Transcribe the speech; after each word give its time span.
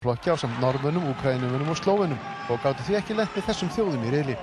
flokki 0.00 0.32
á 0.32 0.36
samt 0.40 0.56
norðmönnum, 0.64 1.10
úkrænumönnum 1.12 1.68
og 1.68 1.76
slóvenum 1.76 2.20
og 2.48 2.62
gáttu 2.64 2.86
því 2.86 2.94
ekki 2.96 3.16
lent 3.18 3.34
með 3.36 3.44
þessum 3.50 3.68
þjóðum 3.74 4.06
í 4.08 4.12
reyli. 4.14 4.36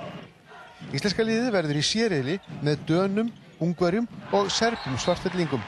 Íslenska 0.94 1.26
liðið 1.26 1.50
verður 1.56 1.80
í 1.80 1.82
sérreyli 1.88 2.36
með 2.62 2.83
dönum, 2.92 3.32
ungverjum 3.66 4.06
og 4.38 4.51
serpum 4.54 5.00
svartfellingum. 5.01 5.66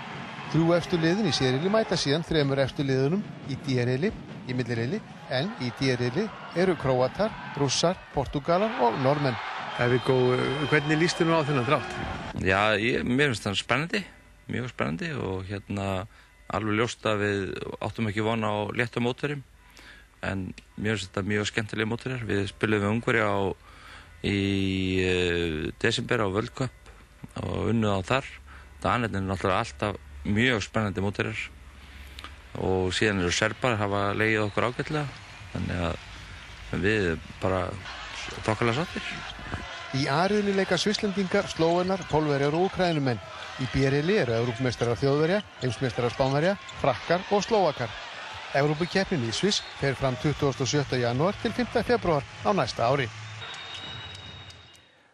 Þrjú 0.53 0.77
efstu 0.77 1.01
liðin 1.01 1.31
í 1.31 1.33
sérreyli 1.33 1.73
mæta 1.73 1.97
síðan 1.97 2.27
þremur 2.29 2.61
efstu 2.67 2.85
liðunum 2.85 3.25
í 3.49 3.57
dýrreyli, 3.65 4.13
í 4.45 4.59
millirreyli, 4.61 5.01
en 5.33 5.49
í 5.57 5.73
dýrreyli 5.81 6.29
eru 6.53 6.77
króatar, 6.77 7.33
rússar, 7.57 7.97
portugalar 8.13 8.77
og 8.85 9.01
normenn. 9.01 9.41
Hvernig 9.81 11.01
líst 11.01 11.17
þér 11.17 11.33
nú 11.33 11.41
á 11.41 11.47
þennan 11.49 11.65
drátt? 11.65 12.01
Já, 12.37 12.77
ég, 12.77 13.01
mér 13.01 13.33
finnst 13.33 13.49
það 13.49 13.61
spennandi, 13.65 14.07
mjög 14.53 14.69
spennandi 14.69 15.15
og 15.17 15.47
hérna 15.49 16.03
alveg 16.45 16.77
ljóst 16.77 17.09
að 17.09 17.23
við 17.25 17.47
áttum 17.81 18.13
ekki 18.13 18.29
vona 18.35 18.53
á 18.53 18.57
léttum 18.77 19.09
móturum 19.09 19.47
en 20.25 20.49
mér 20.75 20.97
finnst 20.97 21.11
þetta 21.11 21.29
mjög 21.29 21.47
skemmtilega 21.49 21.89
móturir. 21.89 22.25
Við 22.27 22.49
spilum 22.51 22.83
við 22.83 22.91
Ungveri 22.93 23.23
á 23.23 23.37
í 24.27 24.39
uh, 25.05 25.71
desember 25.79 26.25
á 26.25 26.27
Cup 26.55 26.91
og 27.43 27.71
unnuð 27.71 27.95
á 27.95 28.01
þar. 28.11 28.27
Danirn 28.83 29.15
er 29.15 29.25
náttúrulega 29.27 29.63
alltaf 29.63 29.97
mjög 30.27 30.63
spennandi 30.63 31.03
móturir 31.03 31.39
og 32.59 32.91
síðan 32.95 33.21
eru 33.23 33.31
serbar 33.31 33.77
hafa 33.79 34.09
leigið 34.17 34.45
okkur 34.47 34.69
ágætlega 34.69 35.05
þannig 35.53 35.83
að 35.87 36.81
við 36.83 37.09
bara 37.41 37.61
þokkarlega 38.45 38.81
sattir. 38.81 39.05
Í 39.97 40.05
A-riðli 40.05 40.53
leika 40.53 40.77
svislendingar, 40.77 41.47
slóvenar, 41.49 42.03
pólverjar 42.11 42.53
og 42.53 42.67
ukrænumenn. 42.67 43.21
Í 43.59 43.65
B-riðli 43.73 44.19
eru 44.21 44.35
Európmeistarar 44.37 44.99
þjóðverja, 45.01 45.41
heimsmeistarar 45.63 46.13
spánverja, 46.13 46.53
frakkar 46.79 47.25
og 47.33 47.41
slóvakar. 47.43 47.89
Európukeppnin 48.57 49.27
í 49.27 49.31
Sviss 49.35 49.61
fer 49.77 49.93
fram 49.93 50.15
27. 50.17 50.97
janúar 50.97 51.35
til 51.37 51.53
5. 51.53 51.83
februar 51.85 52.25
á 52.41 52.49
næsta 52.49 52.87
ári. 52.89 53.05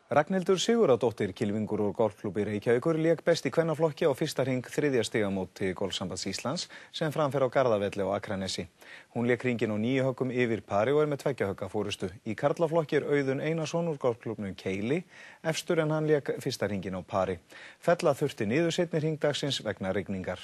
Ragnhildur 0.07 0.55
Siguradóttir, 0.61 1.33
kilvingur 1.35 1.81
úr 1.81 1.91
golfklúbi 1.97 2.45
Reykjavíkur, 2.47 2.95
leik 2.95 3.25
best 3.27 3.49
í 3.49 3.51
kvennaflokki 3.51 4.07
á 4.07 4.15
fyrsta 4.15 4.45
ring 4.47 4.63
þriðja 4.63 5.03
stigamóti 5.03 5.73
Golfsambands 5.75 6.23
Íslands 6.31 6.69
sem 6.95 7.11
framfer 7.11 7.43
á 7.43 7.51
Garðavelli 7.51 8.07
og 8.07 8.15
Akranesi. 8.15 8.69
Hún 9.11 9.27
leik 9.27 9.43
ringin 9.43 9.75
á 9.75 9.77
nýju 9.83 10.07
högum 10.07 10.31
yfir 10.31 10.63
pari 10.63 10.95
og 10.95 11.03
er 11.03 11.11
með 11.11 11.25
tveggja 11.25 11.51
högga 11.51 11.67
fórustu. 11.67 12.13
Í 12.23 12.39
Karlaflokki 12.39 13.01
er 13.01 13.09
auðun 13.09 13.43
Einarsson 13.43 13.91
úr 13.91 13.99
golfklúbnum 13.99 14.55
Keili, 14.55 15.03
efstur 15.43 15.83
en 15.83 15.91
hann 15.91 16.07
leik 16.07 16.31
fyrsta 16.39 16.71
ringin 16.71 16.95
á 16.95 17.03
pari. 17.03 17.41
Fella 17.83 18.15
þurfti 18.15 18.47
niður 18.47 18.77
setni 18.77 19.03
ringdagsins 19.03 19.59
vegna 19.65 19.91
regningar. 19.91 20.39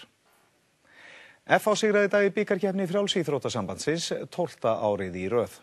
F.A. 1.50 1.74
sigraði 1.74 2.10
dag 2.12 2.28
í 2.28 2.32
byggarkjefni 2.36 2.86
frjálsýþrótasambandsins 2.86 4.12
12. 4.30 4.62
árið 4.70 5.16
í 5.18 5.26
röð. 5.32 5.56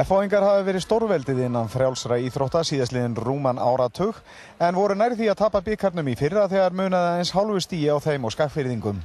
F-áingar 0.00 0.46
hafi 0.46 0.64
verið 0.64 0.84
stórveldið 0.86 1.42
innan 1.48 1.68
frjálsra 1.68 2.16
íþrótta 2.22 2.62
síðastliðin 2.64 3.18
rúman 3.18 3.58
áratug 3.60 4.16
en 4.62 4.78
voru 4.78 4.96
nær 4.96 5.16
því 5.18 5.28
að 5.28 5.40
tapa 5.42 5.60
byggarnum 5.66 6.08
í 6.08 6.16
fyrra 6.16 6.46
þegar 6.48 6.76
munaði 6.78 7.20
eins 7.20 7.34
hálfu 7.34 7.60
stíi 7.60 7.90
á 7.90 7.98
þeim 8.00 8.24
og 8.24 8.32
skakfyrðingum. 8.36 9.00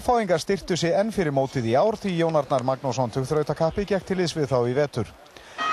F-áingar 0.00 0.40
styrtu 0.42 0.76
sig 0.76 0.94
enn 0.96 1.12
fyrir 1.14 1.36
mótið 1.36 1.70
í 1.70 1.76
ár 1.78 1.98
því 2.00 2.16
Jónarnar 2.24 2.64
Magnússon 2.66 3.12
tugþrautakappi 3.14 3.86
gekk 3.92 4.08
til 4.08 4.22
þess 4.22 4.38
við 4.38 4.50
þá 4.50 4.58
í 4.66 4.78
vetur. 4.78 5.10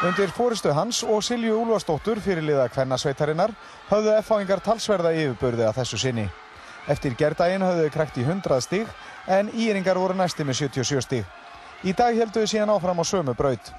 Undir 0.06 0.30
fóristu 0.36 0.74
hans 0.76 1.02
og 1.08 1.24
Silju 1.26 1.56
Úlfarsdóttur 1.64 2.22
fyrirliða 2.22 2.68
kvennasveitarinnar 2.76 3.56
höfðu 3.90 4.20
F-áingar 4.20 4.62
talsverða 4.62 5.16
yfirbörði 5.16 5.66
að 5.66 5.80
þessu 5.80 6.02
sinni. 6.04 6.28
Eftir 6.88 7.18
gerdaginn 7.20 7.66
höfðu 7.66 7.90
krekt 7.92 8.18
í 8.18 8.24
100 8.24 8.62
stig 8.64 8.88
en 9.28 9.52
íringar 9.52 10.00
voru 10.00 10.16
næsti 10.16 10.46
með 10.48 10.62
77 10.68 11.04
stig. 11.04 11.26
Í 11.84 11.94
dag 11.94 12.16
helduðu 12.16 12.48
síðan 12.48 12.72
áfram 12.74 13.04
á 13.04 13.06
sömu 13.06 13.36
braut. 13.38 13.74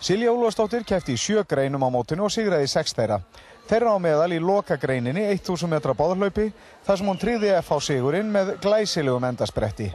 Silja 0.00 0.32
Úlfarsdóttir 0.32 0.86
kefti 0.88 1.12
í 1.12 1.20
sjö 1.20 1.44
greinum 1.44 1.84
á 1.84 1.92
mótinu 1.92 2.24
og 2.24 2.32
sigraði 2.32 2.64
í 2.64 2.72
sex 2.72 2.96
þeirra. 2.96 3.20
Á 3.70 3.96
meðal 4.02 4.32
í 4.32 4.40
loka 4.40 4.80
greininni 4.80 5.28
1000 5.36 5.68
metra 5.70 5.94
báðarhlaupi 5.94 6.48
þar 6.86 6.98
sem 6.98 7.12
hún 7.12 7.20
tryði 7.20 7.52
F 7.60 7.70
á 7.70 7.78
sigurinn 7.78 8.32
með 8.32 8.56
glæsilegum 8.64 9.28
endaspretti. 9.28 9.92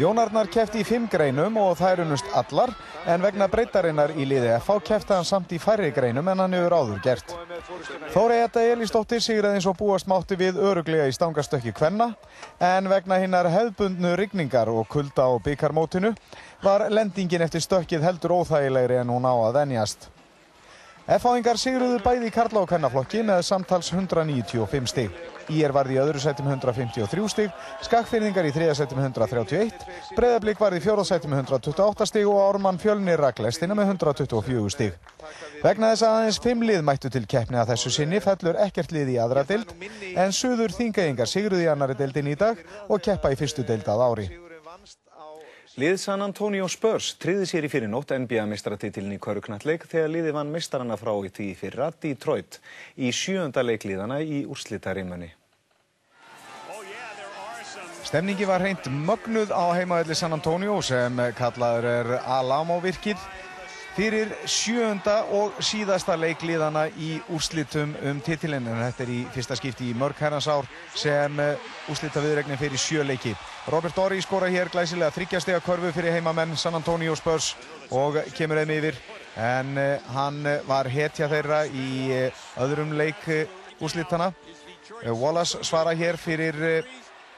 Jónarnar 0.00 0.48
kefti 0.48 0.80
í 0.80 0.86
fimm 0.88 1.04
greinum 1.12 1.58
og 1.60 1.74
það 1.76 1.90
er 1.92 2.00
unnust 2.06 2.28
allar 2.38 2.70
en 3.12 3.20
vegna 3.20 3.48
breytarinnar 3.52 4.14
í 4.16 4.24
liði 4.24 4.54
F 4.56 4.70
á 4.72 4.76
kefti 4.80 5.12
hann 5.12 5.26
samt 5.28 5.52
í 5.52 5.58
færri 5.60 5.90
greinum 5.92 6.30
en 6.32 6.40
hann 6.40 6.56
hefur 6.56 6.76
áður 6.78 7.02
gert. 7.04 7.34
Þóri 8.14 8.38
Etta 8.46 8.64
Elísdóttir 8.72 9.20
sigraði 9.20 9.60
eins 9.60 9.68
og 9.68 9.76
búast 9.76 10.08
mátti 10.08 10.38
við 10.40 10.62
öruglega 10.62 11.10
í 11.10 11.12
stangastökki 11.12 11.74
kvenna 11.76 12.14
en 12.56 12.88
vegna 12.88 13.20
hinnar 13.20 13.50
hefðbundnu 13.52 14.14
rigningar 14.16 14.72
og 14.72 14.88
kulda 14.88 15.28
á 15.28 15.32
byggarmótinu 15.44 16.14
var 16.64 16.88
lendingin 16.88 17.44
eftir 17.44 17.60
stökkið 17.60 18.08
heldur 18.08 18.38
óþægilegri 18.40 19.02
en 19.02 19.12
hún 19.12 19.28
á 19.28 19.34
að 19.36 19.60
venjast. 19.60 20.08
F-áingar 21.12 21.58
sigruðu 21.60 21.98
bæði 22.00 22.30
í 22.30 22.32
Karla 22.32 22.62
og 22.62 22.70
Kvennaflokki 22.70 23.20
með 23.26 23.42
samtals 23.44 23.90
195 23.92 24.86
stig. 24.88 25.10
Ír 25.52 25.74
varði 25.74 25.98
í 25.98 26.00
öðru 26.00 26.20
með 26.40 26.54
153 26.54 27.26
stig, 27.28 27.50
Skakfyrningar 27.84 28.46
í 28.48 28.52
þriða 28.54 28.86
með 28.96 29.08
131, 29.10 29.84
Breiðablík 30.16 30.62
varði 30.62 30.80
í 30.80 30.84
fjóða 30.86 31.18
með 31.28 31.42
128 31.42 32.08
stig 32.08 32.30
og 32.30 32.40
Ármann 32.40 32.80
Fjölnir 32.80 33.20
Raklestina 33.20 33.76
með 33.76 33.92
124 33.98 34.72
stig. 34.72 34.96
Vegna 35.60 35.92
þess 35.92 36.06
að 36.06 36.16
aðeins 36.16 36.40
fimm 36.46 36.64
lið 36.64 36.80
mættu 36.86 37.12
til 37.12 37.26
keppni 37.28 37.60
að 37.60 37.74
þessu 37.74 37.92
sinni 37.92 38.22
fellur 38.22 38.56
ekkert 38.64 38.94
lið 38.96 39.12
í 39.12 39.18
aðra 39.20 39.44
dild 39.44 39.74
en 40.16 40.32
suður 40.32 40.72
þingæingar 40.78 41.28
sigruði 41.28 41.68
í 41.68 41.72
annari 41.74 41.98
dildin 41.98 42.32
í 42.32 42.38
dag 42.40 42.64
og 42.88 43.04
keppa 43.04 43.34
í 43.34 43.36
fyrstu 43.36 43.66
dild 43.68 43.84
að 43.84 44.06
ári. 44.08 44.30
Lið 45.80 45.94
San 45.96 46.20
Antonio 46.20 46.66
Spurs 46.68 47.14
tryði 47.16 47.46
sér 47.48 47.64
í 47.64 47.68
fyrirnótt 47.72 48.10
NBA-meistaratitilin 48.12 49.14
í 49.14 49.20
köruknalleg 49.24 49.86
þegar 49.88 50.10
liði 50.12 50.32
vann 50.36 50.50
meistarana 50.52 50.98
frá 51.00 51.14
í 51.24 51.30
því 51.32 51.46
fyrra 51.56 51.86
Detroit 52.02 52.58
í 53.00 53.08
sjöunda 53.08 53.64
leikliðana 53.64 54.18
í 54.20 54.42
úrslitarimmunni. 54.44 55.30
Stemningi 58.04 58.44
var 58.44 58.60
hreint 58.60 58.90
mögnuð 58.92 59.54
á 59.56 59.72
heimaðalli 59.72 60.18
San 60.20 60.36
Antonio 60.36 60.76
sem 60.84 61.16
kallaður 61.38 61.88
er 61.88 62.12
Alamo-virkið 62.20 63.24
fyrir 63.96 64.36
sjöunda 64.44 65.22
og 65.32 65.56
síðasta 65.64 66.18
leikliðana 66.20 66.90
í 67.00 67.14
úrslitum 67.32 67.96
um 68.10 68.20
titilinn 68.20 68.68
en 68.68 68.84
þetta 68.90 69.06
er 69.08 69.16
í 69.16 69.24
fyrsta 69.32 69.56
skipti 69.56 69.88
í 69.88 69.96
mörg 69.96 70.20
herrans 70.20 70.52
ár 70.52 70.68
sem 70.92 71.40
úrslita 71.88 72.20
viðregnin 72.20 72.60
fyrir 72.60 72.76
sjö 72.76 73.08
leiki. 73.08 73.32
Robert 73.66 73.98
Ory 73.98 74.18
skora 74.18 74.48
hér 74.50 74.66
glæsilega 74.74 75.12
þryggjastega 75.14 75.60
körfu 75.62 75.92
fyrir 75.94 76.16
heimamenn 76.16 76.56
San 76.58 76.74
Antonio 76.74 77.14
Spurs 77.14 77.52
og 77.94 78.18
kemur 78.34 78.58
þeim 78.58 78.72
yfir. 78.74 78.98
En 79.38 79.78
hann 80.10 80.42
var 80.66 80.90
hetja 80.90 81.28
þeirra 81.30 81.60
í 81.70 82.10
öðrum 82.58 82.90
leik 82.98 83.22
úrslitana. 83.78 84.32
Wallace 85.06 85.62
svara 85.62 85.94
hér 85.94 86.18
fyrir 86.18 86.58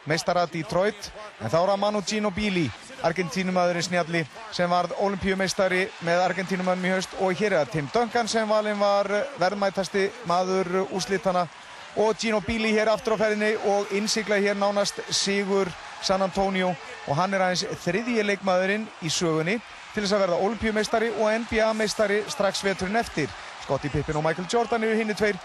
meistara 0.08 0.46
Detroit. 0.48 1.12
En 1.44 1.52
þá 1.52 1.60
er 1.60 1.74
að 1.74 1.80
Manu 1.84 2.02
Ginobili 2.08 2.64
Argentínumadurinn 3.04 3.84
Snjalli 3.84 4.24
sem 4.50 4.70
varð 4.70 4.96
olimpíumeistari 5.04 5.84
með 6.08 6.24
Argentínumannum 6.30 6.88
í 6.88 6.96
haust. 6.96 7.20
Og 7.20 7.36
hér 7.36 7.52
er 7.52 7.66
það 7.66 7.72
Tim 7.76 7.92
Duncan 7.92 8.32
sem 8.32 8.48
valinn 8.48 8.80
var 8.80 9.12
verðmætasti 9.36 10.08
maður 10.24 10.86
úrslitana 10.88 11.44
og 12.00 12.16
Ginobili 12.16 12.72
hér 12.72 12.96
aftur 12.96 13.20
á 13.20 13.28
ferðinni 13.28 13.58
og 13.68 13.92
innsigla 13.92 14.40
hér 14.40 14.56
nánast 14.56 15.04
Sigur 15.12 15.68
San 16.04 16.22
Antonio 16.22 16.70
og 17.08 17.16
hann 17.18 17.34
er 17.34 17.46
aðeins 17.46 17.64
þriðji 17.84 18.24
leikmaðurinn 18.28 18.86
í 19.02 19.10
sögunni 19.12 19.58
til 19.94 20.02
þess 20.02 20.16
að 20.16 20.24
verða 20.26 20.40
olimpíumeistari 20.46 21.10
og 21.16 21.34
NBA-meistari 21.44 22.22
strax 22.28 22.64
veturinn 22.64 23.00
eftir. 23.00 23.28
Scottie 23.64 23.90
Pippen 23.90 24.16
og 24.20 24.24
Michael 24.26 24.48
Jordan 24.52 24.84
eru 24.84 24.96
hinni 24.98 25.16
tveir 25.16 25.38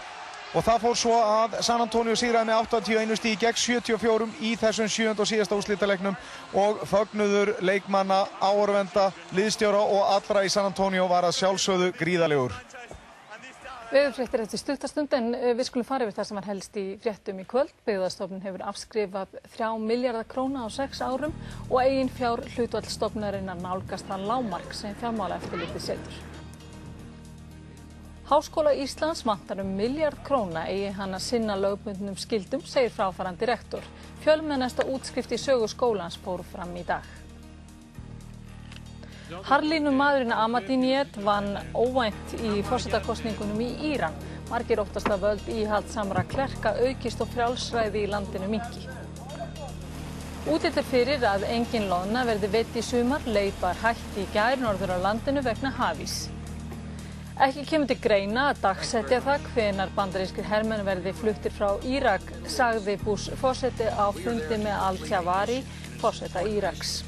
og 0.54 0.64
það 0.66 0.80
fór 0.82 0.96
svo 0.98 1.18
að 1.22 1.60
San 1.62 1.82
Antonio 1.82 2.16
sigraði 2.18 2.50
með 2.50 2.64
81 2.64 3.20
stíð 3.20 3.36
gegn 3.44 3.60
74 3.62 4.26
í 4.42 4.56
þessum 4.58 4.90
sjönda 4.90 5.22
og 5.22 5.30
síðasta 5.30 5.58
úrslítalegnum 5.58 6.18
og 6.58 6.82
fögnuður 6.90 7.54
leikmanna, 7.62 8.24
áorvenda, 8.42 9.10
liðstjóra 9.36 9.84
og 9.84 10.10
allra 10.16 10.44
í 10.44 10.50
San 10.50 10.66
Antonio 10.72 11.06
var 11.10 11.28
að 11.28 11.38
sjálfsögðu 11.38 11.92
gríðalegur. 12.00 12.56
Veðurfréttir 13.90 14.44
eftir 14.44 14.60
stuttastund 14.60 15.14
en 15.18 15.32
við 15.34 15.64
skulum 15.66 15.86
fara 15.88 16.06
yfir 16.06 16.14
það 16.14 16.26
sem 16.28 16.36
var 16.38 16.46
helst 16.46 16.76
í 16.78 16.82
fréttum 17.02 17.40
í 17.42 17.44
kvöld. 17.50 17.72
Byggðarstofnun 17.88 18.44
hefur 18.44 18.62
afskrifað 18.70 19.32
3 19.56 19.70
miljardar 19.82 20.28
króna 20.30 20.62
á 20.62 20.68
6 20.70 21.00
árum 21.02 21.34
og 21.66 21.74
eigin 21.82 22.12
fjár 22.14 22.44
hlutvallstofnurinnar 22.52 23.58
nálgast 23.58 24.06
það 24.06 24.28
lámark 24.30 24.76
sem 24.78 24.94
fjármála 25.00 25.40
eftirlitið 25.40 25.82
setur. 25.88 26.20
Háskóla 28.30 28.76
Íslands 28.78 29.24
vantar 29.26 29.58
um 29.64 29.72
miljard 29.74 30.22
króna 30.22 30.68
eigi 30.70 30.92
hann 30.94 31.18
að 31.18 31.24
sinna 31.26 31.56
lögbundnum 31.58 32.14
skildum, 32.14 32.62
segir 32.62 32.94
fráfarandi 32.94 33.50
rektor. 33.50 33.82
Fjölmennasta 34.22 34.86
útskrift 34.86 35.34
í 35.34 35.40
sögu 35.48 35.66
skólans 35.66 36.20
fór 36.22 36.46
fram 36.52 36.78
í 36.78 36.86
dag. 36.86 37.02
Harlínu 39.30 39.92
maðurinn 39.94 40.32
Ahmadinejad 40.34 41.18
vann 41.22 41.52
óvænt 41.78 42.32
í 42.42 42.62
fórsetakostningunum 42.66 43.60
í 43.62 43.68
Íran. 43.92 44.16
Margir 44.50 44.82
óttast 44.82 45.06
að 45.06 45.22
völd 45.26 45.50
íhald 45.54 45.86
samra 45.92 46.24
klerka 46.26 46.72
aukist 46.82 47.22
og 47.22 47.30
frjálsræði 47.30 48.02
í 48.02 48.08
landinu 48.10 48.48
mingi. 48.50 48.88
Útlitt 50.50 50.80
er 50.80 50.88
fyrir 50.88 51.22
að 51.30 51.46
engin 51.46 51.86
loðna 51.92 52.24
verði 52.26 52.50
veitt 52.56 52.78
í 52.80 52.82
sumar, 52.82 53.22
leipar 53.26 53.78
hætt 53.84 54.18
í 54.18 54.26
gær 54.34 54.58
norður 54.58 54.96
á 54.98 55.04
landinu 55.04 55.44
vegna 55.46 55.70
hafís. 55.78 56.24
Ekki 57.40 57.66
kemur 57.68 57.92
til 57.92 58.00
greina 58.02 58.48
að 58.50 58.64
dagsetja 58.64 59.20
það 59.24 59.46
hvenar 59.54 59.94
bandarískir 59.94 60.48
hermenn 60.50 60.82
verði 60.88 61.14
fluttir 61.20 61.54
frá 61.54 61.78
Írak, 61.86 62.26
sagði 62.50 62.98
Bush 63.04 63.30
fósetti 63.40 63.86
á 63.86 64.10
fundi 64.16 64.58
með 64.58 64.82
Al-Tjavari, 64.88 65.62
fósetta 66.02 66.42
Íraks. 66.50 66.98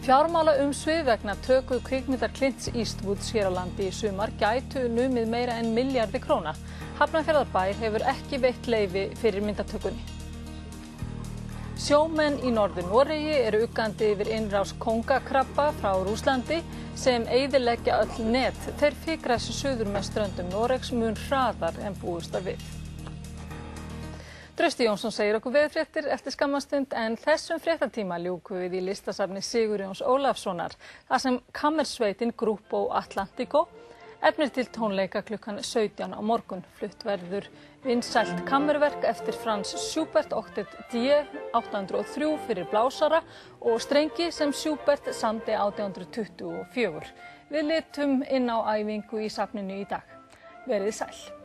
Fjármála 0.00 0.54
umsvið 0.62 1.02
vegna 1.04 1.34
tökuð 1.44 1.82
kvikmyndar 1.84 2.30
Klints 2.32 2.70
Eastwoods 2.72 3.26
hér 3.34 3.50
á 3.52 3.56
landi 3.58 3.90
í 3.90 3.92
sumar 3.92 4.30
gætu 4.40 4.86
numið 4.88 5.28
meira 5.28 5.58
en 5.60 5.74
miljardi 5.76 6.22
króna. 6.24 6.54
Hafnarfjörðarbær 6.96 7.76
hefur 7.82 8.06
ekki 8.14 8.40
veitt 8.40 8.70
leifi 8.72 9.02
fyrir 9.20 9.44
myndatökunni. 9.44 10.00
Sjómenn 11.76 12.40
í 12.40 12.54
norður 12.56 12.88
Noregi 12.88 13.36
eru 13.42 13.62
uggandi 13.66 14.08
yfir 14.14 14.32
innrás 14.38 14.72
kongakrabba 14.80 15.68
frá 15.82 15.92
Rúslandi 16.00 16.62
sem 16.96 17.28
eiðileggja 17.28 18.00
öll 18.00 18.32
net. 18.32 18.56
Þeir 18.80 19.00
fikra 19.04 19.36
þessu 19.36 19.60
söður 19.60 19.92
með 19.92 20.08
ströndum 20.08 20.52
Noregs 20.56 20.96
mun 20.96 21.16
hraðar 21.28 21.76
en 21.84 22.00
búist 22.00 22.32
að 22.40 22.54
við. 22.54 22.79
Drösti 24.56 24.84
Jónsson 24.84 25.12
segir 25.14 25.36
okkur 25.38 25.54
veðfréttir 25.54 26.08
eftir 26.12 26.34
skammastund 26.34 26.92
en 26.98 27.14
þessum 27.20 27.60
fréttatíma 27.62 28.18
ljúku 28.20 28.58
við 28.58 28.74
í 28.80 28.82
listasafni 28.90 29.40
Sigur 29.44 29.80
Jóns 29.80 30.02
Ólafssonar 30.04 30.74
þar 31.08 31.22
sem 31.22 31.38
kammersveitin 31.56 32.34
Grupo 32.36 32.88
Atlantico 32.92 33.68
efnir 34.26 34.52
til 34.52 34.68
tónleika 34.68 35.22
klukkan 35.22 35.62
17 35.64 36.12
á 36.12 36.20
morgun. 36.20 36.64
Flutt 36.76 37.06
verður 37.06 37.48
vinsælt 37.84 38.44
kammerverk 38.48 39.06
eftir 39.08 39.38
Frans 39.38 39.72
Schubert 39.86 40.32
Octet 40.36 40.76
D 40.92 41.08
803 41.56 42.30
fyrir 42.46 42.68
blásara 42.70 43.22
og 43.60 43.80
strengi 43.80 44.30
sem 44.34 44.52
Schubert 44.52 45.08
samdi 45.14 45.56
1824. 45.56 47.12
Við 47.50 47.68
litum 47.72 48.22
inn 48.28 48.50
á 48.52 48.60
æfingu 48.76 49.24
í 49.24 49.32
safninu 49.32 49.80
í 49.80 49.88
dag. 49.88 50.04
Verið 50.68 50.98
sæl. 51.00 51.39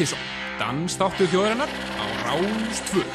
Partíson, 0.00 0.18
dansdáttu 0.56 1.26
þjóðarinnar 1.28 1.68
á 2.00 2.04
Rástföð. 2.24 3.12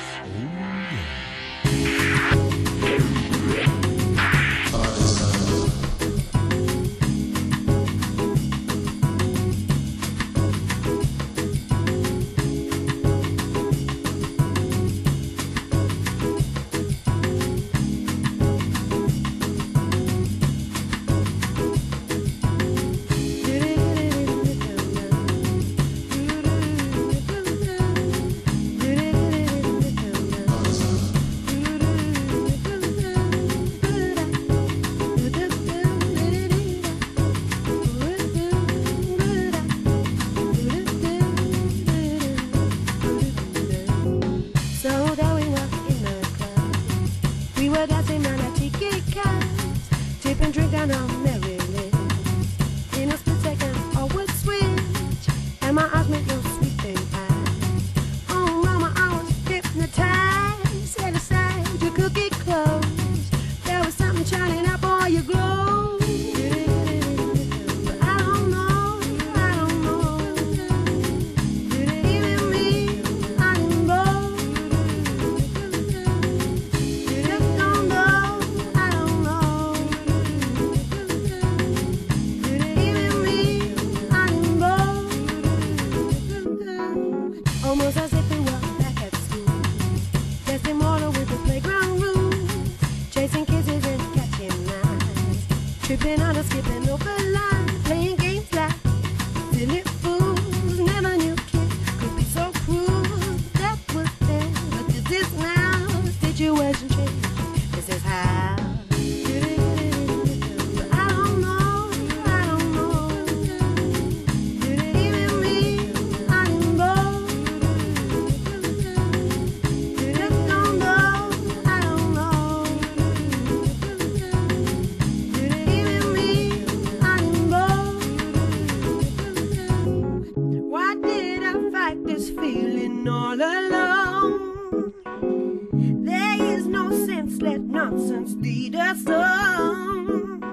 No 137.25 137.45
let 137.45 137.61
nonsense 137.61 138.35
lead 138.35 138.75
us 138.75 139.07
on. 139.07 140.43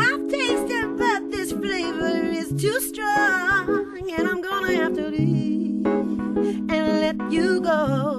I've 0.00 0.28
tasted, 0.28 0.96
but 0.96 1.30
this 1.30 1.50
flavor 1.52 2.24
is 2.24 2.50
too 2.50 2.80
strong, 2.80 4.08
and 4.16 4.28
I'm 4.28 4.40
gonna 4.40 4.74
have 4.76 4.94
to 4.94 5.08
leave 5.08 5.86
and 5.86 6.70
let 6.70 7.32
you 7.32 7.60
go. 7.60 8.17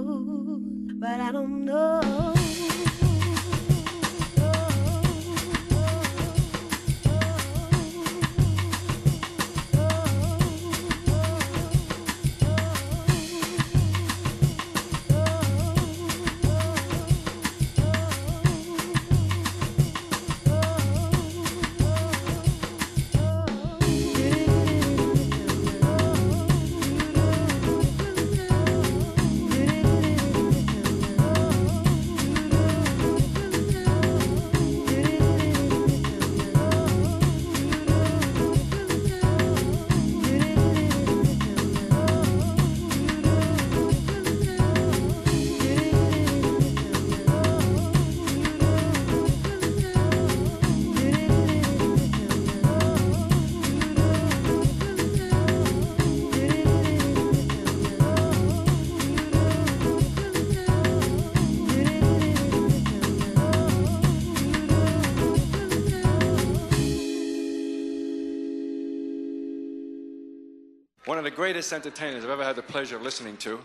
Greatest 71.39 71.72
entertainers 71.72 72.25
I've 72.25 72.31
ever 72.31 72.43
had 72.43 72.58
the 72.58 72.62
pleasure 72.62 72.98
of 72.98 73.01
listening 73.01 73.38
to. 73.38 73.62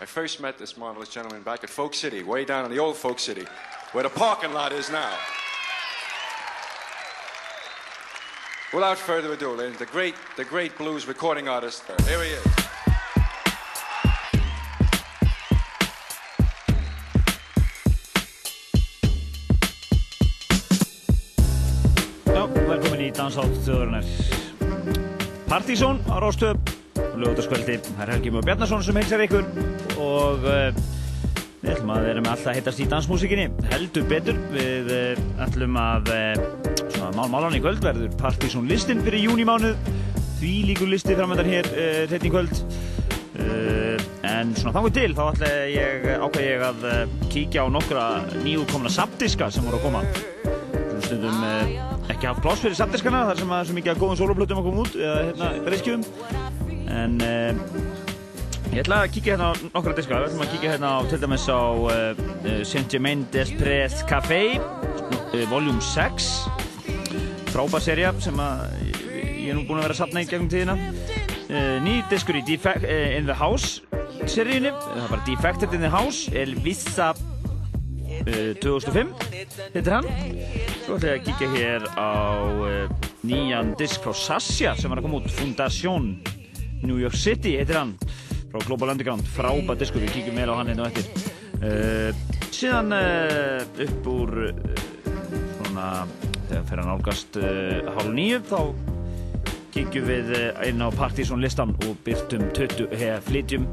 I 0.00 0.06
first 0.06 0.40
met 0.40 0.58
this 0.58 0.76
marvelous 0.76 1.08
gentleman 1.08 1.44
back 1.44 1.62
at 1.62 1.70
Folk 1.70 1.94
City, 1.94 2.24
way 2.24 2.44
down 2.44 2.64
in 2.64 2.70
the 2.72 2.80
old 2.80 2.96
Folk 2.96 3.20
City, 3.20 3.46
where 3.92 4.02
the 4.02 4.10
parking 4.10 4.52
lot 4.52 4.72
is 4.72 4.90
now. 4.90 5.16
Without 8.74 8.98
further 8.98 9.32
ado, 9.32 9.52
ladies, 9.52 9.78
the 9.78 9.86
great, 9.86 10.16
the 10.36 10.44
great 10.44 10.76
blues 10.76 11.06
recording 11.06 11.46
artist. 11.46 11.84
Uh, 11.88 12.02
here 12.02 12.24
he 12.24 12.30
is. 12.32 12.46
Partizón 25.46 26.02
á 26.08 26.18
Róstöp, 26.18 26.81
lögutaskvöldi. 27.20 27.78
Það 27.84 28.02
er 28.04 28.12
Helgi 28.14 28.32
Mjög 28.32 28.46
Bjarnason 28.48 28.84
sem 28.86 28.98
heilsar 28.98 29.22
ykkur 29.26 29.44
og 30.00 30.46
uh, 30.48 30.82
við 31.62 31.72
ætlum 31.74 31.92
að 31.94 32.06
vera 32.08 32.22
með 32.22 32.32
alltaf 32.32 32.56
heitast 32.58 32.82
í 32.82 32.86
dansmúsikinni. 32.90 33.48
Heldur 33.72 34.06
betur, 34.10 34.38
við 34.54 34.92
uh, 34.96 35.26
ætlum 35.44 35.78
að, 35.80 36.12
uh, 36.14 36.80
svona 36.94 37.12
mál 37.18 37.28
málan 37.34 37.58
í 37.58 37.62
kvöld 37.62 37.84
verður 37.84 38.16
Partizón 38.20 38.70
listin 38.70 39.02
fyrir 39.04 39.26
júnimánuð. 39.28 39.92
Því 40.40 40.56
líkur 40.72 40.90
listi 40.90 41.14
framöndan 41.14 41.46
hér 41.46 41.68
hreitn 42.10 42.26
í 42.26 42.32
kvöld. 42.32 42.64
En 44.26 44.50
svona 44.58 44.72
þangu 44.74 44.90
til 44.96 45.12
þá 45.14 45.20
ætla 45.28 45.50
ég 45.70 46.08
ákveð 46.18 46.46
ég 46.48 46.64
að 46.66 46.86
kíkja 47.30 47.62
á 47.62 47.66
nokkra 47.70 48.06
nýjúkomna 48.42 48.90
sapdiska 48.90 49.52
sem 49.54 49.62
voru 49.68 49.78
að 49.78 49.86
koma. 49.86 50.02
Svona 50.42 51.04
stundum 51.06 51.46
ekki 52.10 52.26
haft 52.26 52.42
pláss 52.42 52.64
fyrir 52.64 52.74
samdiskana 52.78 53.22
þar 53.30 53.38
sem 53.38 53.54
að 53.54 53.64
svo 53.68 53.78
mikið 53.78 53.94
að 53.94 54.02
góðum 54.02 54.18
soloplötum 54.18 54.60
að 54.62 54.66
koma 54.66 54.82
út 54.82 54.98
eða 54.98 55.22
hérna 55.28 55.52
breyskjum 55.68 56.04
en 56.92 57.16
uh, 57.24 57.52
ég 58.72 58.82
ætla 58.82 59.02
að 59.02 59.12
kíkja 59.16 59.34
hérna 59.34 59.52
á 59.52 59.52
nokkra 59.72 59.94
diska. 59.96 60.20
Við 60.20 60.30
ætlum 60.30 60.44
að 60.44 60.52
kíkja 60.54 60.72
hérna 60.74 60.90
á 60.96 61.00
til 61.10 61.20
dæmis 61.22 61.46
á 61.48 61.60
uh, 61.60 61.92
Saint-Germain 62.68 63.24
d'Espres 63.32 64.02
Café 64.08 64.42
uh, 64.58 65.44
Volume 65.50 65.80
6 65.80 66.30
frábær 67.52 67.84
serja 67.84 68.12
sem 68.24 68.38
að 68.40 68.62
ég 69.42 69.50
er 69.52 69.58
nú 69.58 69.66
búin 69.68 69.80
að 69.80 69.88
vera 69.88 69.96
að 69.96 70.00
sapna 70.00 70.22
í 70.24 70.28
gegnum 70.28 70.48
tíðina. 70.48 70.76
Ný 71.84 71.98
diskur 72.08 72.38
í 72.38 72.40
Defect, 72.46 72.86
In 72.88 73.26
the 73.28 73.36
House 73.36 73.82
seríunni, 74.30 74.70
það 74.72 75.10
var 75.10 75.22
Defected 75.26 75.74
in 75.76 75.82
the 75.84 75.90
House 75.92 76.32
Elvisa 76.32 77.10
2005 78.62 79.10
hittir 79.74 79.92
hann. 79.92 80.08
Svo 80.86 80.96
ætla 80.96 81.12
ég 81.12 81.18
að 81.18 81.26
kíkja 81.26 81.50
hér 81.52 81.88
á 81.92 82.12
nýjan 83.26 83.74
disk 83.78 84.02
frá 84.04 84.14
Sasha 84.16 84.72
sem 84.78 84.90
var 84.90 85.02
að 85.02 85.08
koma 85.08 85.20
út 85.20 85.34
Fundation 85.34 86.14
New 86.82 86.98
York 87.00 87.16
City 87.18 87.56
heitir 87.58 87.78
hann 87.78 87.94
frá 88.52 88.60
Global 88.66 88.92
Underground, 88.92 89.26
frábært 89.34 89.82
diskur 89.82 90.02
við 90.04 90.16
kíkjum 90.18 90.38
meira 90.38 90.54
á 90.54 90.60
hann 90.60 90.72
hérna 90.72 90.86
og 90.86 90.92
eftir. 90.92 91.28
Uh, 91.62 92.10
síðan 92.52 92.94
uh, 92.96 93.62
upp 93.86 94.08
úr 94.12 94.32
svona 95.58 95.86
þegar 96.48 96.64
fyrir 96.68 96.82
að 96.82 96.88
nálgast 96.90 97.38
hálf 97.96 98.10
nýju 98.12 98.40
þá 98.50 98.58
kíkjum 99.72 100.08
við 100.10 100.32
inn 100.68 100.84
á 100.84 100.88
Partizón 100.92 101.40
listan 101.40 101.72
og 101.86 101.94
byrtum 102.04 102.50
20, 102.52 102.90
heða 102.92 103.22
flytjum 103.24 103.68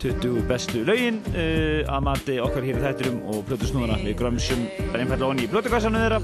20 0.00 0.46
bestu 0.48 0.84
laugin 0.86 1.18
uh, 1.32 1.82
að 1.90 2.04
mati 2.06 2.38
okkar 2.42 2.66
hér 2.66 2.78
í 2.78 2.84
þættirum 2.84 3.18
og 3.32 3.42
plötusnúðuna 3.48 3.98
við 4.04 4.16
grömsum 4.20 4.64
einfallega 4.92 5.28
onni 5.30 5.46
í 5.46 5.50
plötukassanum 5.50 6.04
þeirra 6.04 6.20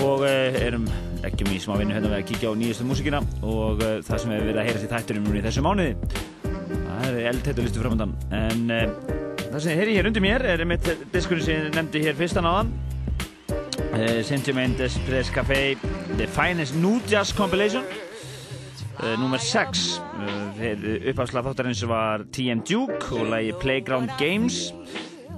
og 0.00 0.22
uh, 0.24 0.60
erum 0.62 0.86
ekki 1.26 1.46
mjög 1.48 1.64
smá 1.66 1.74
vinnu 1.80 1.96
hérna 1.96 2.12
við 2.12 2.18
að 2.20 2.28
kíkja 2.30 2.52
á 2.52 2.58
nýjastu 2.58 2.86
músikina 2.88 3.20
og 3.44 3.82
uh, 3.82 3.98
það 4.06 4.22
sem 4.22 4.32
við 4.32 4.56
að 4.56 4.68
heyra 4.68 4.84
í 4.84 4.92
þættirum 4.92 5.26
núna 5.26 5.40
í 5.40 5.44
þessu 5.44 5.64
mánuði 5.66 5.96
það 6.44 7.08
er 7.10 7.28
eldhættu 7.32 7.66
listu 7.66 7.82
framöndan 7.82 8.14
en 8.32 8.64
það 8.72 9.58
sem 9.58 9.68
þið 9.68 9.82
heyri 9.82 9.98
hér 9.98 10.08
undir 10.08 10.24
mér 10.24 10.46
er 10.54 10.64
mitt 10.68 10.88
diskurinn 11.12 11.44
sem 11.44 11.58
ég 11.58 11.76
nefndi 11.76 12.02
hér 12.06 12.16
fyrstan 12.16 12.48
áðan. 12.48 12.72
Sentiment 14.24 14.80
Express 14.80 15.28
Café 15.34 15.74
The 16.16 16.26
Finest 16.26 16.78
New 16.80 16.96
Jazz 17.10 17.34
Compilation. 17.36 17.84
Númer 19.18 19.40
6 19.42 19.82
uh, 19.98 20.62
uppafslag 21.10 21.46
þáttarins 21.48 21.80
var 21.90 22.22
TM 22.30 22.60
Duke 22.68 23.08
og 23.16 23.32
lagi 23.32 23.50
Playground 23.58 24.12
Games 24.20 24.68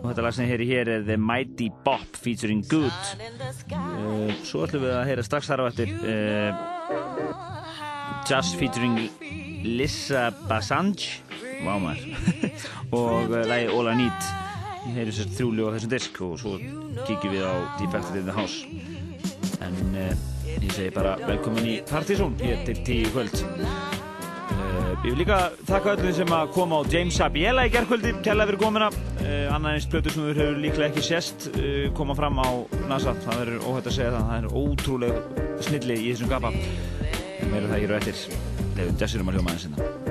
og 0.05 0.11
þetta 0.11 0.25
lag 0.27 0.35
sem 0.37 0.49
hér 0.51 0.61
í 0.61 0.67
hér 0.69 0.89
er 0.99 1.05
The 1.07 1.17
Mighty 1.17 1.71
Bop 1.85 2.19
featuring 2.21 2.61
Good. 2.69 2.93
Uh, 3.73 4.29
Svo 4.45 4.67
ætlum 4.67 4.85
við 4.85 4.93
að 4.93 5.07
heyra 5.09 5.25
strax 5.25 5.49
þar 5.49 5.65
á 5.65 5.69
eftir 5.71 5.95
Just 8.29 8.59
featuring 8.61 8.99
Lissa 9.65 10.27
Basanj 10.45 11.09
Vá 11.65 11.79
maður. 11.81 12.05
Og 12.99 13.33
lagi 13.49 13.71
All 13.73 13.89
I 13.89 13.97
Need. 14.03 14.29
Ég 14.85 14.99
heyri 14.99 15.17
sér 15.17 15.31
þrjúli 15.33 15.65
á 15.65 15.73
þessum 15.79 15.93
disk 15.95 16.21
og 16.27 16.35
svo 16.43 16.59
kíkjum 17.09 17.33
við 17.33 17.47
á 17.49 17.55
Defected 17.81 18.21
in 18.21 18.29
the 18.29 18.37
House. 18.37 18.69
En 19.65 19.97
ég 19.97 20.69
segi 20.77 20.93
bara 20.93 21.17
velkomin 21.25 21.73
í 21.73 21.79
Partizón 21.89 22.37
hér 22.45 22.67
til 22.69 22.83
tíu 22.85 23.13
kvöld. 23.15 23.41
uh, 23.41 24.04
ég 25.05 25.11
vil 25.11 25.19
líka 25.21 25.39
þakka 25.69 25.97
öllum 25.97 26.15
sem 26.17 26.31
að 26.37 26.53
koma 26.55 26.81
á 26.81 26.89
James 26.93 27.19
Sabiela 27.19 27.67
í 27.67 27.73
gerðkvöldi 27.75 28.15
kærlega 28.25 28.51
fyrir 28.53 28.63
komina 28.63 28.89
uh, 28.93 29.55
annar 29.55 29.77
eins 29.77 29.89
blötusnúður 29.93 30.41
hefur 30.43 30.63
líklega 30.63 30.89
ekki 30.91 31.05
sérst 31.05 31.51
uh, 31.53 31.91
koma 31.99 32.17
fram 32.19 32.41
á 32.41 32.49
NASA. 32.89 33.17
Það 33.27 33.43
verður 33.43 33.69
óhætt 33.69 33.91
að 33.93 33.99
segja 33.99 34.15
það. 34.15 34.31
Það 34.31 34.41
er 34.41 34.57
ótrúlega 34.63 35.61
snilli 35.69 36.01
í 36.01 36.09
þessum 36.13 36.33
gapa. 36.33 36.55
En 36.55 37.53
meira 37.53 37.69
það 37.69 37.79
ég 37.83 37.87
eru 37.91 38.01
eftir. 38.01 38.43
Lefum 38.75 38.99
Jessirum 39.05 39.31
að 39.31 39.39
hljóma 39.39 39.55
aðeins 39.55 39.71
hérna 39.71 40.04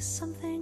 something 0.00 0.57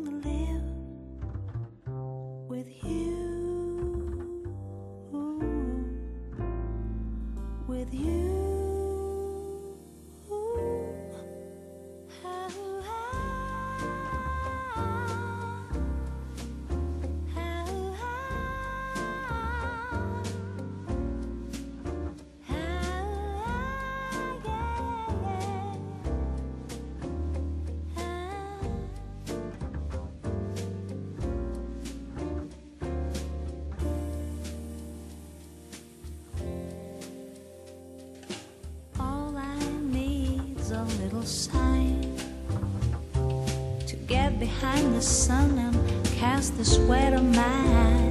sign 41.26 42.16
to 43.87 43.97
get 44.06 44.38
behind 44.38 44.95
the 44.95 45.02
sun 45.02 45.59
and 45.59 46.04
cast 46.16 46.56
the 46.56 46.64
sweat 46.64 47.12
of 47.12 47.25
mine. 47.25 48.06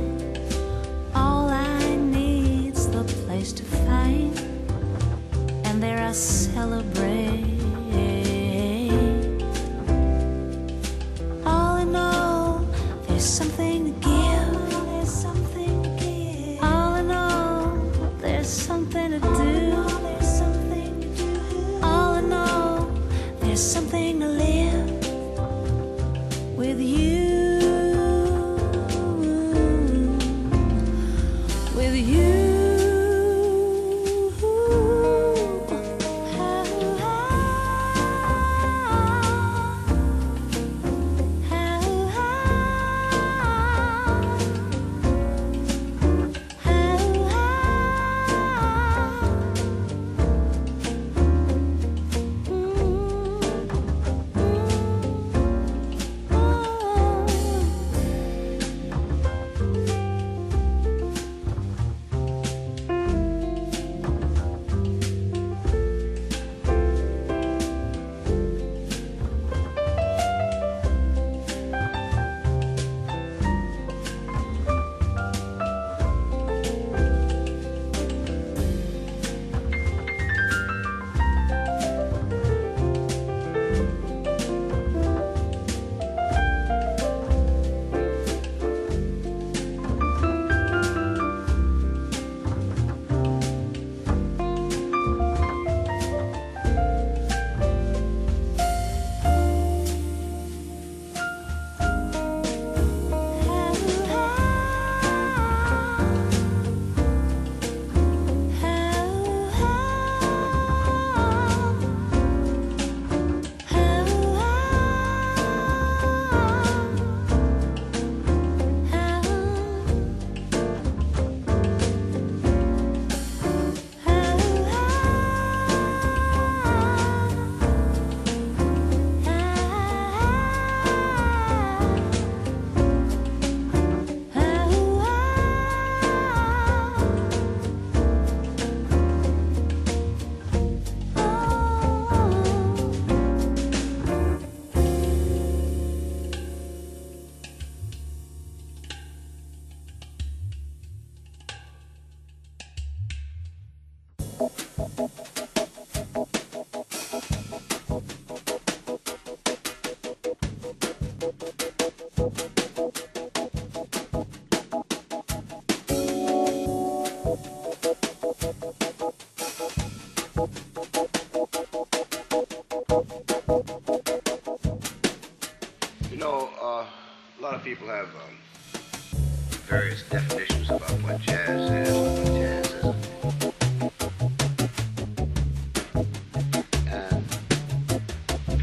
Definitions 180.10 180.70
about 180.70 180.92
what 181.04 181.20
jazz 181.22 181.72
is, 181.72 182.86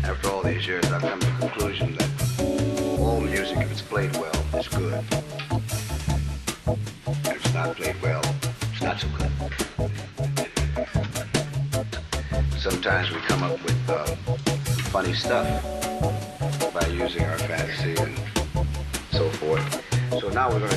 after 0.05 0.31
all 0.31 0.43
these 0.43 0.67
years, 0.67 0.85
I've 0.87 1.01
come 1.03 1.21
to 1.21 1.27
the 1.27 1.33
conclusion 1.41 1.97
that 1.97 2.99
all 2.99 3.21
music, 3.21 3.59
if 3.59 3.71
it's 3.73 3.83
played 3.83 4.15
well, 4.17 4.35
is 4.59 4.69
good. 4.69 5.05
If 7.25 7.37
it's 7.37 7.55
not 7.55 7.77
played 7.77 8.01
well, 8.03 8.23
it's 8.73 8.83
not 8.83 9.01
so 9.01 9.09
good. 9.19 9.31
Sometimes 12.59 13.11
we 13.11 13.21
come 13.21 13.43
up 13.43 13.63
with 13.65 13.91
uh, 13.91 14.05
funny 14.93 15.15
stuff 15.15 15.62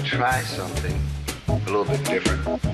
try 0.06 0.40
something 0.42 1.02
a 1.48 1.54
little 1.66 1.84
bit 1.84 2.04
different. 2.06 2.65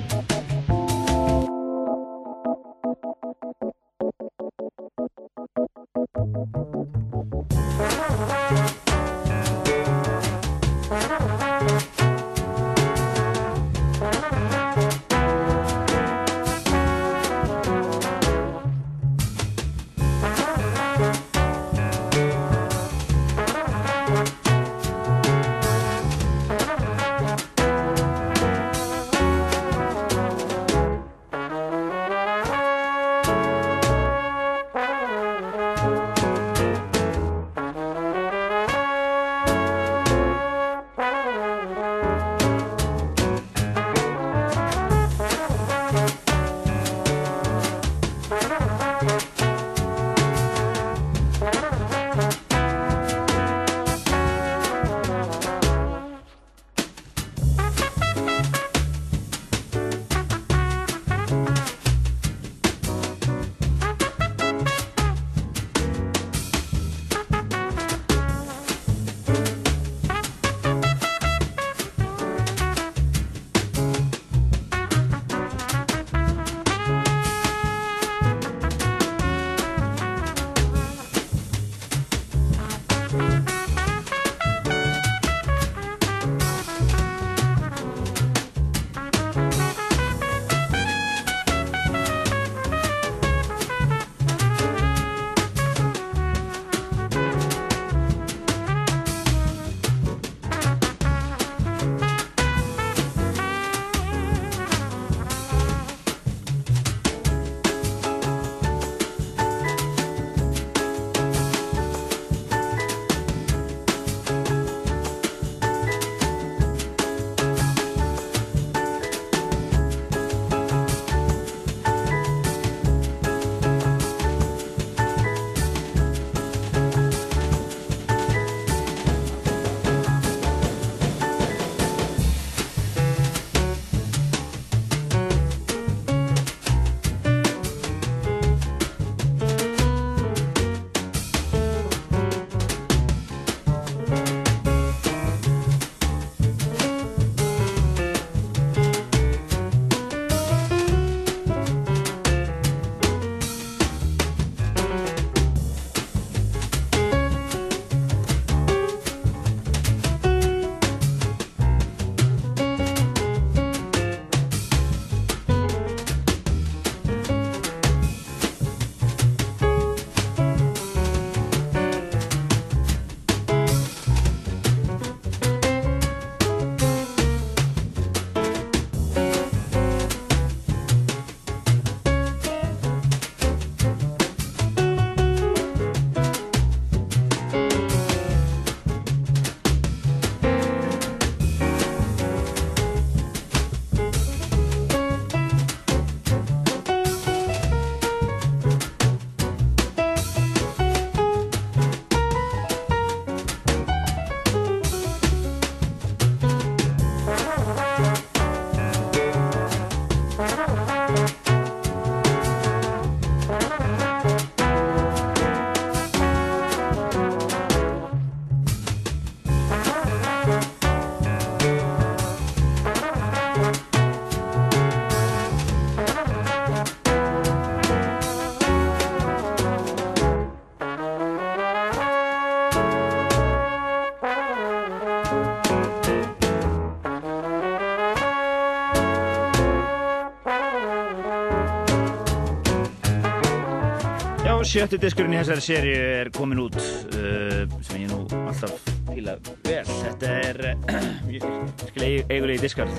Sjötti 244.71 244.95
diskurinn 245.01 245.33
í 245.35 245.39
þessari 245.41 245.63
séri 245.65 245.89
er 245.99 246.29
komin 246.31 246.61
út 246.63 246.77
uh, 246.79 247.63
sem 247.83 248.05
ég 248.05 248.11
nú 248.11 248.21
alltaf 248.39 248.77
fíla 249.09 249.33
vel. 249.65 249.81
Þetta 249.89 250.29
er 250.47 250.59
uh, 250.71 251.09
virkilega 251.27 252.23
eigulegi 252.31 252.61
diskar. 252.63 252.93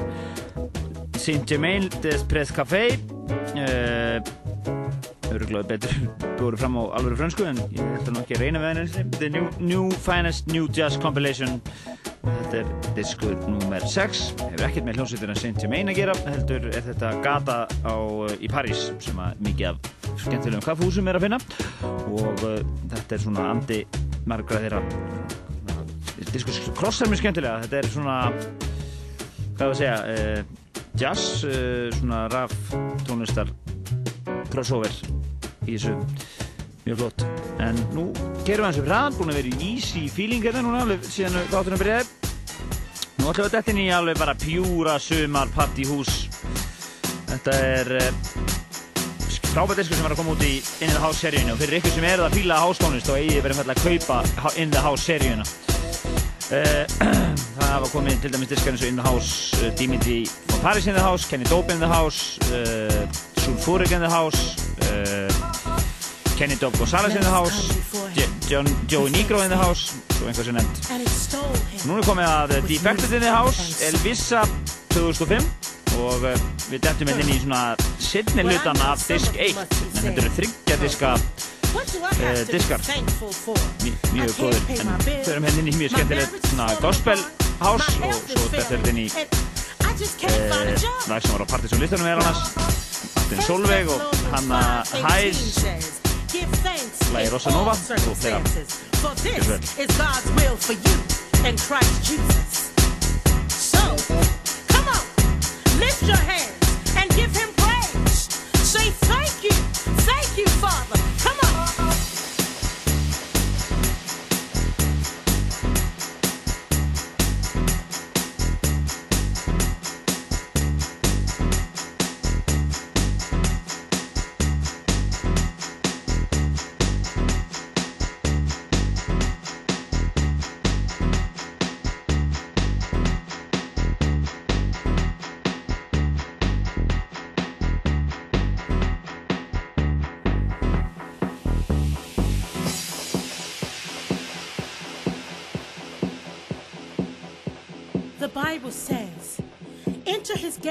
Saint-Germain 1.16 1.88
des 2.04 2.24
Press 2.28 2.52
Café 2.52 2.82
uh, 2.92 4.18
öruglega 5.32 5.64
betur 5.70 5.96
búið 6.42 6.58
fram 6.60 6.76
á 6.76 6.82
alveg 6.98 7.16
frönsku 7.22 7.48
en 7.48 7.62
ég 7.72 7.96
ætla 7.96 8.18
nú 8.18 8.24
ekki 8.26 8.36
að 8.36 8.44
reyna 8.44 8.62
við 8.66 8.72
henni 8.74 9.06
The 9.16 9.32
new, 9.32 9.48
new 9.62 9.88
Finest 10.04 10.52
New 10.52 10.68
Jazz 10.68 11.00
Compilation 11.00 11.56
Þetta 12.22 12.60
er 12.60 12.68
diskur 12.98 13.32
nummer 13.46 13.80
6 13.80 14.26
hefur 14.42 14.68
ekkert 14.68 14.90
með 14.90 15.00
hljómsveitina 15.00 15.40
Saint-Germain 15.40 15.94
að 15.94 16.02
gera 16.02 16.20
heldur 16.28 16.68
er 16.68 16.84
þetta 16.90 17.16
gata 17.24 17.58
á, 17.80 17.96
uh, 17.96 18.28
í 18.42 18.52
París 18.52 18.90
sem 19.00 19.24
að 19.24 19.40
mikið 19.48 19.72
af 19.72 20.01
skemmtilegum 20.26 20.64
kaffhúsum 20.64 21.08
er 21.10 21.18
að 21.18 21.26
finna. 21.26 21.38
Og 22.12 22.44
uh, 22.46 22.58
þetta 22.92 23.16
er 23.16 23.22
svona 23.22 23.46
andi 23.52 23.80
margra 24.30 24.62
þeirra. 24.62 24.82
Diskur 26.32 26.58
krossar 26.78 27.10
mjög 27.10 27.22
skemmtilega. 27.22 27.64
Þetta 27.66 27.80
er 27.80 27.90
svona 27.92 28.18
hvað 28.30 29.64
var 29.64 29.72
að 29.72 29.80
segja 29.80 29.96
uh, 30.12 30.78
jazz, 31.00 31.26
uh, 31.46 31.88
svona 31.98 32.24
raf 32.32 32.54
tónlistar 33.08 33.52
crossover 34.52 34.94
í 35.66 35.76
þessu. 35.76 35.96
Mjög 36.82 37.04
flott. 37.04 37.26
En 37.62 37.78
nú 37.94 38.08
gerum 38.46 38.64
við 38.64 38.68
hans 38.70 38.80
upp 38.82 38.88
hraðan 38.88 39.18
búin 39.20 39.30
að 39.30 39.38
vera 39.42 39.52
í 39.52 39.70
easy 39.74 40.08
feeling 40.10 40.42
hérna 40.42 40.64
núna 40.64 40.82
alveg 40.82 41.06
síðan 41.06 41.38
þáttunum 41.52 41.82
byrjaði 41.82 42.22
nú 43.22 43.28
ætlum 43.30 43.44
við 43.44 43.46
að 43.46 43.54
detta 43.54 43.70
inn 43.70 43.78
í 43.78 43.90
alveg 43.94 44.18
bara 44.18 44.32
pjúra 44.34 44.96
sumar 44.98 45.50
partyhús 45.54 46.24
þetta 47.28 47.54
er 47.68 47.92
uh, 48.00 48.51
frábært 49.52 49.82
diskur 49.82 49.98
sem 49.98 50.06
var 50.06 50.14
að 50.14 50.20
koma 50.22 50.32
út 50.32 50.44
í 50.46 50.54
In 50.80 50.90
The 50.92 51.00
House 51.02 51.20
seríunni. 51.20 51.52
Og 51.52 51.58
fyrir 51.60 51.78
ykkur 51.80 51.92
sem 51.92 52.06
eru 52.08 52.24
að 52.24 52.36
fíla 52.38 52.60
hástónlist 52.62 53.08
þá 53.08 53.16
eigið 53.18 53.42
verið 53.44 53.58
að 53.62 53.80
kaupa 53.82 54.20
In 54.60 54.72
The 54.72 54.84
House 54.84 55.04
seríuna. 55.04 55.44
Uh, 56.52 56.84
það 57.56 57.76
var 57.84 57.90
komið 57.92 58.22
til 58.22 58.32
dæmis 58.32 58.50
diskar 58.52 58.72
eins 58.72 58.84
og 58.84 58.88
In 58.92 59.00
The 59.00 59.06
House 59.06 59.58
uh, 59.60 59.72
Dimitri 59.76 60.22
von 60.50 60.62
Paris 60.64 60.88
In 60.88 60.96
The 60.96 61.04
House 61.04 61.28
Kenny 61.28 61.48
Dope 61.48 61.72
In 61.72 61.80
The 61.80 61.88
House 61.88 62.40
uh, 62.52 63.04
Sulfuric 63.40 63.92
In 63.92 64.04
The 64.04 64.12
House 64.12 64.56
Kenny 66.36 66.56
Dope 66.60 66.76
Gonzalez 66.78 67.16
In 67.16 67.24
The 67.24 67.32
House 67.32 67.72
John, 68.48 68.68
Joey 68.88 69.12
Negro 69.12 69.40
In 69.44 69.52
The 69.52 69.60
House 69.60 69.96
svo 70.16 70.28
einhvað 70.28 70.48
sem 70.48 70.58
nefnd 70.58 71.86
Nú 71.88 71.98
er 71.98 72.08
komið 72.08 72.28
að 72.28 72.56
Defected 72.68 73.16
In 73.16 73.24
The 73.24 73.32
House 73.32 73.80
Elvisa 73.88 74.44
2005 74.92 75.81
og 76.00 76.26
uh, 76.26 76.44
við 76.70 76.84
dettum 76.84 77.10
hérna 77.10 77.24
inn 77.24 77.32
í 77.34 77.40
svona 77.42 77.62
setni 78.02 78.44
hlutan 78.46 78.80
af 78.86 79.04
disk 79.08 79.36
1 79.36 79.60
en 79.62 79.98
þetta 79.98 80.24
eru 80.24 80.32
þryggja 80.38 80.78
diska 80.82 81.14
uh, 81.16 82.42
diskar. 82.50 82.80
Mj 83.82 83.94
mjög 84.12 84.34
góður 84.38 84.62
en 84.78 84.92
erum 85.06 85.48
hérna 85.48 85.58
inn 85.64 85.72
í 85.72 85.76
mjög 85.80 85.96
skemmtilegt 85.96 86.50
svona 86.50 86.68
gospel 86.82 87.18
house 87.62 87.92
og 88.02 88.18
svo 88.26 88.48
þetta 88.56 88.78
er 88.78 88.86
hérna 88.86 89.00
í 89.00 89.08
uh, 89.12 89.26
lag 91.10 91.20
sem 91.22 91.32
var 91.34 91.44
á 91.44 91.46
Partiðsson 91.56 91.82
listanum 91.84 92.12
er 92.12 92.22
annars. 92.22 92.82
Martin 93.32 93.46
Solveig 93.46 93.88
og 93.88 94.00
Hanna 94.32 94.84
Hæs 94.92 95.64
lagi 97.12 97.28
Rosa 97.32 97.50
Nova 97.50 97.70
og 97.72 98.16
þeirra 98.20 98.40
Gjör 102.02 102.62
So, 102.62 102.71
lift 105.82 106.02
your 106.02 106.16
hands 106.16 106.94
and 106.96 107.10
give 107.16 107.34
him 107.34 107.41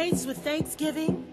gates 0.03 0.25
with 0.25 0.39
thanksgiving 0.39 1.31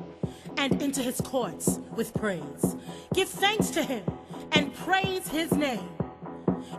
and 0.58 0.82
into 0.82 1.00
his 1.00 1.22
courts 1.22 1.80
with 1.96 2.12
praise. 2.12 2.76
Give 3.14 3.26
thanks 3.26 3.70
to 3.70 3.82
him 3.82 4.04
and 4.52 4.74
praise 4.74 5.26
his 5.28 5.50
name. 5.52 5.88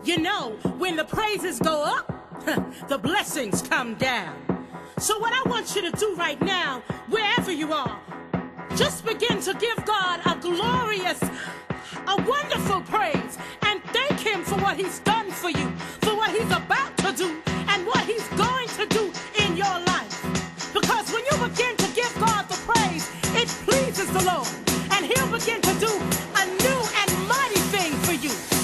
You 0.04 0.20
know, 0.20 0.52
when 0.78 0.96
the 0.96 1.06
praises 1.06 1.58
go 1.58 1.84
up, 1.84 2.06
the 2.90 3.00
blessings 3.00 3.64
come 3.64 3.96
down. 3.96 4.36
So, 5.00 5.18
what 5.18 5.34
I 5.34 5.50
want 5.50 5.76
you 5.76 5.82
to 5.90 5.92
do 5.98 6.14
right 6.14 6.40
now, 6.42 6.84
wherever 7.10 7.52
you 7.52 7.74
are, 7.74 8.00
just 8.76 9.04
begin 9.04 9.42
to 9.42 9.54
give 9.56 9.84
God 9.84 10.22
a 10.28 10.36
glorious, 10.40 11.20
a 12.06 12.16
wonderful 12.22 12.82
praise 12.82 13.40
and 13.64 13.82
thank 13.86 14.20
Him 14.20 14.44
for 14.44 14.58
what 14.60 14.78
He's 14.78 15.00
done 15.00 15.32
for 15.32 15.50
you, 15.50 15.68
for 16.02 16.16
what 16.16 16.30
He's 16.30 16.52
about 16.52 16.96
to 16.98 17.12
do, 17.14 17.42
and 17.72 17.88
what 17.88 18.06
He's 18.06 18.28
going 18.46 18.68
to 18.80 18.86
do 18.86 19.12
in 19.44 19.58
your 19.58 19.80
life. 19.94 20.00
Because 20.74 21.12
when 21.12 21.24
you 21.26 21.48
begin 21.48 21.79
it 23.50 23.66
pleases 23.66 24.08
the 24.12 24.24
Lord, 24.24 24.48
and 24.92 25.06
He'll 25.06 25.28
begin 25.28 25.62
to 25.62 25.74
do 25.80 25.92
a 26.42 26.46
new 26.64 26.80
and 27.02 27.28
mighty 27.28 27.60
thing 27.74 27.94
for 28.06 28.14
you. 28.14 28.59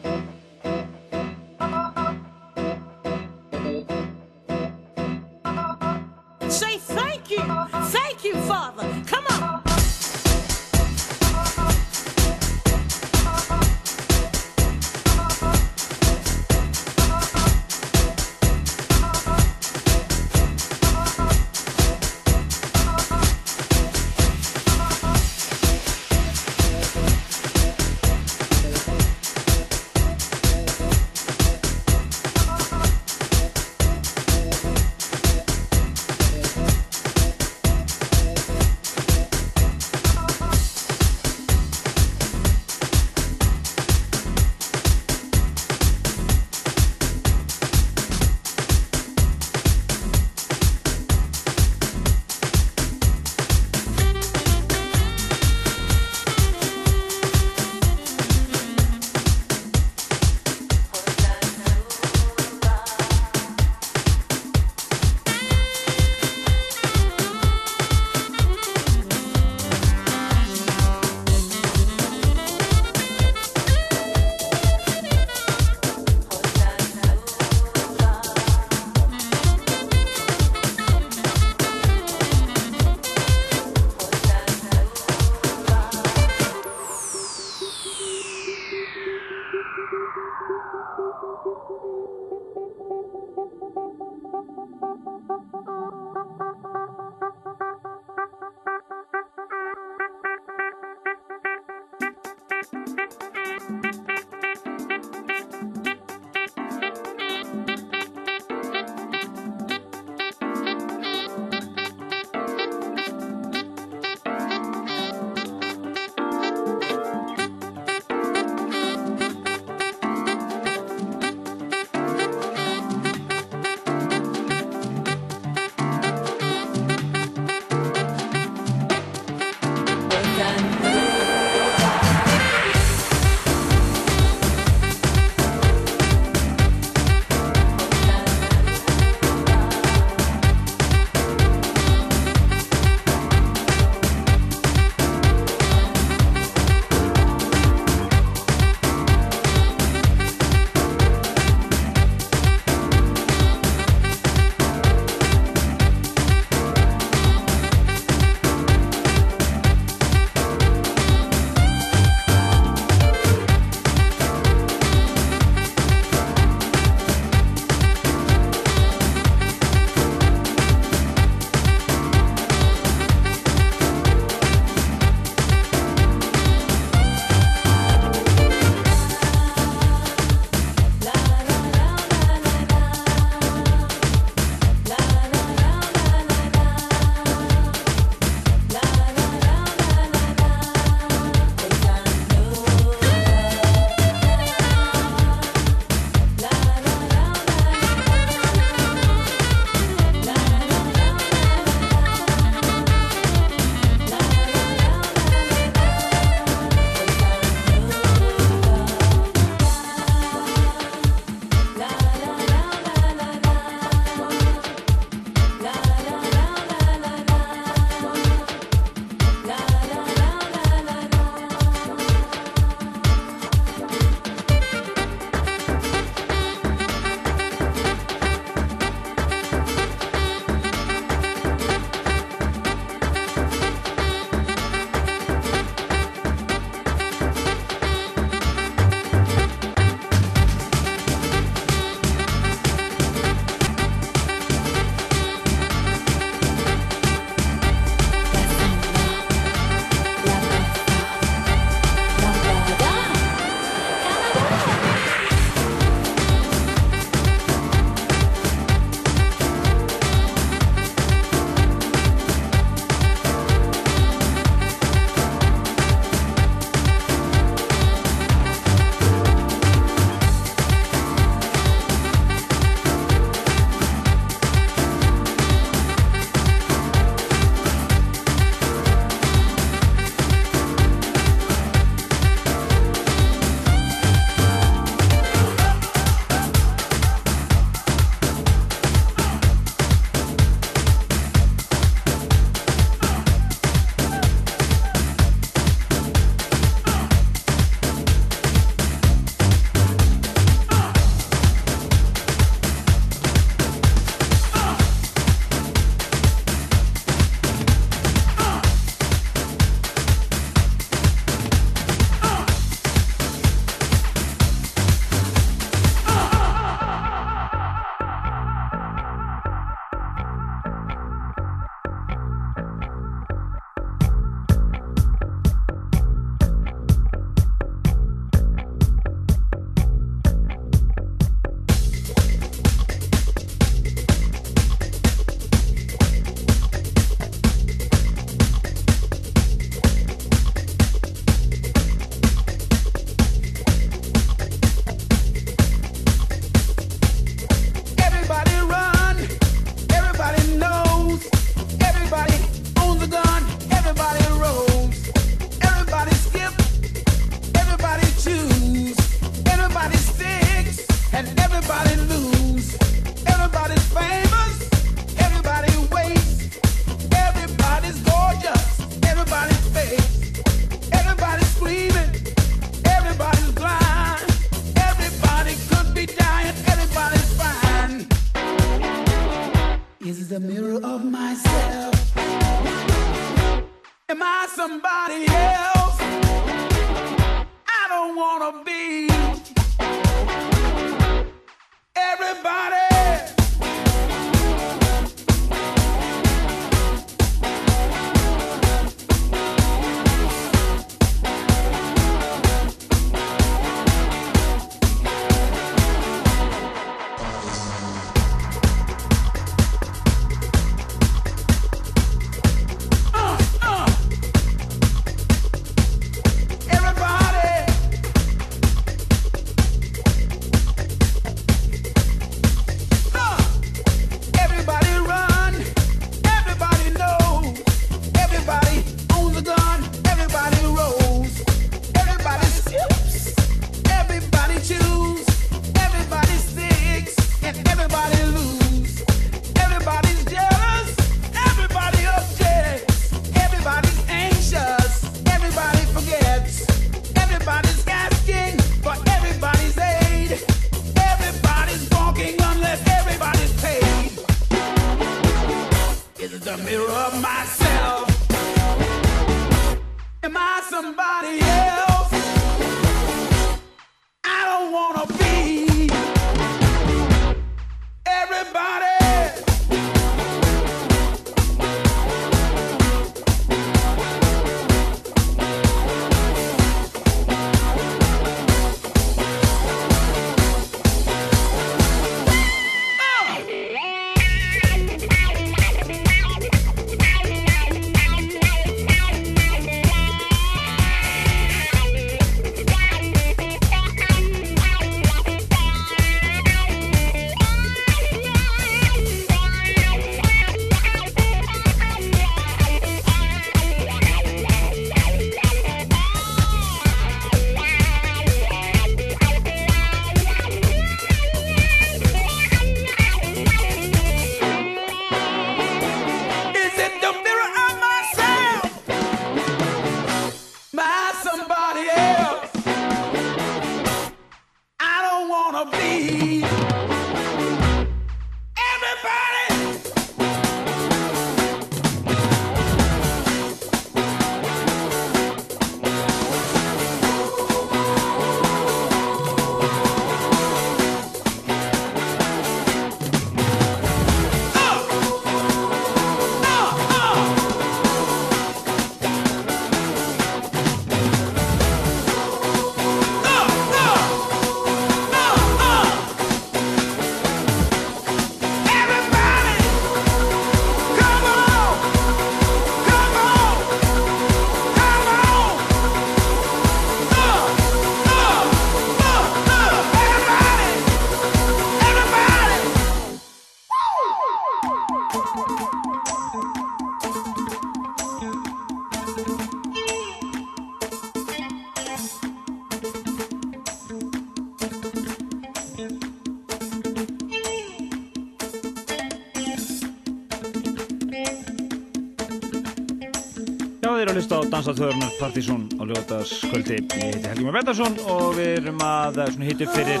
Að 594.48 594.68
hlusta 594.70 595.56
á 595.76 595.82
ljótaskvöldi. 595.84 596.76
Ég 596.80 597.02
heiti 597.02 597.28
Helgi 597.28 597.44
Már 597.44 597.56
Bettarsson 597.58 597.98
og 598.08 598.36
við 598.38 598.54
erum 598.62 598.80
að 598.80 599.18
eh, 599.24 599.50
upp 599.52 599.74
fyrir 599.74 600.00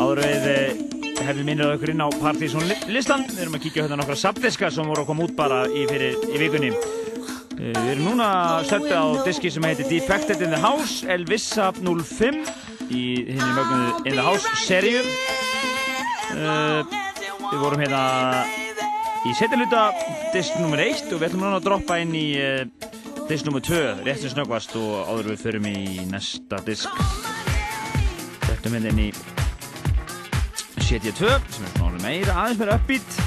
áður 0.00 0.20
við 0.24 0.46
eh, 0.50 0.80
hefum 1.26 1.46
minnið 1.46 1.72
okkur 1.76 1.92
inn 1.92 2.02
á 2.02 2.08
Partizón 2.18 2.66
listan. 2.90 3.22
Við 3.30 3.44
erum 3.44 3.56
að 3.58 3.64
kíkja 3.66 3.86
hérna 3.86 4.00
nokkra 4.00 4.18
sabdiska 4.18 4.70
sem 4.74 4.90
voru 4.90 5.04
að 5.04 5.10
koma 5.12 5.26
út 5.28 5.36
bara 5.38 5.62
í, 5.70 5.86
fyrir, 5.86 6.18
í 6.32 6.40
vikunni. 6.42 6.72
Eh, 6.74 7.72
Við 7.78 7.92
erum 7.94 8.10
núna 8.10 8.28
stöndi 8.66 8.92
á 8.98 9.04
diski 9.22 9.54
sem 9.54 9.68
heitir 9.68 9.88
Defected 9.90 10.42
in 10.42 10.50
the 10.50 10.60
House, 10.60 11.06
Elvissa 11.06 11.70
05 11.78 12.42
í 12.90 13.06
henni 13.30 13.52
mögnuðu 13.54 14.06
In 14.10 14.18
the 14.18 14.26
House 14.26 14.50
seríu. 14.66 15.06
Við 17.46 17.60
vorum 17.62 17.80
hérna 17.80 18.02
í 19.26 19.32
setjaluta 19.34 19.88
disk 20.34 20.54
nr. 20.60 20.80
1 20.84 21.14
og 21.14 21.20
við 21.20 21.28
ætlum 21.30 21.42
núna 21.42 21.58
að 21.58 21.64
droppa 21.66 21.96
inn 22.02 22.12
í 22.14 22.26
uh, 22.38 22.85
disk 23.30 23.48
nr. 23.50 23.60
2 23.60 23.80
rétt 24.06 24.22
sem 24.22 24.32
snöggvast 24.32 24.76
og 24.78 25.08
áður 25.10 25.32
við 25.32 25.42
förum 25.42 25.70
í 25.70 25.78
næsta 26.10 26.60
disk. 26.66 27.00
Þetta 28.46 28.74
mynd 28.74 28.90
inn 28.92 29.02
í 29.08 29.10
72 30.86 31.34
sem 31.50 31.66
er 31.66 31.74
svona 31.78 32.02
meira 32.04 32.36
aðeins 32.44 32.60
meira 32.62 32.78
uppbeat 32.78 33.22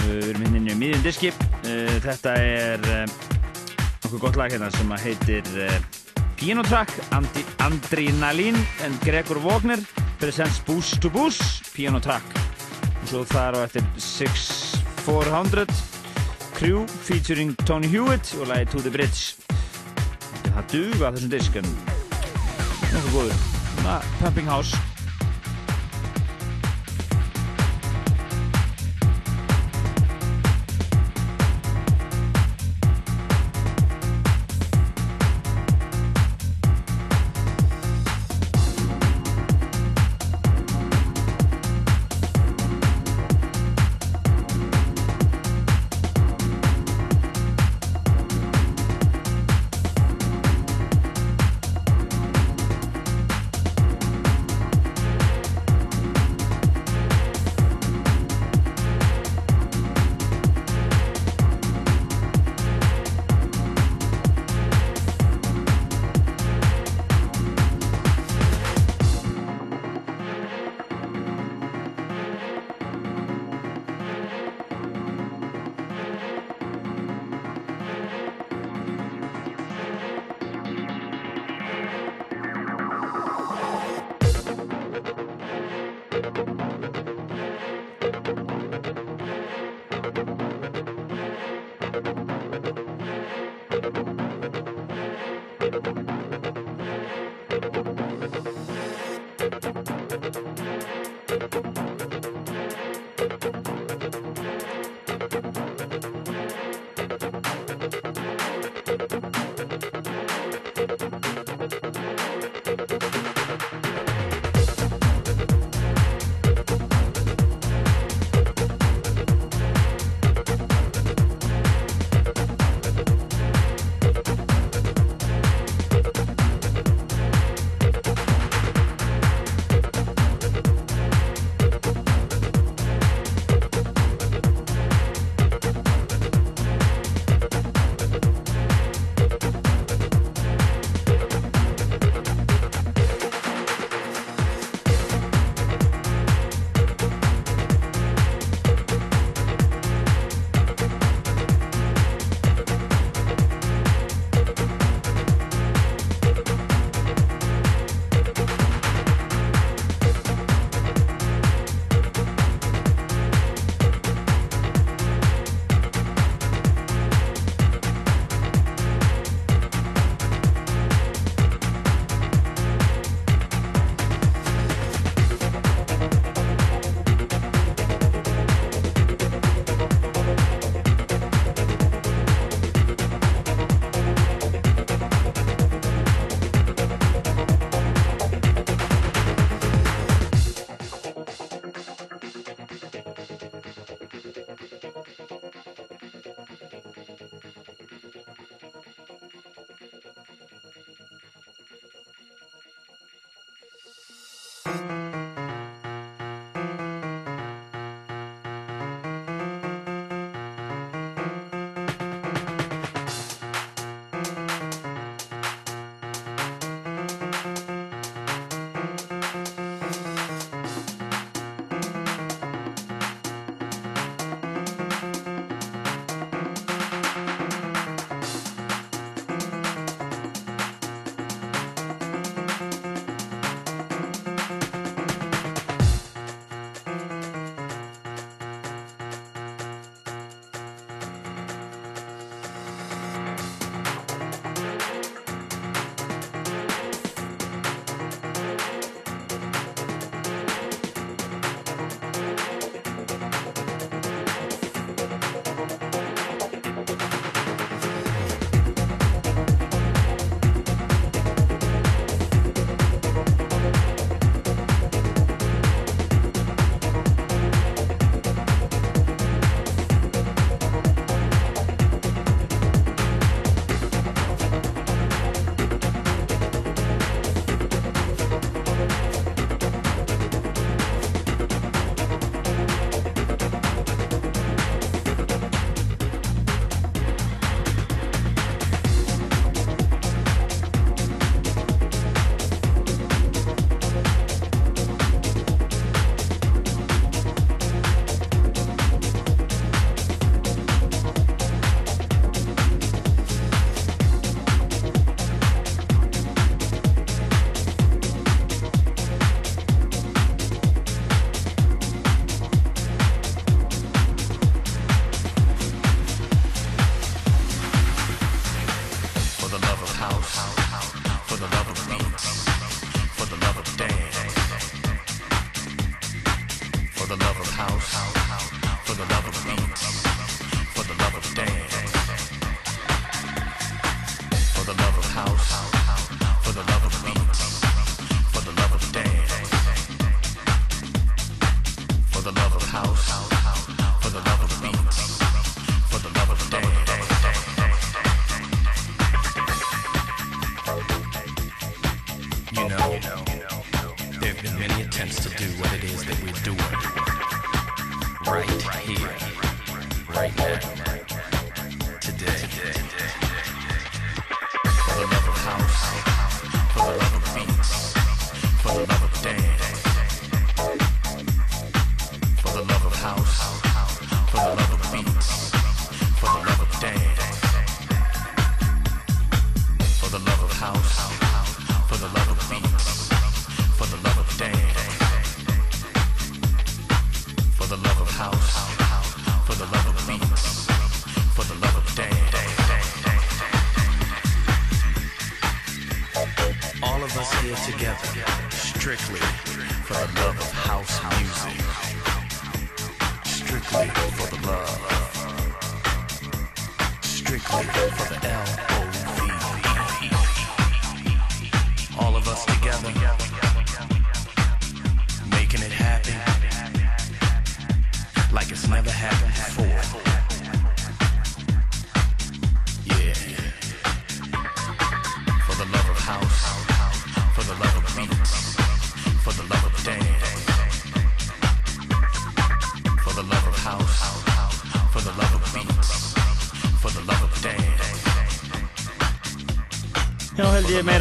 Uh, 0.00 0.16
við 0.16 0.30
erum 0.32 0.44
inn 0.48 0.70
í 0.70 0.74
miðjum 0.78 1.02
diski. 1.04 1.30
Uh, 1.66 1.96
þetta 2.02 2.34
er 2.40 2.86
uh, 2.88 3.04
nokkuð 4.04 4.22
gott 4.24 4.38
lag 4.40 4.52
hérna 4.54 4.70
sem 4.74 4.90
heitir 5.04 5.46
uh, 5.60 5.76
Piano 6.40 6.64
Track 6.66 6.94
Andi 7.16 7.44
Adrenaline 7.60 8.62
en 8.86 8.96
Gregor 9.04 9.42
Wagner 9.44 9.82
presents 10.20 10.60
Boost 10.66 11.00
to 11.04 11.12
Boost 11.12 11.70
Piano 11.76 12.00
Track. 12.02 12.26
Og 13.02 13.06
svo 13.12 13.24
þar 13.28 13.60
á 13.60 13.64
eftir 13.68 13.86
6400 14.00 15.89
Crew 16.60 16.86
featuring 16.86 17.56
Tony 17.64 17.86
Hewitt 17.88 18.34
og 18.40 18.46
lagi 18.46 18.66
To 18.68 18.78
the 18.84 18.90
Bridge 18.90 19.32
það 20.44 20.66
duga 20.72 21.12
þessum 21.14 21.30
disk 21.32 21.56
en 21.56 21.68
nokkuð 22.90 23.14
góður. 23.14 23.38
Svona 23.70 23.94
Pumping 24.18 24.50
House 24.50 24.89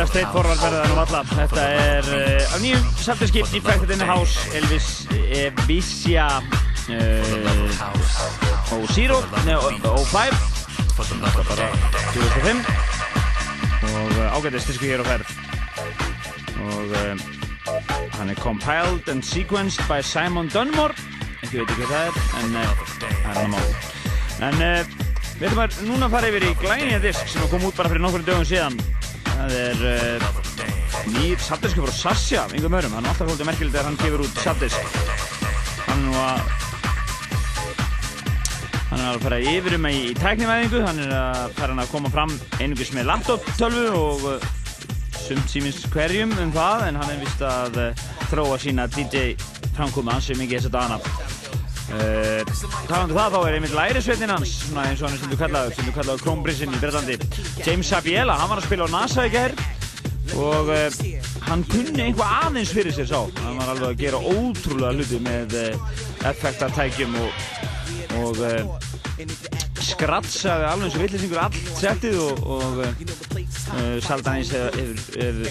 held 0.10 0.22
ég 0.22 0.34
meira 0.34 0.50
straightforward 0.50 0.60
verða 0.62 0.84
en 0.86 0.98
alla. 0.98 1.24
Þetta 1.28 1.62
er 1.62 2.08
uh, 2.16 2.54
af 2.54 2.62
nýjum 2.64 2.86
samtiskip 2.98 3.54
Infected 3.54 3.92
in 3.92 4.00
the 4.00 4.08
House, 4.08 4.40
Elvis 4.56 5.08
Evisja 5.12 6.28
uh, 6.90 6.96
og 8.74 8.88
Zero, 8.94 9.18
og 9.20 10.08
5. 10.10 10.34
Þetta 11.00 11.30
er 11.30 11.46
bara 11.50 11.68
2005 12.14 12.64
og 13.90 14.12
uh, 14.18 14.38
ágættist 14.38 14.68
disku 14.72 14.86
hér 14.90 15.04
á 15.04 15.06
ferð. 15.08 15.28
Og 16.60 16.86
hann 18.18 18.30
er 18.30 18.36
compiled 18.36 19.08
and 19.10 19.24
sequenced 19.24 19.84
by 19.88 20.02
Simon 20.02 20.50
Dunmore. 20.50 20.94
Ekki 21.44 21.62
veit 21.62 21.70
ekki 21.70 21.86
hvað 21.86 21.94
það 21.94 22.06
er, 22.06 22.14
en 22.40 22.48
það 22.56 22.64
er 23.08 23.14
hann 23.26 23.42
að 23.44 23.52
mál. 23.54 23.70
En 24.50 24.56
við 25.40 25.48
ætlum 25.50 25.64
að 25.64 25.82
núna 25.88 26.10
fara 26.12 26.32
yfir 26.32 26.50
í 26.50 26.56
glænýja 26.60 27.00
disk 27.04 27.30
sem 27.32 27.46
kom 27.52 27.64
út 27.70 27.78
bara 27.78 27.92
fyrir 27.92 28.04
nokkur 28.04 28.26
dögum 28.28 28.48
síðan. 28.48 28.80
Það 29.50 29.62
er 29.66 29.80
uh, 29.90 30.26
nýr 31.10 31.40
sattisku 31.42 31.82
frá 31.82 31.90
Sasha, 31.90 32.44
yngum 32.54 32.76
örum. 32.78 32.92
Hann 32.94 33.08
er 33.08 33.10
alltaf 33.16 33.26
svolítið 33.32 33.48
merkilegt 33.48 33.74
þegar 33.74 33.88
hann 33.88 33.96
gefur 33.98 34.22
út 34.22 34.42
sattisk. 34.44 34.98
Hann 35.88 36.04
að 36.14 36.52
hann 38.92 39.02
er 39.02 39.08
að 39.08 39.26
fara 39.26 39.40
yfir 39.42 39.78
um 39.80 39.88
í, 39.90 39.96
tæknivæðingu. 40.20 40.84
Hann 40.86 41.02
er 41.02 41.16
að 41.18 41.58
fara 41.58 41.74
hann 41.74 41.82
að 41.82 41.90
koma 41.96 42.14
fram 42.14 42.36
einungis 42.60 42.94
með 42.94 43.10
laptop-tölvu 43.10 43.88
og 43.98 44.28
uh, 44.36 44.48
sumt 45.18 45.50
símins 45.50 45.82
hverjum 45.96 46.38
um 46.46 46.54
það. 46.54 46.86
En 46.92 47.02
hann 47.02 47.16
er 47.16 47.20
vist 47.24 47.42
að 47.50 47.82
uh, 47.88 48.08
þróa 48.30 48.62
sína 48.62 48.86
DJ 48.94 49.34
framkomi 49.74 50.14
hans 50.14 50.30
sem 50.30 50.38
mikið 50.38 50.60
þess 50.60 50.70
að 50.70 50.78
dana. 50.78 51.02
Uh, 51.90 52.46
Talandu 52.86 53.16
það 53.18 53.34
þá 53.34 53.40
er 53.40 53.56
einmitt 53.58 53.74
lærisveitin 53.74 54.30
hans 54.30 54.52
svona 54.68 54.84
eins 54.92 55.00
og 55.02 55.08
hann 55.08 55.16
er 55.18 55.24
stundu 55.24 55.38
kallaður 55.42 55.74
stundu 55.74 55.94
kallaður 55.96 56.22
krónprinsinn 56.28 56.76
í 56.78 56.82
Breitlandi 56.84 57.16
James 57.70 57.86
Sabiela, 57.86 58.34
hann 58.34 58.50
var 58.50 58.58
að 58.58 58.66
spila 58.66 58.86
á 58.90 58.90
NASA 58.90 59.28
í 59.28 59.30
gerð 59.30 59.60
og 60.42 60.72
uh, 60.74 60.88
hann 61.46 61.62
kunni 61.70 62.02
einhvað 62.08 62.32
aðeins 62.48 62.72
fyrir 62.74 62.96
sér 62.96 63.06
sá. 63.12 63.20
Hann 63.44 63.60
var 63.60 63.70
alveg 63.76 63.92
að 63.92 64.00
gera 64.00 64.22
ótrúlega 64.26 64.96
hluti 64.98 65.20
með 65.22 65.54
uh, 65.60 66.00
effektartækjum 66.32 67.14
og, 67.22 67.30
og 68.24 68.42
uh, 68.42 68.66
skratsaði 69.86 70.66
alveg 70.72 70.88
eins 70.88 70.98
og 70.98 71.06
villisingur 71.06 71.44
allt 71.44 71.72
settið 71.78 72.18
og, 72.26 72.42
og 72.58 72.82
Saldanis 74.02 74.50
hefur, 74.50 75.46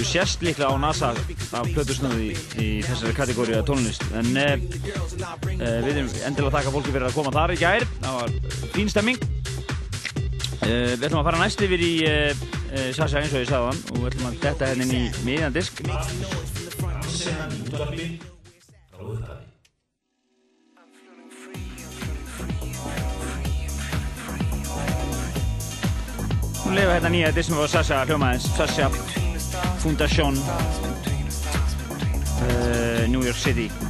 sérst 0.00 0.40
líklega 0.46 0.72
á 0.72 0.80
NASA 0.80 1.12
af 1.12 1.68
plötusnöðu 1.74 2.24
í, 2.24 2.32
í 2.56 2.70
þessari 2.88 3.18
kategóri 3.20 3.58
af 3.58 3.68
tónlist. 3.68 4.08
En 4.16 4.32
við 4.32 5.92
erum 5.92 6.08
endilega 6.08 6.48
að 6.48 6.56
þakka 6.56 6.78
fólki 6.78 6.94
fyrir 6.94 7.10
að 7.10 7.18
koma 7.20 7.36
þar 7.36 7.52
í 7.52 7.60
gær. 7.60 7.84
Það 8.00 8.22
var 8.22 8.38
fín 8.72 8.96
stemming 8.96 9.27
uh, 10.68 10.92
við 10.94 11.06
ætlum 11.08 11.20
að 11.22 11.28
fara 11.28 11.40
næst 11.42 11.62
yfir 11.64 11.82
í 11.82 11.92
uh, 12.06 12.42
uh, 12.68 12.88
Sasha 12.96 13.22
eins 13.22 13.34
og 13.34 13.42
ég 13.42 13.48
sagði 13.50 13.70
hann 13.70 13.80
og 13.92 14.02
við 14.02 14.08
ætlum 14.12 14.28
að 14.28 14.38
detta 14.44 14.68
henni 14.70 14.84
inn 14.84 14.94
í 14.94 15.04
miðjan 15.26 15.56
disk. 15.56 15.82
Nú 26.68 26.74
lefa 26.76 26.96
hérna 26.98 27.12
nýja 27.16 27.32
disk 27.32 27.48
sem 27.48 27.58
var 27.58 27.72
Sasha 27.72 28.04
hljómaðins 28.04 28.48
Sasha 28.58 28.90
Foundation 29.80 30.36
New 33.08 33.24
York 33.24 33.40
City 33.40 33.87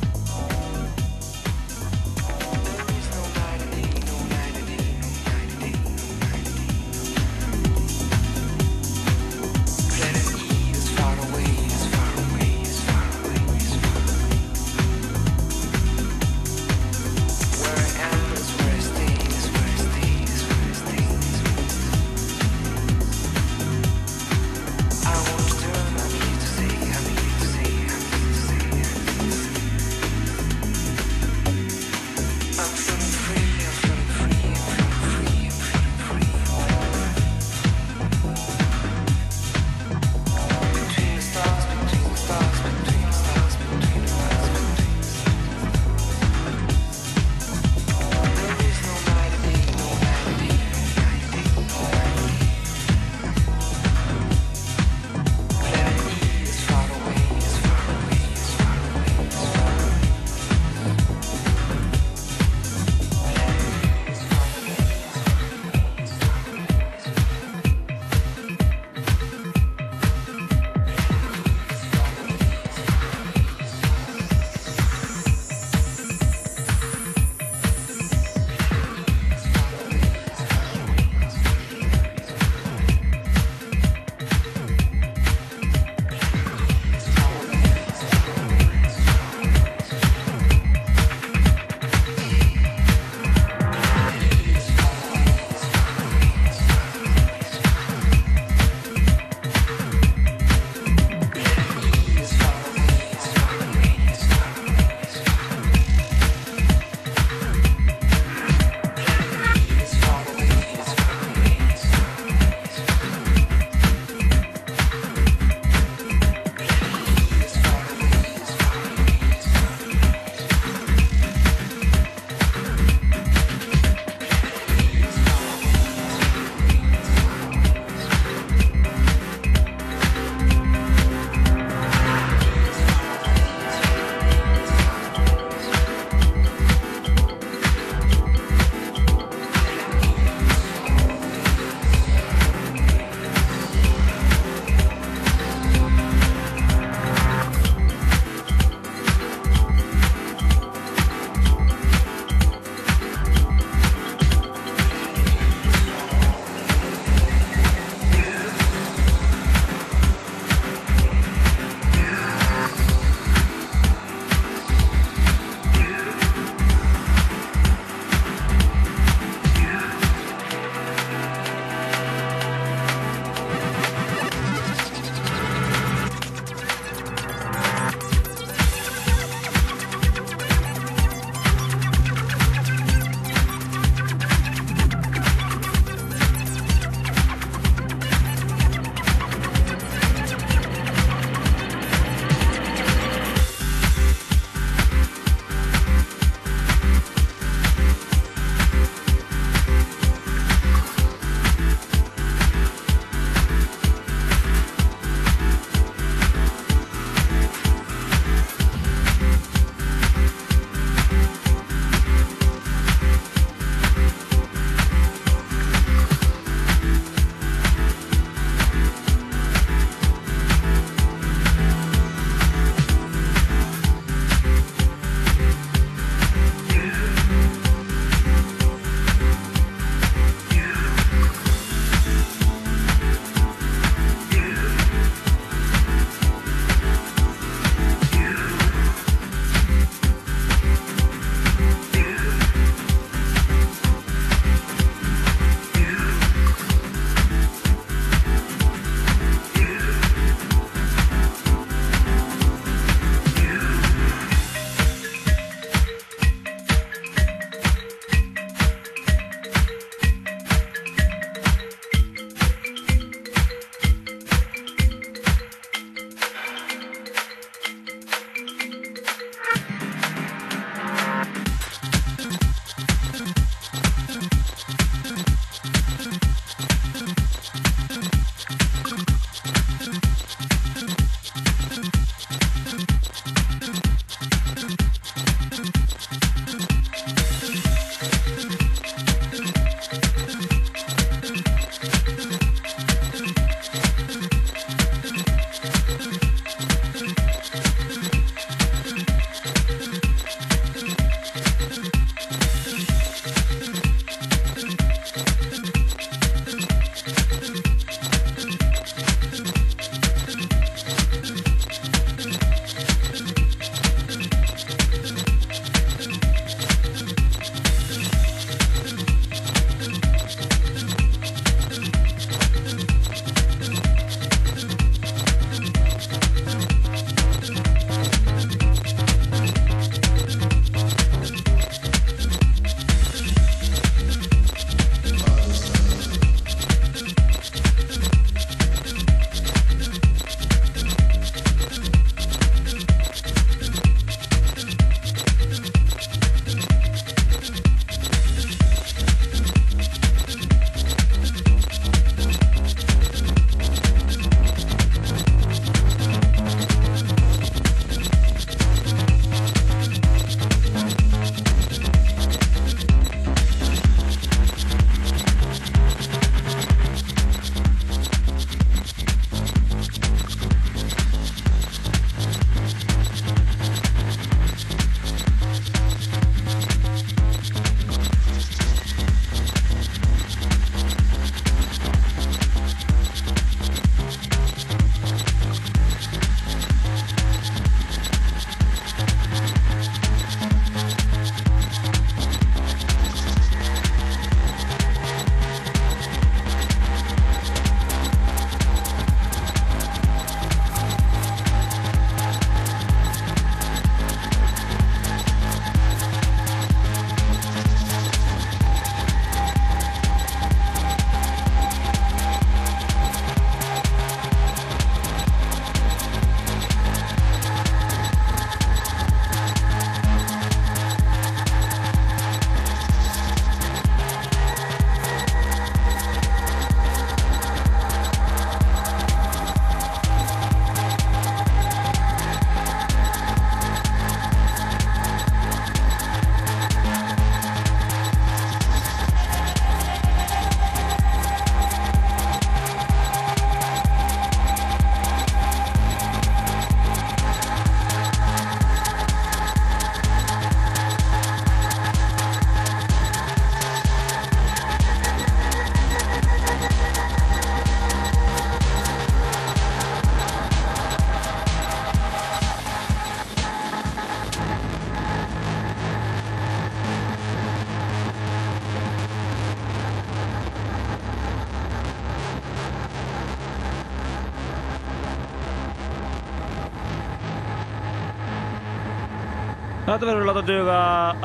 Þetta 479.99 480.13
verður 480.13 480.29
láta 480.29 480.43
döga 480.47 480.75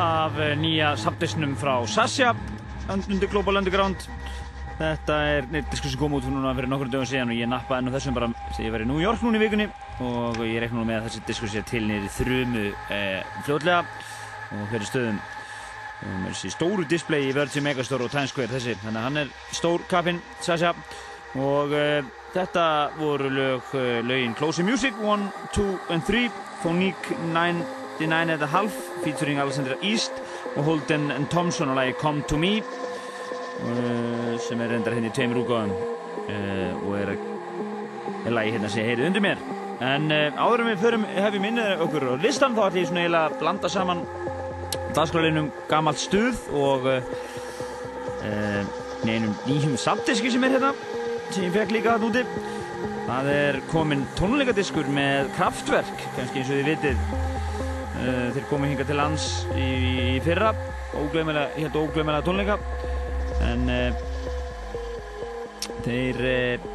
af 0.01 0.38
nýja 0.57 0.88
samtisnum 0.97 1.51
frá 1.61 1.76
Sasha 1.86 2.32
undir 2.89 3.30
Global 3.30 3.59
Underground. 3.59 4.07
Þetta 4.80 5.17
er 5.30 5.45
diskur 5.51 5.91
sem 5.91 5.99
kom 6.01 6.15
út 6.17 6.26
fyrir 6.26 6.65
nokkur 6.71 6.89
dögum 6.89 7.05
síðan 7.05 7.30
og 7.30 7.38
ég 7.38 7.51
nappaði 7.51 7.84
hennu 7.84 7.91
þessum 7.93 8.15
bara 8.17 8.32
þegar 8.55 8.65
ég 8.65 8.74
var 8.74 8.86
í 8.88 8.88
New 8.89 9.03
York 9.03 9.21
núna 9.21 9.38
í 9.38 9.43
vikunni 9.43 9.67
og 10.01 10.39
ég 10.41 10.57
reikna 10.63 10.80
nú 10.80 10.86
með 10.88 10.97
að 10.97 11.05
þessi 11.05 11.21
diskur 11.28 11.51
sé 11.53 11.61
til 11.69 11.84
nýri 11.86 12.09
þrumu 12.15 12.63
eh, 12.97 13.19
fljótlega 13.45 13.84
og 14.57 14.65
fyrir 14.71 14.89
stöðum 14.89 15.21
um, 15.21 16.26
þessi 16.32 16.51
stóru 16.55 16.88
display 16.89 17.30
í 17.30 17.38
Virgin 17.38 17.67
Megastore 17.67 18.09
og 18.09 18.15
Times 18.15 18.34
Square 18.34 18.55
þessi 18.55 18.74
þannig 18.82 19.03
að 19.03 19.07
hann 19.11 19.21
er 19.21 19.32
stór 19.53 19.86
kapinn 19.93 20.24
Sasha 20.41 20.74
og 21.38 21.78
eh, 21.78 22.01
þetta 22.34 22.65
voru 22.97 23.30
lög, 23.38 23.69
eh, 23.78 24.01
lögin 24.01 24.34
Closey 24.41 24.65
Music 24.65 24.97
1, 24.97 25.30
2 25.61 25.69
and 25.93 26.09
3 26.09 26.26
Phonique 26.65 27.21
99 27.99 28.29
and 28.29 28.41
a 28.41 28.47
half 28.47 28.73
featuring 29.03 29.39
Alexandra 29.39 29.75
East 29.81 30.11
og 30.55 30.63
Holden 30.63 31.11
Thompson 31.29 31.69
á 31.69 31.73
lagi 31.77 31.93
Come 31.93 32.23
to 32.27 32.37
Me 32.37 32.57
uh, 32.57 34.39
sem 34.41 34.61
er 34.61 34.71
reyndar 34.73 34.95
henni 34.97 35.11
í 35.11 35.13
tveimur 35.13 35.43
útgáðum 35.43 35.73
uh, 35.73 36.87
og 36.87 36.95
er, 36.97 37.11
er 38.25 38.33
lagi 38.33 38.55
hérna 38.55 38.71
sem 38.73 38.87
heyrið 38.87 39.09
undir 39.11 39.25
mér. 39.25 39.43
En 39.83 40.09
uh, 40.09 40.33
áður 40.41 40.63
en 40.63 40.71
við 40.71 40.81
förum 40.81 41.05
hefum 41.05 41.45
minnið 41.45 41.83
okkur 41.85 42.07
á 42.09 42.13
listan 42.23 42.57
þá 42.57 42.63
ætlum 42.65 42.81
ég 42.81 42.89
svona 42.89 43.03
eiginlega 43.03 43.29
að 43.29 43.37
blanda 43.43 43.71
saman 43.75 44.01
dagskrálinum 44.93 45.51
gamalt 45.69 46.01
stuð 46.01 46.41
og 46.53 46.89
neinum 49.03 49.33
nýjum 49.45 49.73
samdiski 49.77 50.31
sem 50.31 50.43
er 50.45 50.53
hérna 50.55 50.73
sem 51.29 51.45
ég 51.45 51.53
fekk 51.53 51.73
líka 51.75 51.93
þarna 51.97 52.09
úti. 52.09 52.25
Það 53.03 53.29
er 53.33 53.59
komin 53.69 54.05
tónleikadiskur 54.17 54.89
með 54.95 55.29
kraftverk 55.37 56.07
kannski 56.15 56.41
eins 56.41 56.49
og 56.49 56.59
þið 56.61 56.69
vitið 56.71 57.32
þeir 58.03 58.45
komu 58.49 58.67
hinga 58.67 58.85
til 58.87 58.97
lands 58.99 59.25
í, 59.55 59.67
í 60.15 60.19
fyrra 60.25 60.51
óglöfumæla, 60.93 61.43
ég 61.57 61.67
held 61.67 61.77
óglöfumæla 61.79 62.23
tónleika. 62.25 62.57
En 63.43 63.67
uh, 63.71 63.91
þeir 65.85 66.21
uh, 66.29 66.71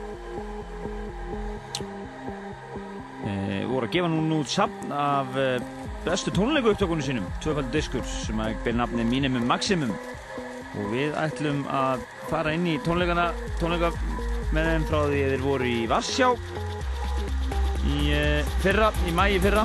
voru 3.68 3.86
að 3.86 3.94
gefa 3.94 4.10
núna 4.10 4.40
út 4.42 4.50
sapn 4.50 4.94
af 4.94 5.34
bestu 6.06 6.32
tónleiku 6.34 6.72
upptökunum 6.72 7.04
sínum 7.04 7.26
tvöfaldur 7.42 7.74
diskur 7.74 8.06
sem 8.08 8.40
að 8.42 8.56
ber 8.64 8.78
nafni 8.78 9.04
Minimum 9.06 9.44
Maximum. 9.48 9.92
Og 10.78 10.92
við 10.94 11.14
ætlum 11.18 11.64
að 11.72 12.06
fara 12.30 12.54
inn 12.56 12.66
í 12.70 12.78
tónleikana 12.86 13.30
tónleika 13.60 13.92
með 14.54 14.72
þeim 14.72 14.88
frá 14.88 14.98
því 15.04 15.22
þeir 15.32 15.44
voru 15.44 15.68
í 15.68 15.84
Varsjá 15.90 16.32
í 17.88 17.98
fyrra, 18.62 18.90
í 19.08 19.14
mæi 19.16 19.38
fyrra 19.42 19.64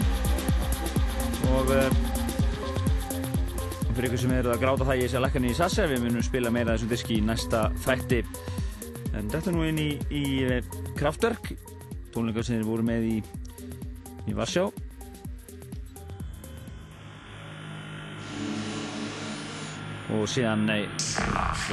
og 1.54 1.70
uh, 1.70 1.90
fyrir 3.94 4.08
ykkur 4.10 4.22
sem 4.24 4.34
eru 4.34 4.54
að 4.54 4.64
gráta 4.64 4.88
það 4.88 5.04
ég 5.04 5.12
sé 5.12 5.20
að 5.20 5.26
lækka 5.28 5.42
niður 5.44 5.54
í 5.54 5.60
Sassa 5.60 5.86
við 5.92 6.02
munum 6.06 6.26
spila 6.26 6.52
meira 6.54 6.74
þessum 6.74 6.90
diski 6.94 7.20
í 7.20 7.26
næsta 7.26 7.68
þætti. 7.86 8.24
En 9.14 9.30
þetta 9.30 9.52
er 9.52 9.56
nú 9.56 9.68
inn 9.70 9.82
í, 9.82 9.92
í 10.10 10.24
uh, 10.48 10.58
Kraftwerk 10.98 11.54
tónleikar 12.14 12.46
sem 12.46 12.60
þeir 12.60 12.70
voru 12.70 12.86
með 12.88 13.08
í 13.10 13.18
í 14.30 14.36
Varsjá. 14.38 14.68
Og 20.14 20.28
síðan 20.30 20.68
nei, 20.70 20.84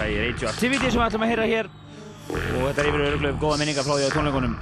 lægi 0.00 0.20
Radioactivity 0.24 0.88
sem 0.88 0.96
við 0.96 1.06
ætlum 1.06 1.26
að 1.26 1.32
heyra 1.34 1.48
hér. 1.50 1.72
Og 2.30 2.68
þetta 2.68 2.82
er 2.82 2.92
yfir 2.92 3.06
öruglega 3.08 3.42
góða 3.42 3.58
minningar 3.60 3.84
frá 3.86 3.96
því 3.96 4.06
á 4.08 4.16
tónleikunum 4.16 4.54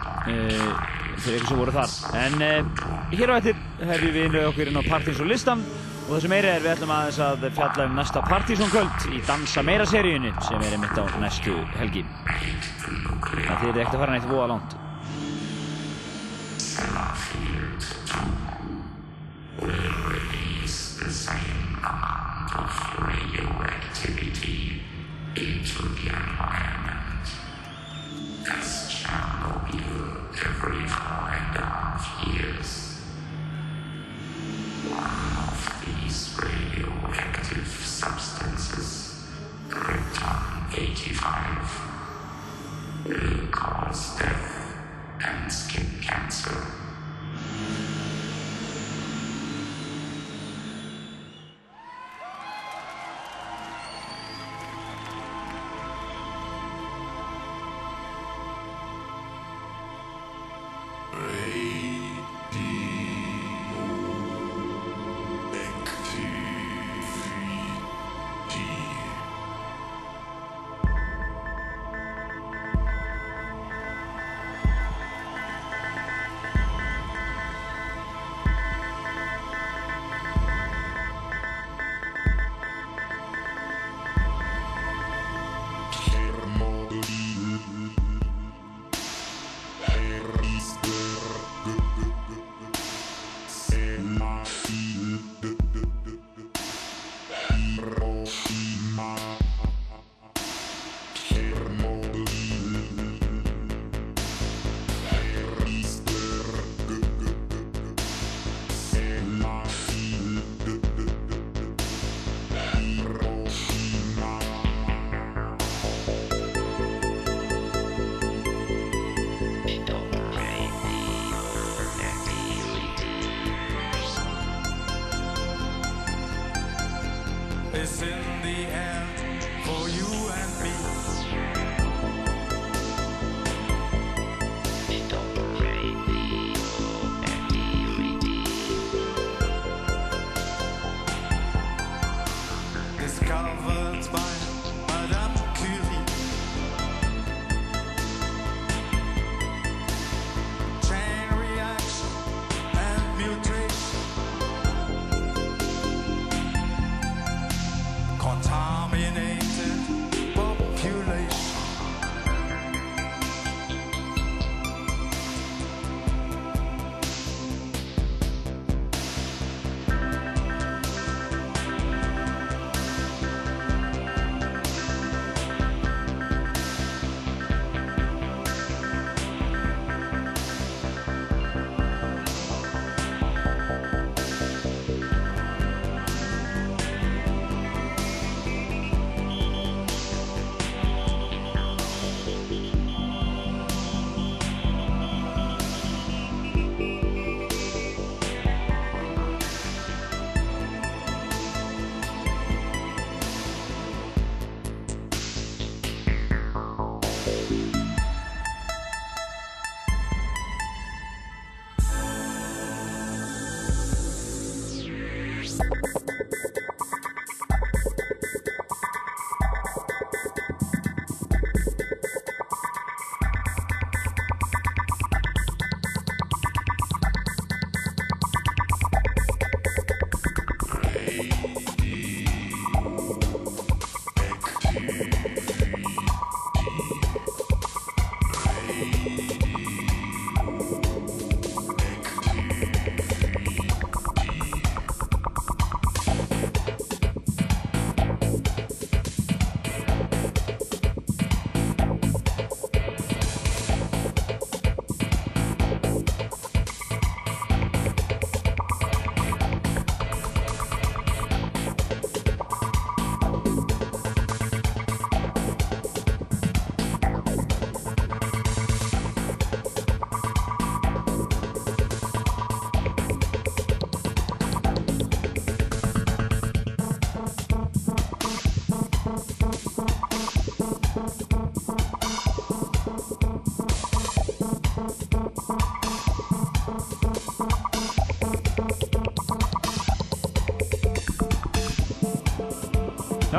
fyrir 1.24 1.40
ykkur 1.40 1.50
sem 1.52 1.60
voru 1.60 1.74
þar. 1.74 1.90
En 2.18 2.34
uh, 2.44 2.62
hér 3.12 3.32
á 3.32 3.34
eftir 3.38 3.60
hefum 3.82 4.16
við 4.16 4.24
innlega 4.24 4.50
okkur 4.52 4.70
inn 4.70 4.80
á 4.80 4.84
Partizón 4.88 5.30
listan. 5.30 5.64
Og 6.08 6.14
það 6.14 6.22
sem 6.24 6.32
meira 6.32 6.52
er 6.56 6.62
við 6.64 6.72
ætlum 6.72 6.92
aðeins 6.94 7.20
að 7.20 7.46
fjalla 7.58 7.84
um 7.84 7.96
næsta 7.98 8.24
Partizón 8.24 8.70
kvöld 8.72 9.08
í 9.12 9.20
Dansa 9.28 9.64
meira 9.66 9.86
seríunni 9.88 10.32
sem 10.46 10.62
er 10.64 10.76
einmitt 10.78 10.96
á 10.96 11.04
næstu 11.20 11.56
helgi. 11.76 12.04
Það 13.28 13.56
þýðir 13.62 13.82
ekkert 13.82 13.94
að 13.94 14.04
fara 14.04 14.14
neitt 14.16 14.30
voða 14.32 14.52
langt. 14.54 14.78
Is 30.78 31.07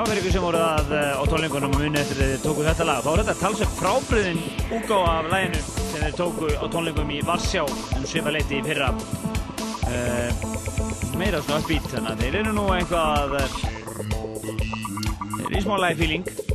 Ykkur 0.10 0.34
sem 0.34 0.41
voru 0.41 0.57
að 0.57 0.89
eh, 0.97 1.12
á 1.16 1.24
tónleikunum 1.30 1.76
og 1.76 1.84
muni 1.84 1.99
eftir 2.01 2.18
þið 2.18 2.32
tóku 2.41 2.64
þetta 2.66 2.88
lag. 2.89 3.03
Þá 3.05 3.10
er 3.12 3.22
þetta 3.22 3.36
talsveit 3.39 3.76
frábriðin 3.78 4.41
útgáfa 4.80 5.14
af 5.14 5.30
læginu 5.32 5.62
sem 5.78 6.01
þeir 6.01 6.18
tóku 6.18 6.49
á 6.49 6.66
tónleikum 6.74 7.14
í 7.14 7.22
Varsjá 7.30 7.64
um 7.70 8.10
svipa 8.10 8.34
leiti 8.34 8.57
í 8.57 8.66
fyrra. 8.66 8.89
Uh, 9.89 10.30
meira 11.14 11.39
svona 11.45 11.62
uppbít, 11.62 11.88
þannig 11.93 12.12
að 12.12 12.26
þeir 12.26 12.39
eru 12.41 12.57
nú 12.57 12.68
eitthvað 12.76 13.38
að... 13.39 13.57
Þeir 15.38 15.45
eru 15.45 15.60
í 15.62 15.66
smá 15.70 15.78
live 15.86 16.49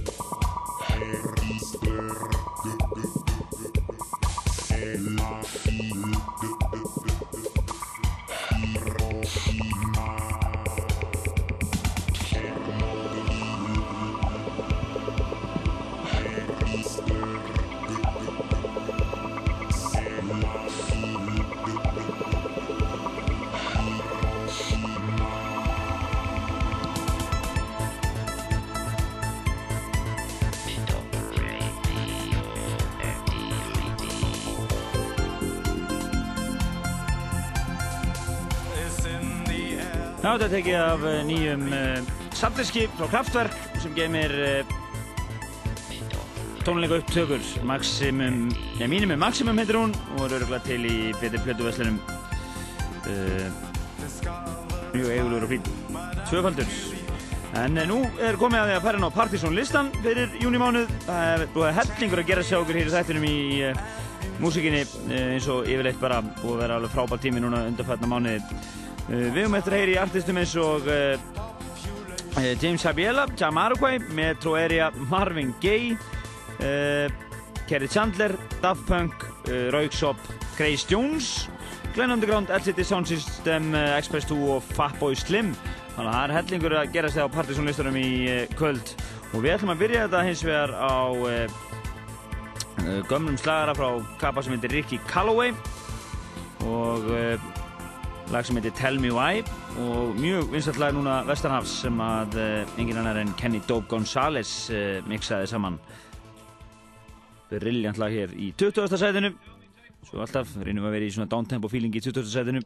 þetta 40.35 40.47
er 40.49 40.55
tekið 40.57 40.77
af 40.83 41.03
eh, 41.07 41.19
nýjum 41.29 41.61
uh, 41.71 42.15
safndiski 42.35 42.89
frá 42.99 43.07
Kraftwerk 43.13 43.53
sem 43.79 43.93
geymir 43.95 44.33
uh, 44.35 44.73
tónleika 46.67 46.99
upptökur. 46.99 47.45
Maximum, 47.63 48.49
já 48.81 48.89
Minimum 48.91 49.21
Maximum 49.23 49.61
heitir 49.63 49.79
hún 49.79 49.95
og 50.17 50.25
er 50.27 50.35
öruglega 50.41 50.59
til 50.67 50.89
í 50.91 50.97
betri 51.21 51.39
plötuveslunum 51.45 52.01
mjög 54.95 55.09
eigulur 55.15 55.47
og 55.47 55.55
fín. 55.55 55.73
Tvöfaldur. 56.27 56.77
En 57.63 57.79
nú 57.87 58.01
er 58.19 58.35
komið 58.41 58.65
að 58.65 58.71
því 58.73 58.77
að 58.81 58.87
færa 58.89 59.03
ná 59.05 59.11
Partizón 59.15 59.55
listan 59.55 59.93
fyrir 60.03 60.35
júnimánuð 60.43 60.95
það 61.07 61.27
er 61.29 61.49
búið 61.55 61.69
að 61.69 61.77
hellingur 61.79 62.25
að 62.25 62.33
gera 62.33 62.49
sjá 62.49 62.59
okkur 62.59 62.81
hér 62.81 62.91
í 62.91 62.97
þættinum 62.97 63.29
í 63.31 63.37
uh, 63.69 63.85
músikinni 64.43 64.83
uh, 64.83 65.19
eins 65.37 65.47
og 65.53 65.69
yfirleitt 65.69 66.03
bara 66.03 66.25
að 66.25 66.57
vera 66.59 66.81
alveg 66.81 66.97
frábær 66.97 67.23
tími 67.23 67.45
núna 67.45 67.69
undanfætna 67.69 68.11
mánuði 68.11 68.64
við 69.09 69.37
höfum 69.37 69.57
eftir 69.59 69.75
að 69.75 69.81
heyra 69.83 69.93
í 69.93 70.01
artistum 70.01 70.39
eins 70.41 70.55
og 70.61 70.87
uh, 70.89 71.17
uh, 72.39 72.53
James 72.63 72.85
Habiela, 72.87 73.27
Jamiroquai, 73.37 73.99
Metro 74.17 74.55
Area, 74.59 74.91
Marvin 75.11 75.53
Gaye, 75.63 75.97
Kerry 77.69 77.89
Chandler, 77.91 78.37
Daft 78.63 78.85
Punk, 78.89 79.25
Rauksop, 79.75 80.21
Grace 80.57 80.87
Jones, 80.89 81.49
Glenn 81.95 82.15
Underground, 82.15 82.49
LCD 82.49 82.85
Sound 82.87 83.09
System, 83.11 83.75
Express 83.75 84.29
2 84.31 84.39
og 84.55 84.63
Fatboy 84.77 85.17
Slim. 85.19 85.53
Þannig 85.95 86.09
að 86.09 86.15
það 86.15 86.23
er 86.23 86.35
hellingur 86.39 86.77
að 86.79 86.95
gera 86.95 87.11
sig 87.13 87.27
á 87.27 87.35
partysónlistarum 87.35 87.99
í 87.99 88.09
kvöld 88.59 88.95
og 89.35 89.43
við 89.43 89.57
ætlum 89.57 89.75
að 89.75 89.83
byrja 89.83 90.07
þetta 90.07 90.23
hins 90.29 90.45
vegar 90.47 90.73
á 90.79 90.97
gömlum 93.11 93.37
slagara 93.41 93.77
frá 93.77 93.89
kappa 94.23 94.45
sem 94.45 94.57
heitir 94.57 94.75
Ricky 94.79 95.01
Calloway 95.11 95.53
og 96.65 97.11
lag 98.33 98.47
sem 98.47 98.57
heitir 98.57 98.73
Tell 98.79 98.97
Me 99.03 99.11
Why 99.13 99.43
og 99.83 100.17
mjög 100.17 100.53
vinsalt 100.55 100.79
lag 100.81 100.95
núna 100.97 101.21
Vestanhafs 101.29 101.75
sem 101.85 102.01
að 102.01 102.37
uh, 102.41 102.79
engin 102.81 103.01
annar 103.01 103.21
en 103.21 103.33
Kenny 103.41 103.61
Dope 103.69 103.91
González 103.91 104.55
uh, 104.73 105.01
mixaði 105.11 105.51
saman 105.51 105.79
brilljant 107.53 108.01
lag 108.01 108.15
hér 108.15 108.35
í 108.39 108.53
20. 108.61 108.97
sætinu 109.01 109.35
svo 110.09 110.25
alltaf 110.25 110.57
reynum 110.61 110.87
við 110.87 110.91
að 110.91 110.99
vera 110.99 111.09
í 111.09 111.15
svona 111.17 111.31
downtempo 111.31 111.71
feeling 111.73 111.95
í 111.95 112.05
20. 112.05 112.29
sætinu 112.33 112.65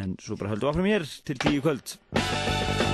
en 0.00 0.14
svo 0.22 0.38
bara 0.40 0.54
höldum 0.54 0.70
við 0.70 0.74
áfram 0.74 0.92
hér 0.94 1.10
til 1.30 1.42
10 1.46 1.66
kvöld 1.66 2.89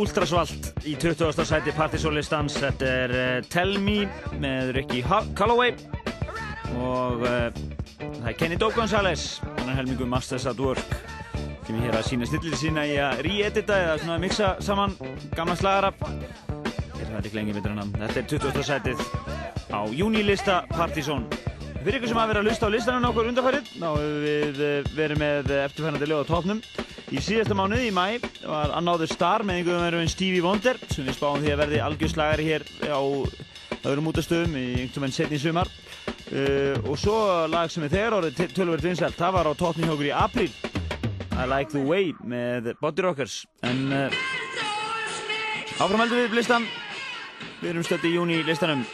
Ultrasvalt 0.00 0.70
í 0.88 0.94
20. 0.96 1.44
sæti 1.44 1.72
partysólistans. 1.76 2.54
Þetta 2.62 2.86
er 3.04 3.12
uh, 3.12 3.48
Tell 3.52 3.76
Me 3.82 4.06
með 4.40 4.72
Ricky 4.78 5.02
Calloway 5.36 5.74
og 6.80 7.20
uh, 7.26 7.50
það 7.98 8.28
er 8.30 8.36
Kenny 8.38 8.56
Dope 8.56 8.78
Gonzalez, 8.78 9.40
hann 9.58 9.68
er 9.68 9.76
helmingu 9.82 10.08
Masters 10.08 10.46
at 10.48 10.60
Work. 10.62 10.94
Kemur 11.66 11.84
hér 11.84 11.98
að 11.98 12.08
sína 12.08 12.28
snillir 12.30 12.56
sína 12.56 12.86
í 12.88 12.96
að 13.02 13.20
re-edita 13.26 13.76
eða 13.76 13.98
svona 14.00 14.18
mixa 14.22 14.54
saman 14.64 14.96
gamla 15.36 15.58
slagara. 15.60 15.92
Þetta 16.00 17.10
er 17.10 17.20
ekki 17.20 17.36
lengi 17.36 17.56
betur 17.58 17.74
en 17.74 17.82
hann. 17.84 17.94
Þetta 18.00 18.22
er 18.22 18.28
20. 18.32 18.66
sætið 18.70 19.04
á 19.68 19.80
júnilista 19.92 20.62
Partysón. 20.72 21.28
Fyrir 21.80 22.00
ykkur 22.00 22.12
sem 22.12 22.20
hafa 22.20 22.32
verið 22.32 22.42
að 22.42 22.48
lusta 22.50 22.68
á 22.68 22.74
listanum 22.74 23.10
okkur 23.10 23.28
undarfærið, 23.30 23.68
þá 23.76 23.88
hefur 23.90 24.24
við 24.24 24.62
eh, 24.64 24.94
verið 24.96 25.20
með 25.22 25.52
eftirfærandi 25.64 26.08
lög 26.08 26.24
á 26.24 26.30
topnum. 26.32 26.64
Í 27.10 27.18
síðasta 27.18 27.56
mánuði, 27.58 27.88
í 27.88 27.94
mæ, 27.94 28.20
var 28.46 28.70
Another 28.78 29.08
Star 29.10 29.42
með 29.42 29.56
einhverjum 29.60 29.82
verið 29.82 30.10
Stevie 30.12 30.42
Wonder, 30.44 30.76
sem 30.92 31.08
við 31.08 31.16
spáum 31.16 31.40
því 31.42 31.50
að 31.50 31.62
verði 31.64 31.80
algjörslagari 31.82 32.44
hér 32.46 32.64
á 32.86 33.02
öðrum 33.80 34.10
útastöðum 34.12 34.54
í 34.54 34.62
einhvern 34.84 35.08
veginn 35.08 35.16
setni 35.16 35.40
sumar. 35.42 35.70
Uh, 36.30 36.78
og 36.86 36.94
svo 37.02 37.16
lag 37.50 37.72
sem 37.74 37.82
er 37.88 37.90
þegar 37.96 38.18
orðið 38.20 38.54
tölverð 38.54 38.86
vinsælt, 38.86 39.18
það 39.18 39.36
var 39.40 39.50
á 39.50 39.52
topnum 39.58 39.90
hjá 39.90 39.94
okkur 39.96 40.10
í 40.12 40.14
apríl. 40.14 40.48
I 41.34 41.50
Like 41.50 41.74
The 41.74 41.82
Way 41.82 42.14
með 42.22 42.72
Body 42.78 43.02
Rockers. 43.08 43.40
En 43.66 43.88
uh, 43.90 44.22
áframhaldum 45.82 46.14
við 46.14 46.38
listan. 46.38 46.68
Við 47.58 47.72
erum 47.72 47.90
stödd 47.90 48.06
í 48.06 48.14
júni 48.14 48.38
í 48.38 48.46
listanum. 48.46 48.86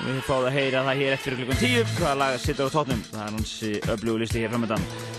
Og 0.00 0.06
við 0.08 0.22
fáum 0.24 0.48
að 0.48 0.56
heyra 0.56 0.86
það 0.88 1.02
hér 1.04 1.18
eftir 1.18 1.36
klukkan 1.42 1.60
10 1.66 1.98
hvaða 1.98 2.20
lag 2.24 2.40
sittur 2.40 2.72
á 2.72 2.74
tótnum. 2.78 3.08
Það 3.12 3.26
er 3.26 3.34
hans 3.36 3.58
öflugu 3.98 4.22
listi 4.24 4.40
hér 4.40 4.56
framöndan. 4.56 5.11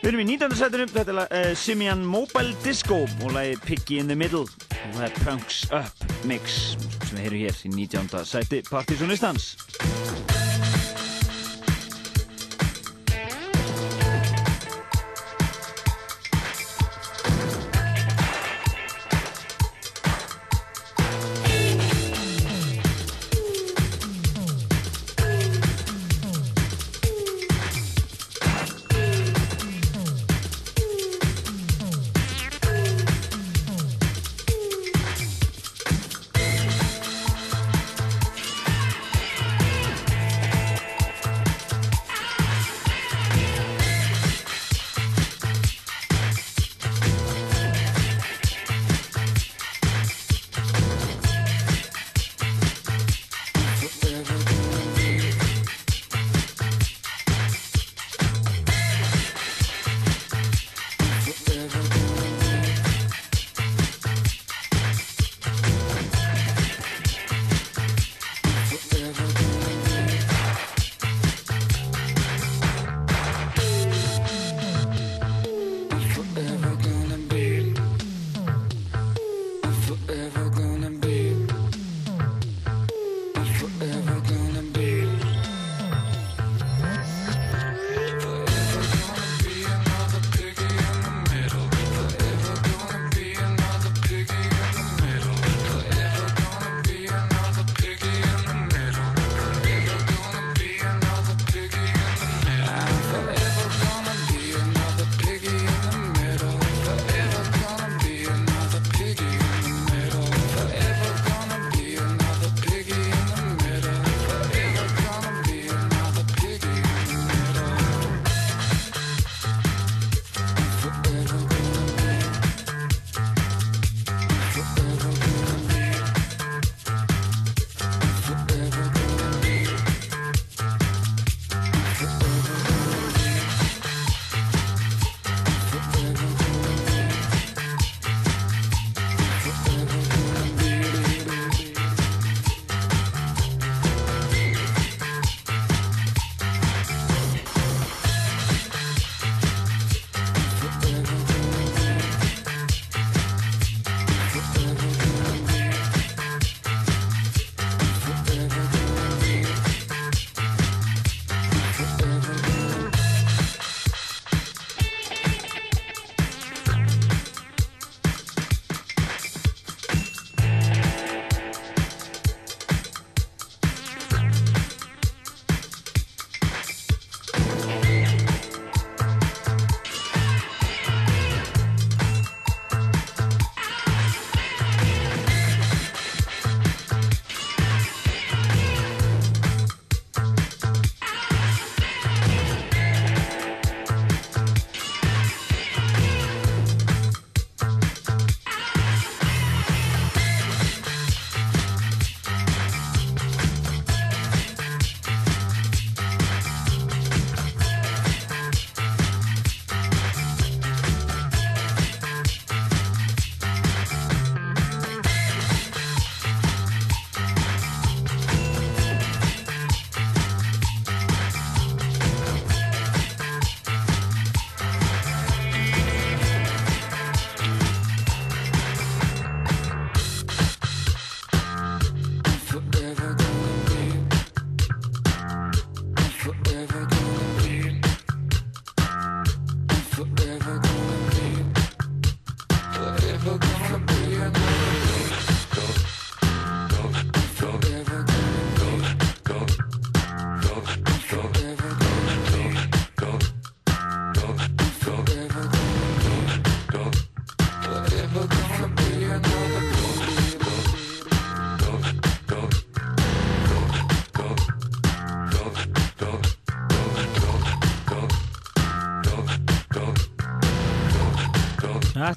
Við 0.00 0.14
erum 0.14 0.20
í 0.22 0.24
19. 0.30 0.54
setinu, 0.56 0.84
þetta 0.88 1.12
er 1.12 1.16
lag, 1.18 1.32
uh, 1.36 1.50
Simian 1.60 2.00
Mobile 2.08 2.54
Disco 2.64 3.02
og 3.04 3.34
lagi 3.34 3.58
Piggy 3.66 3.98
in 4.00 4.08
the 4.08 4.16
Middle 4.16 4.46
og 4.46 4.94
það 4.96 5.04
er 5.10 5.18
Punks 5.26 5.58
Up 5.76 6.24
Mix 6.24 6.56
sem 7.04 7.18
við 7.18 7.26
heyrum 7.26 7.42
hér 7.42 7.60
í 7.68 7.74
19. 7.74 8.24
seti 8.32 8.62
Partizón 8.70 9.12
listans. 9.12 9.52
Tell 9.76 10.19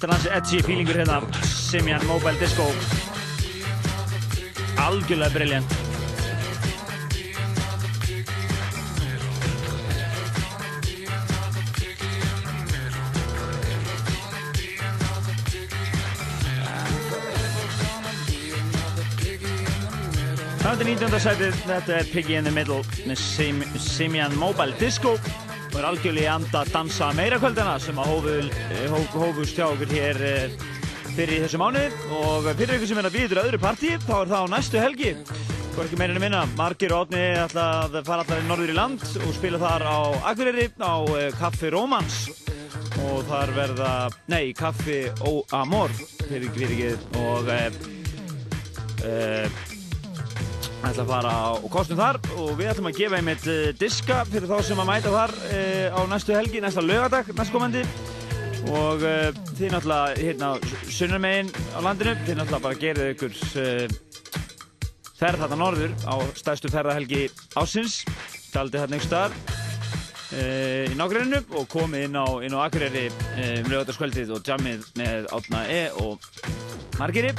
Þetta 0.03 0.15
er 0.17 0.19
hans 0.19 0.33
edgy 0.35 0.57
feelingur 0.65 0.97
hérna, 0.99 1.21
Simian 1.47 2.01
Mobile 2.09 2.35
Disco. 2.35 2.65
Algjörlega 4.83 5.31
briljant. 5.31 5.75
Það 20.65 20.83
er 20.83 20.91
19. 20.91 21.15
sætið, 21.29 21.63
þetta 21.63 21.95
er 22.01 22.11
Piggy 22.11 22.35
in 22.41 22.43
the 22.43 22.51
Middle 22.51 22.83
með 23.07 23.23
Sim 23.23 23.63
Simian 23.79 24.35
Mobile 24.35 24.75
Disco 24.83 25.15
og 25.73 25.79
er 25.81 25.87
algjörlega 25.89 26.27
í 26.27 26.29
anda 26.29 26.59
dansa 26.69 27.07
meira 27.17 27.39
kvöldina 27.41 27.79
sem 27.81 27.97
að 27.97 28.11
hófu, 28.11 28.33
hóf, 28.91 29.15
hófust 29.17 29.57
hjá 29.57 29.65
okkur 29.71 29.89
hér 29.89 30.19
eh, 30.21 30.53
fyrir 31.15 31.41
þessu 31.47 31.61
mánuði. 31.61 31.89
Og 32.13 32.45
fyrir 32.51 32.75
ykkur 32.77 32.91
sem 32.91 33.01
er 33.01 33.09
að 33.09 33.17
býða 33.17 33.45
öðru 33.47 33.61
partí 33.63 33.95
þá 34.05 34.13
er 34.19 34.31
það 34.35 34.45
á 34.45 34.53
næstu 34.53 34.81
helgi. 34.83 35.15
Hvað 35.73 35.87
ekki 35.87 35.97
meirinu 35.97 36.21
minna, 36.21 36.43
Margir 36.53 36.93
og 36.93 37.07
Otni 37.07 37.23
ætla 37.41 37.65
að 37.87 37.97
fara 38.05 38.21
allar 38.21 38.43
í 38.43 38.47
norður 38.51 38.75
í 38.75 38.77
land 38.77 39.05
og 39.23 39.33
spila 39.33 39.61
þar 39.63 39.87
á 39.89 39.97
Akureyri 40.29 40.69
á 40.77 40.95
eh, 41.17 41.27
Kaffi 41.41 41.73
Rómans. 41.73 42.21
Og 43.09 43.25
þar 43.25 43.57
verða, 43.57 43.91
nei, 44.29 44.53
Kaffi 44.53 45.07
Ó 45.25 45.41
Amor 45.57 45.89
fyrir 46.27 46.51
ekki 46.51 46.67
fyrir 46.67 46.75
ekki 46.77 47.21
og 47.23 47.49
e, 47.49 47.61
e, 49.01 49.72
ætla 50.91 51.03
að 51.05 51.11
fara 51.13 51.31
á 51.31 51.51
kostum 51.71 51.99
þar 51.99 52.17
og 52.35 52.49
við 52.59 52.69
ætlum 52.73 52.89
að 52.89 52.97
gefa 52.97 53.19
einmitt 53.19 53.45
uh, 53.47 53.69
diska 53.79 54.17
fyrir 54.27 54.49
þá 54.49 54.57
sem 54.67 54.81
að 54.83 54.89
mæta 54.89 55.13
þar 55.13 55.33
uh, 55.47 55.95
á 55.95 55.99
næstu 56.11 56.35
helgi, 56.35 56.61
næsta 56.63 56.83
lögadag, 56.83 57.29
næstkomandi. 57.37 57.83
Og 58.67 59.03
uh, 59.03 59.29
þið 59.55 59.73
náttúrulega 59.73 60.17
hérna 60.19 60.49
sunnarmegin 60.91 61.53
á 61.71 61.79
landinu, 61.87 62.17
þið 62.27 62.39
náttúrulega 62.39 62.65
bara 62.67 62.81
gerðu 62.83 63.07
ykkur 63.13 63.39
ferð 65.23 65.45
þarna 65.45 65.59
norður 65.61 65.97
á 66.03 66.15
stærstu 66.35 66.71
ferðahelgi 66.73 67.25
ásins, 67.55 68.01
daldi 68.51 68.81
hérna 68.81 68.99
ykkur 68.99 69.11
staðar 69.11 69.41
í 70.33 70.95
nágruninu 70.97 71.43
og 71.59 71.67
komið 71.69 72.07
inn 72.07 72.15
á, 72.17 72.25
á 72.25 72.65
Akureyri 72.65 73.03
um 73.37 73.67
lögataskvöldið 73.69 74.31
og 74.33 74.47
jammið 74.47 74.87
með 74.97 75.27
Átna 75.37 75.61
E 75.69 75.83
og 76.01 76.25
Margeri 76.97 77.35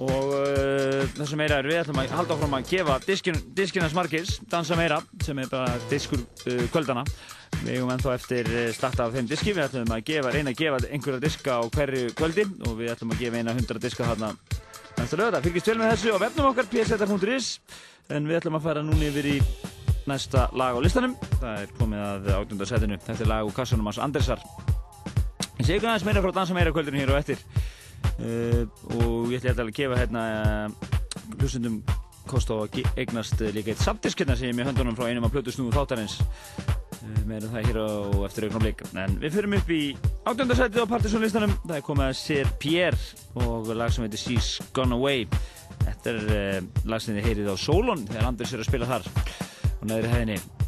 og 0.00 0.32
uh, 0.32 1.02
það 1.16 1.26
sem 1.28 1.40
meira 1.40 1.58
er 1.60 1.68
við 1.68 1.80
ætlum 1.82 2.00
að 2.00 2.14
halda 2.16 2.36
áfram 2.36 2.56
að 2.56 2.70
gefa 2.70 2.96
diskin, 3.04 3.36
diskinans 3.56 3.96
margis, 3.96 4.38
dansa 4.50 4.78
meira 4.78 5.00
sem 5.24 5.38
er 5.42 5.50
bara 5.52 5.74
diskur 5.90 6.22
uh, 6.22 6.64
kvöldana 6.72 7.04
við 7.60 7.74
eigum 7.74 7.92
ennþá 7.92 8.14
eftir 8.16 8.48
starta 8.72 9.06
af 9.06 9.14
þeim 9.16 9.28
diski. 9.28 9.52
Við 9.52 9.66
ætlum 9.66 9.92
að 9.92 10.04
gefa, 10.08 10.32
reyna 10.32 10.54
að 10.54 10.60
gefa 10.62 10.80
einhverja 10.88 11.22
diska 11.26 11.58
á 11.58 11.62
hverju 11.74 12.14
kvöldi 12.16 12.46
og 12.68 12.76
við 12.78 12.92
ætlum 12.94 13.14
að 13.14 13.24
gefa 13.24 13.42
eina 13.42 13.56
hundra 13.56 13.82
diska 13.82 14.08
þarna 14.08 14.32
næsta 15.00 15.20
lögða, 15.20 15.42
fylgjast 15.44 15.70
vel 15.72 15.78
með 15.80 15.92
þessu 15.94 16.14
á 16.16 16.18
vefnum 16.24 16.50
okkar 16.52 16.70
pseta.is 16.70 17.50
en 18.10 18.28
við 18.28 18.40
ætlum 18.40 18.58
að 18.60 18.66
fara 18.68 18.84
núni 18.86 19.10
yfir 19.10 19.30
í 19.34 19.38
næsta 20.08 20.48
lag 20.56 20.78
á 20.78 20.80
listanum. 20.80 21.16
Það 21.40 21.64
er 21.64 21.74
komið 21.78 22.06
að 22.06 22.30
átjöndarsætinu 22.38 23.00
þetta 23.04 23.24
er 23.26 23.32
lag 23.34 23.50
úr 23.50 23.56
kassanum 23.56 23.90
hans 23.90 24.00
Andersar 24.02 24.42
ég 25.60 25.66
segi 25.66 25.84
aðeins 25.84 26.06
meira 26.08 26.22
frá 26.24 26.32
dansa 26.32 26.56
meira 26.56 26.72
kvöldinu 26.72 27.02
hér 27.02 27.12
og 27.12 27.20
eftir 27.20 27.40
Uh, 28.20 28.66
og 28.98 29.30
ég 29.32 29.40
ætla 29.40 29.64
að 29.64 29.72
gefa 29.76 29.96
hérna 29.96 30.22
hlustundum 31.38 31.80
kost 32.28 32.52
á 32.52 32.54
að 32.60 32.82
eignast 33.00 33.40
líka 33.54 33.72
eitt 33.72 33.82
samdisk 33.82 34.20
hérna 34.20 34.36
sem 34.36 34.50
ég 34.50 34.52
er 34.52 34.58
með 34.58 34.70
höndunum 34.70 34.98
frá 34.98 35.08
einum 35.08 35.26
af 35.26 35.32
plötusnúðu 35.34 35.72
þáttarins. 35.74 36.18
Uh, 37.00 37.22
meðan 37.24 37.54
það 37.54 37.68
hér 37.70 37.80
á 37.80 37.88
eftir 38.28 38.46
augnum 38.48 38.66
leik 38.68 38.84
en 38.92 39.18
við 39.22 39.36
fyrum 39.38 39.56
upp 39.56 39.74
í 39.74 39.82
átjöndarsætið 40.28 40.84
á 40.84 40.92
partysónlistanum. 40.92 41.56
Það 41.64 41.76
er 41.78 41.86
komið 41.88 42.06
að 42.10 42.16
Sir 42.20 42.54
Pierre 42.62 43.44
og 43.46 43.72
lag 43.72 43.92
sem 43.94 44.06
heitir 44.06 44.24
She's 44.24 44.52
Gone 44.76 45.00
Away. 45.00 45.26
Þetta 45.80 46.14
er 46.14 46.24
uh, 46.28 46.72
lag 46.92 47.02
sem 47.02 47.16
þið 47.16 47.30
heyrið 47.30 47.52
á 47.52 47.56
Solon 47.56 48.08
þegar 48.08 48.32
Anders 48.32 48.56
er 48.56 48.64
að 48.64 48.72
spila 48.72 48.90
þar. 48.94 49.12
Og 49.80 49.86
neðri 49.88 50.12
hæðinni 50.12 50.59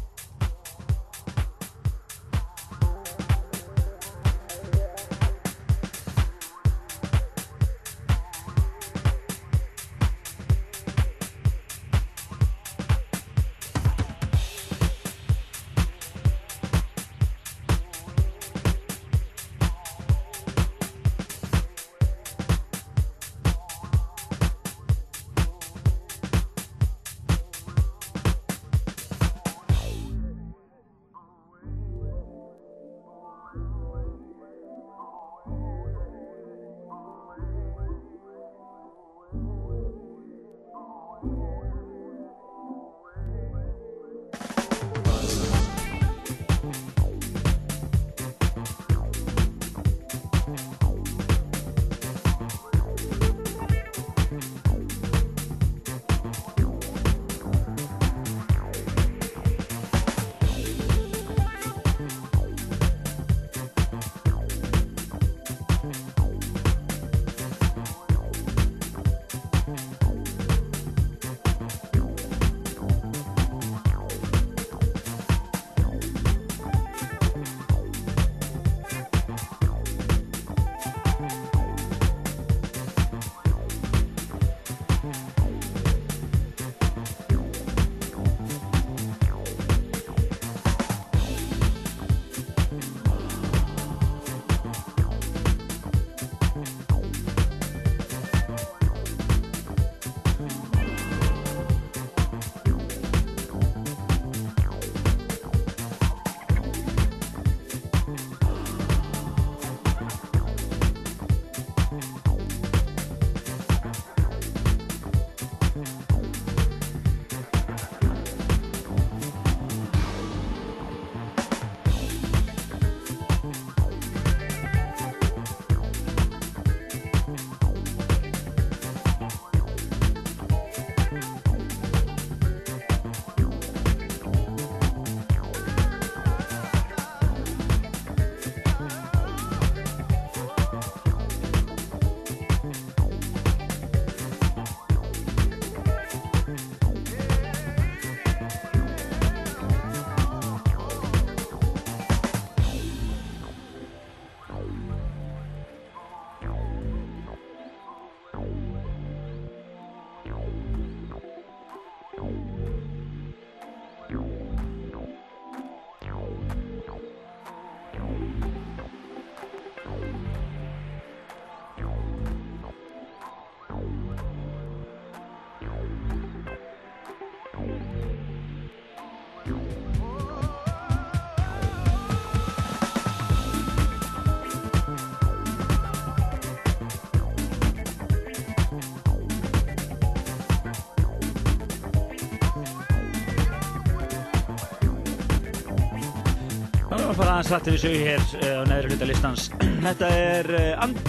að 197.53 197.59
fara 197.59 197.69
aðeins 197.69 197.69
rætt 197.69 197.69
yfir 197.69 197.81
sögu 197.83 197.99
hér 198.01 198.23
uh, 198.39 198.61
á 198.61 198.63
neðri 198.65 198.89
hluta 198.93 199.07
listans. 199.07 199.49
Þetta 199.85 200.07
er 200.17 200.47
and, 200.81 200.99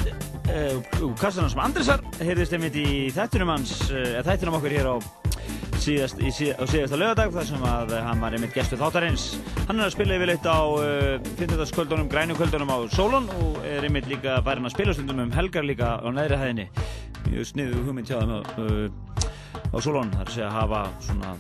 uh, 0.53 1.15
kassan 1.21 1.49
sem 1.49 1.61
Andresar 1.63 2.03
heyrðist 2.21 2.53
einmitt 2.57 2.77
í 2.77 2.89
þættunum 3.15 3.53
hans, 3.55 3.73
uh, 3.89 4.19
þættunum 4.27 4.59
okkur 4.59 4.75
hér 4.75 4.91
á, 4.93 4.97
síðast, 5.81 6.21
í, 6.21 6.33
á 6.53 6.65
síðasta 6.69 6.99
lögadag 7.01 7.33
þar 7.33 7.49
sem 7.49 7.65
að 7.69 7.95
hann 7.97 8.21
var 8.21 8.37
einmitt 8.37 8.57
gestur 8.57 8.81
þáttarins. 8.81 9.27
Hann 9.69 9.81
er 9.81 9.87
að 9.87 9.95
spila 9.97 10.19
yfirleitt 10.19 10.49
á 10.49 10.61
uh, 10.61 11.33
50. 11.41 11.65
kvöldunum, 11.79 12.13
grænu 12.13 12.37
kvöldunum 12.37 12.75
á 12.77 12.79
Solon 12.93 13.29
og 13.41 13.61
er 13.69 13.89
einmitt 13.89 14.11
líka 14.11 14.41
bærin 14.45 14.69
að 14.69 14.77
spila 14.77 14.97
stundum 14.97 15.25
um 15.25 15.35
helgar 15.35 15.65
líka 15.65 15.97
á 15.97 16.09
neðri 16.13 16.41
hæðinni. 16.43 16.69
Mjög 17.31 17.51
sniðu 17.55 17.87
hugmynd 17.89 18.13
hjá 18.13 18.21
þeim 18.21 18.37
uh, 18.37 19.29
á 19.73 19.77
Solon, 19.81 20.13
þar 20.19 20.35
sé 20.35 20.45
að 20.45 20.57
hafa 20.61 20.87
svona 21.09 21.37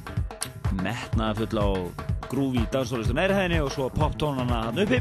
metnaða 0.81 1.35
fulla 1.43 1.65
og 1.75 2.05
grúfi 2.31 2.65
danstólistu 2.73 3.15
neðri 3.17 3.37
hæðinni 3.39 3.63
og 3.65 3.73
svo 3.75 3.89
poptónana 3.95 4.65
hann 4.69 4.83
uppi. 4.85 5.01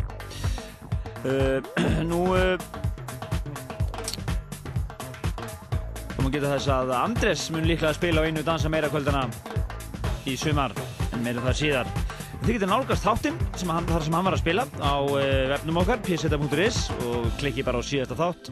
Uh, 1.23 1.59
nú 2.09 2.25
uh, 2.35 2.57
þá 6.13 6.19
má 6.19 6.29
geta 6.33 6.51
þess 6.55 6.71
að 6.75 6.95
Andres 6.99 7.45
mun 7.53 7.67
líklega 7.67 7.93
að 7.93 7.99
spila 8.01 8.23
á 8.23 8.27
einu 8.27 8.43
dansa 8.45 8.71
meira 8.71 8.91
kvöldana 8.91 9.27
í 10.27 10.35
sumar 10.39 10.75
en 11.11 11.23
meira 11.23 11.43
það 11.47 11.59
síðar. 11.61 11.93
Þið 12.43 12.57
getur 12.57 12.71
nálgast 12.73 13.05
þáttinn 13.07 13.37
þar 13.55 14.03
sem 14.03 14.17
hann 14.17 14.27
var 14.27 14.35
að 14.35 14.41
spila 14.43 14.67
á 14.83 14.95
uh, 14.99 15.19
vefnum 15.53 15.79
okkar 15.83 16.03
pseta.is 16.03 16.85
og 17.07 17.29
klikki 17.39 17.63
bara 17.63 17.79
á 17.79 17.83
síðasta 17.87 18.19
þátt 18.19 18.51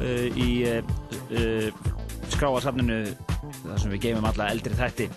uh, 0.00 0.40
í 0.40 0.50
uh, 0.64 1.68
skráasafninu 2.32 3.02
þar 3.60 3.82
sem 3.82 3.92
við 3.92 4.06
geymum 4.06 4.28
alla 4.30 4.48
eldri 4.54 4.76
þætti 4.78 5.10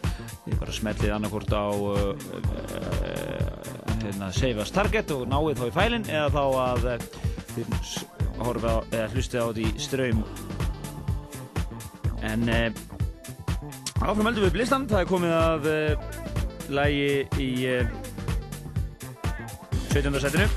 þið 0.46 0.58
bara 0.60 0.76
smellið 0.76 1.14
annarkort 1.16 1.54
á 1.56 1.66
uh, 1.72 2.14
uh, 2.14 2.48
hérna, 4.04 4.32
save 4.36 4.64
as 4.64 4.74
target 4.76 5.14
og 5.16 5.28
náið 5.32 5.62
þá 5.62 5.66
í 5.68 5.76
fælinn 5.78 6.10
eða 6.12 6.30
þá 6.34 6.44
að 6.64 6.90
uh, 6.94 6.98
þið 7.54 7.68
horfa 8.44 8.74
eða 8.92 9.12
hlustið 9.14 9.40
á 9.40 9.46
þetta 9.48 9.64
í 9.64 9.84
ströym 9.84 10.24
en 12.24 12.50
áfram 14.04 14.28
höldum 14.28 14.44
við 14.44 14.50
upp 14.50 14.60
listan 14.60 14.88
það 14.90 15.04
er 15.04 15.10
komið 15.12 15.34
uh, 15.72 16.10
lægi 16.74 17.44
í 17.44 17.50
uh, 17.72 18.02
17. 19.94 20.20
setinu. 20.24 20.48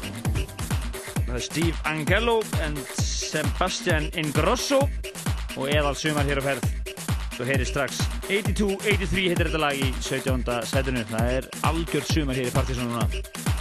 Það 1.26 1.34
er 1.36 1.42
Steve 1.44 1.76
Angello 1.84 2.38
and 2.64 2.80
Sebastian 2.96 4.08
Ingrosso 4.16 4.80
og 5.56 5.68
eðal 5.68 5.92
sumar 5.98 6.24
hér 6.24 6.40
á 6.40 6.44
ferð. 6.46 6.70
Svo 7.36 7.44
heyri 7.44 7.68
strax 7.68 8.15
82-83 8.27 9.28
heitir 9.31 9.47
þetta 9.47 9.61
lag 9.62 9.78
í 9.78 9.93
17. 10.03 10.57
setinu 10.66 11.05
það 11.12 11.28
er 11.36 11.47
algjört 11.69 12.11
sumar 12.11 12.39
hér 12.40 12.51
í 12.51 12.55
Partizón 12.57 12.90
núna 12.90 13.56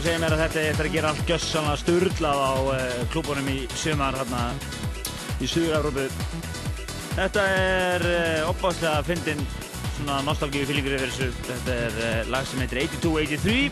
einhver 0.00 0.14
segir 0.14 0.20
mér 0.22 0.32
að 0.32 0.40
þetta 0.40 0.60
er 0.64 0.78
að 0.80 0.94
gera 0.94 1.08
allt 1.10 1.26
gjössanlega 1.28 1.78
sturlað 1.80 2.38
á 2.40 2.52
uh, 2.72 3.00
klúbunum 3.12 3.48
í 3.52 3.56
sumar 3.76 4.16
hérna 4.16 4.44
í 5.44 5.48
Suður-Európu. 5.50 6.04
Þetta 7.18 7.42
er 7.52 8.04
uh, 8.08 8.48
opbáslega 8.48 9.02
fyndin 9.04 9.42
svona 9.98 10.22
nostalgíu 10.24 10.64
fílingur 10.68 10.94
yfir 10.96 11.12
þessu. 11.12 11.28
Þetta 11.48 11.74
er 11.74 11.98
uh, 11.98 12.30
lag 12.32 12.48
sem 12.48 12.62
heitir 12.64 12.80
82-83 12.86 13.66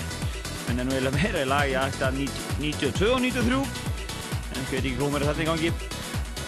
en 0.68 0.82
er 0.82 0.88
nú 0.88 0.92
eiginlega 0.98 1.14
meira 1.16 1.46
í 1.46 1.48
lag 1.48 1.70
í 1.70 1.78
akta 1.80 2.12
92 2.12 3.08
og 3.08 3.24
93 3.24 3.62
en 3.62 4.60
ég 4.60 4.68
veit 4.74 4.82
ekki 4.82 4.94
hvað 4.98 5.14
mér 5.14 5.24
er 5.24 5.30
þetta 5.30 5.46
í 5.46 5.48
gangi. 5.48 5.72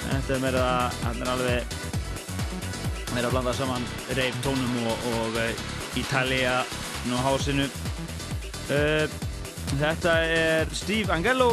Þetta 0.02 0.36
er 0.36 0.44
meira, 0.44 0.66
þetta 0.98 1.24
er 1.24 1.32
alveg 1.38 1.80
meira 3.14 3.32
að 3.32 3.38
blanda 3.38 3.56
saman 3.56 3.88
reif 4.20 4.44
tónum 4.44 4.78
og, 4.92 5.10
og 5.14 5.42
Italia 6.04 6.60
nú 7.08 7.24
hásinu. 7.24 7.70
Uh, 8.68 9.29
þetta 9.78 10.14
er 10.26 10.70
Steve 10.74 11.12
Angello 11.14 11.52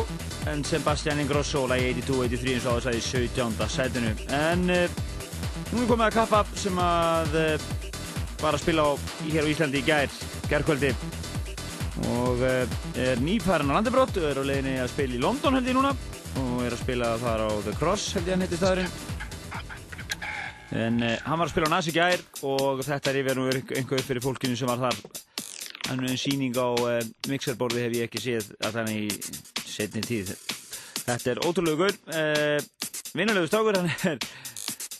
en 0.49 0.63
Sebastian 0.65 1.19
Ingrosso 1.19 1.65
lagi 1.69 1.91
82-83 1.99 2.53
eins 2.55 2.65
og 2.65 2.77
á 2.77 2.79
þess 2.79 2.89
að 2.89 2.97
í 2.97 3.01
17. 3.03 3.67
sætinu. 3.73 4.13
En 4.33 4.63
uh, 4.73 4.87
nú 5.73 5.83
er 5.83 5.89
komið 5.89 6.05
að 6.07 6.15
kappa 6.15 6.41
sem 6.57 6.79
að 6.81 7.37
uh, 7.41 7.67
var 8.41 8.55
að 8.55 8.63
spila 8.63 8.87
á, 8.87 8.91
hér 9.27 9.45
á 9.45 9.51
Íslandi 9.51 9.81
í 9.81 9.85
gær, 9.87 10.17
gærkvöldi 10.47 10.93
og 12.21 12.41
uh, 12.45 12.77
er 13.01 13.21
nýfærin 13.21 13.73
á 13.73 13.77
landibrótt 13.77 14.17
og 14.21 14.29
er 14.31 14.41
á 14.41 14.43
leiðinni 14.45 14.77
að 14.81 14.93
spila 14.95 15.17
í 15.17 15.21
London 15.21 15.59
held 15.59 15.69
ég 15.69 15.77
núna 15.77 15.93
og 16.37 16.65
er 16.65 16.73
að 16.73 16.83
spila 16.83 17.13
þar 17.21 17.45
á 17.45 17.49
The 17.65 17.77
Cross 17.77 18.11
held 18.17 18.29
ég 18.29 18.37
hann 18.37 18.45
heiti 18.45 18.59
staðurinn 18.59 18.91
en 20.77 20.99
hann 21.01 21.39
var 21.39 21.47
að 21.47 21.53
spila 21.55 21.71
á 21.71 21.73
Nasi 21.73 21.93
gær 21.95 22.21
og 22.45 22.83
þetta 22.85 23.09
er 23.13 23.21
yfir 23.23 23.41
einhver 23.81 24.05
fyrir 24.05 24.21
fólkinu 24.21 24.59
sem 24.59 24.69
var 24.69 24.83
þar 24.83 25.26
hann 25.87 26.03
er 26.03 26.11
einn 26.11 26.19
síning 26.19 26.57
á 26.59 26.67
uh, 26.75 26.99
mixerborði 27.31 27.85
hef 27.85 27.95
ég 27.97 28.09
ekki 28.09 28.23
séð 28.23 28.49
að 28.61 28.79
þannig 28.79 28.97
í 29.05 29.67
setni 29.67 30.03
tíð. 30.05 30.33
Þetta 31.07 31.31
er 31.33 31.41
ótrúlega 31.47 31.85
gull 31.85 31.97
uh, 32.11 32.59
vinnulegu 33.15 33.49
stákur 33.49 33.79
hann 33.79 33.91
er 34.11 34.19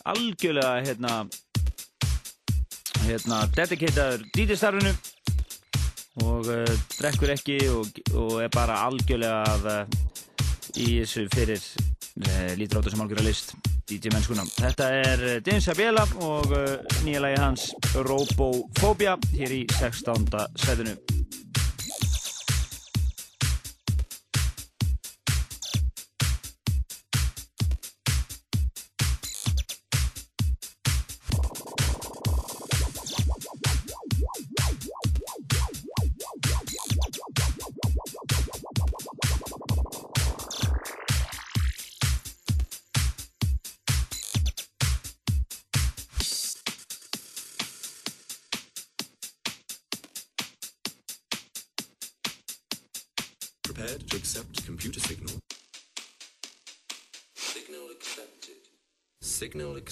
algjörlega 0.08 0.78
hérna 0.86 1.18
hérna 3.08 3.42
dedikataður 3.56 4.24
DJ-starfinu 4.36 4.94
og 6.24 6.48
uh, 6.50 6.64
drekkur 6.98 7.34
ekki 7.36 7.60
og, 7.72 8.00
og 8.14 8.40
er 8.44 8.50
bara 8.54 8.82
algjörlega 8.88 9.44
að, 9.54 10.00
í 10.76 10.98
þessu 11.02 11.28
fyrir 11.34 11.62
lítur 12.58 12.80
áttur 12.80 12.94
sem 12.94 13.02
algjörlega 13.04 13.28
list 13.28 13.54
DJ 13.88 14.12
mennskuna. 14.12 14.44
Þetta 14.58 14.88
er 15.00 15.22
uh, 15.24 15.34
James 15.46 15.68
Abela 15.72 16.04
og 16.20 16.50
uh, 16.52 16.74
nýja 17.06 17.22
lagi 17.24 17.38
hans 17.40 17.68
Robophobia 18.04 19.16
hér 19.32 19.54
í 19.62 19.62
16. 19.78 20.28
setinu. 20.60 20.96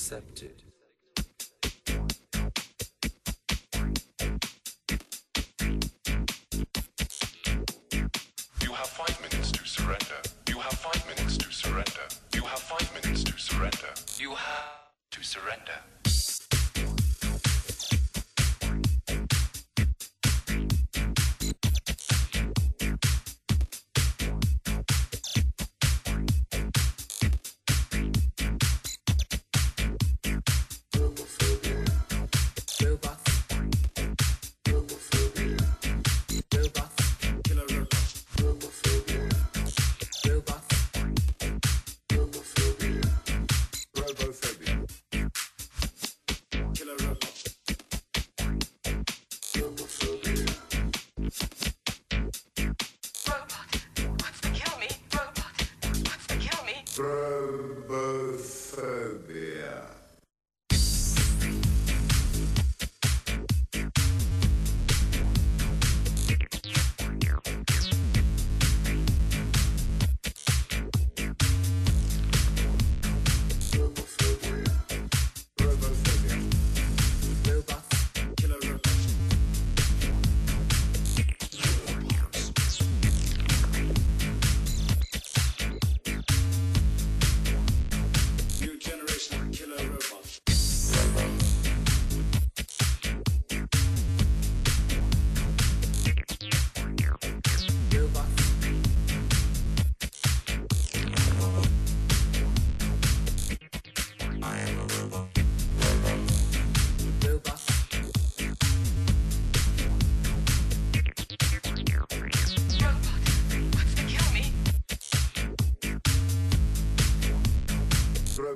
Accepted. 0.07 0.63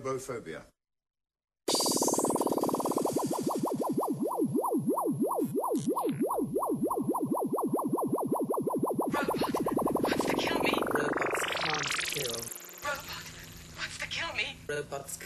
Robophobia. 0.01 0.63
Robots 10.93 11.45
can't 11.55 11.97
kill. 12.07 12.41
Robot 12.83 13.25
wants 13.77 13.99
to 13.99 14.07
kill 14.09 14.35
me. 14.37 14.57
Robots 14.69 15.19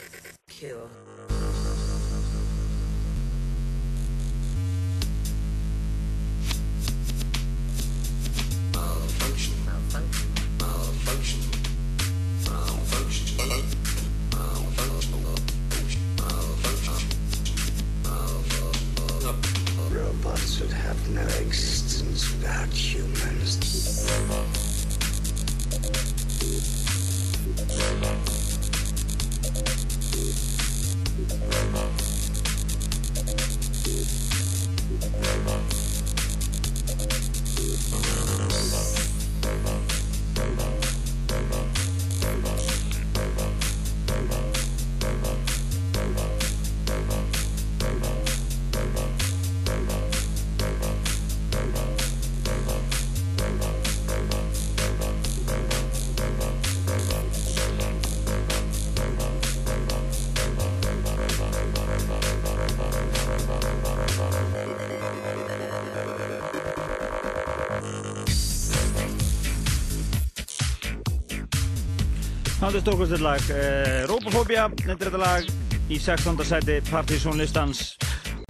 Það 72.75 72.81
er 72.81 72.87
stórkvæmstur 72.89 73.21
lag. 73.23 73.43
Uh, 73.55 73.99
Robofobia, 74.11 74.63
þetta 74.81 74.95
er 74.97 75.11
þetta 75.13 75.19
lag 75.23 75.91
í 75.95 75.99
16. 76.03 76.41
sæti 76.43 76.79
Partizón 76.89 77.39
listans 77.39 77.83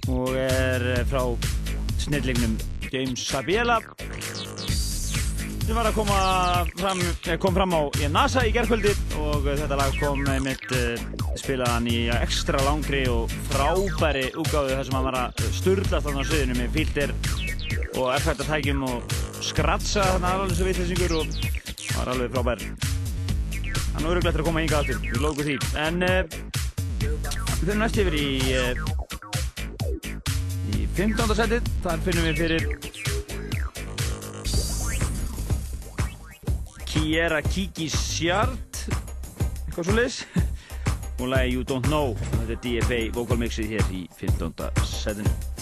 og 0.09 0.31
er 0.33 0.81
eh, 0.95 1.03
frá 1.05 1.21
snillingnum 2.01 2.55
James 2.89 3.21
Sabiela 3.21 3.75
sem 5.65 5.77
var 5.77 5.91
að 5.91 5.99
koma 5.99 6.17
fram, 6.79 7.03
eh, 7.27 7.37
kom 7.37 7.53
fram 7.53 7.75
á 7.77 7.85
NASA 8.15 8.47
í 8.49 8.55
gerðkvöldi 8.55 8.95
og 9.21 9.45
eh, 9.45 9.59
þetta 9.61 9.77
lag 9.77 9.99
kom 10.01 10.25
mitt 10.47 10.65
uh, 10.73 11.05
spilaðan 11.37 11.91
í 11.93 11.99
ekstra 12.17 12.65
langri 12.65 13.03
og 13.11 13.29
frábæri 13.51 14.31
úgáðu 14.33 14.73
þar 14.73 14.89
sem 14.89 14.97
hann 14.97 15.07
var 15.11 15.19
að 15.21 15.45
þarna 16.01 16.25
á 16.25 16.29
sviðinu 16.31 16.57
með 16.63 16.73
fíldir 16.79 17.15
og 17.93 18.09
effektatækjum 18.17 18.89
og 18.89 19.15
skratsa 19.45 20.09
þarna 20.15 20.35
alveg 20.39 20.57
svo 20.57 20.69
vittlisingur 20.71 21.17
og 21.21 21.39
var 21.93 22.15
alveg 22.15 22.33
frábær. 22.33 22.84
Hann 24.05 24.13
öruglega 24.13 24.29
eftir 24.29 24.43
að 24.43 24.45
koma 24.45 24.61
hinga 24.61 24.79
aftur, 24.83 24.97
við 25.01 25.17
lókum 25.17 25.47
því. 25.47 25.53
En 25.81 25.95
uh, 26.05 26.29
við 27.01 27.63
fyrir 27.63 27.79
næst 27.79 27.95
yfir 28.03 28.13
í, 28.19 28.37
uh, 28.53 28.77
í 30.69 30.83
15. 30.93 31.33
setið, 31.39 31.71
þar 31.81 32.03
finnum 32.05 32.27
við 32.27 32.37
fyrir 32.43 32.61
Kiera 36.85 37.41
Kiki 37.49 37.89
Sjart, 37.95 38.85
eitthvað 38.93 39.89
svo 39.89 39.97
leiðis, 39.97 40.21
og 41.17 41.25
lagi 41.33 41.57
You 41.57 41.65
Don't 41.65 41.89
Know, 41.89 42.13
þetta 42.35 42.53
er 42.53 42.61
DFA 42.69 43.01
vokalmixið 43.17 43.73
hér 43.73 43.85
í 43.89 44.05
15. 44.21 44.69
setinu. 44.85 45.54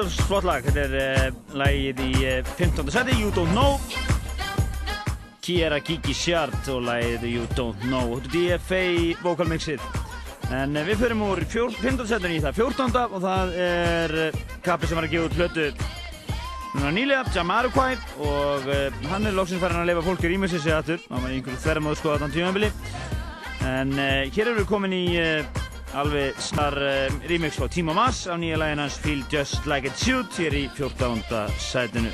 Er 0.00 0.06
flott 0.24 0.46
lag. 0.48 0.64
Þetta 0.64 0.80
er 0.86 0.94
uh, 0.96 1.40
lagið 1.60 1.98
í 2.06 2.12
uh, 2.24 2.46
15. 2.56 2.86
seti, 2.94 3.18
You 3.20 3.28
Don't 3.36 3.52
Know. 3.52 3.74
Kiera 5.44 5.76
Kiki 5.84 6.14
Sjart 6.16 6.70
og 6.72 6.86
lagið 6.86 7.26
You 7.28 7.44
Don't 7.58 7.84
Know. 7.84 8.14
Þetta 8.22 8.40
er 8.40 8.62
DFA 8.62 9.18
vokalmixið. 9.20 9.84
En 10.56 10.72
uh, 10.72 10.86
við 10.88 11.02
förum 11.02 11.26
úr 11.26 11.44
15. 11.44 12.00
setinu 12.08 12.38
í 12.38 12.40
það 12.40 12.62
14. 12.62 12.98
og 13.02 13.20
það 13.26 13.54
er 13.66 14.16
uh, 14.24 14.42
kappi 14.64 14.88
sem 14.88 14.96
var 14.96 15.10
að 15.10 15.16
gefa 15.18 15.28
út 15.28 15.38
hlötu 15.42 15.68
núna 16.70 16.96
nýlega, 16.96 17.28
Jamiroquai 17.34 17.96
og 18.24 18.68
hann 19.10 19.26
er 19.26 19.34
lóksins 19.34 19.60
farin 19.60 19.82
að 19.82 19.90
lefa 19.90 20.04
fólki 20.06 20.30
rýmisins 20.30 20.64
sig 20.64 20.72
aftur. 20.72 21.02
Það 21.10 21.26
var 21.26 21.34
einhverju 21.34 21.64
þverjum 21.66 21.90
að 21.90 21.98
skoða 22.00 22.20
þann 22.22 22.36
tímafili. 22.38 22.76
En 23.68 23.98
hér 23.98 24.46
erum 24.46 24.62
við 24.62 24.70
komin 24.70 24.94
í 24.96 25.06
alveg 25.98 26.38
snar 26.42 26.76
uh, 26.76 27.06
remix 27.28 27.58
frá 27.58 27.68
Timo 27.70 27.94
Maas 27.96 28.26
á 28.30 28.34
nýja 28.38 28.58
lægin 28.60 28.82
hans 28.82 28.98
Feel 29.02 29.24
Just 29.32 29.66
Like 29.66 29.88
It 29.90 29.98
Should 29.98 30.30
hér 30.38 30.54
í 30.54 30.66
14. 30.76 31.48
sætinu. 31.58 32.12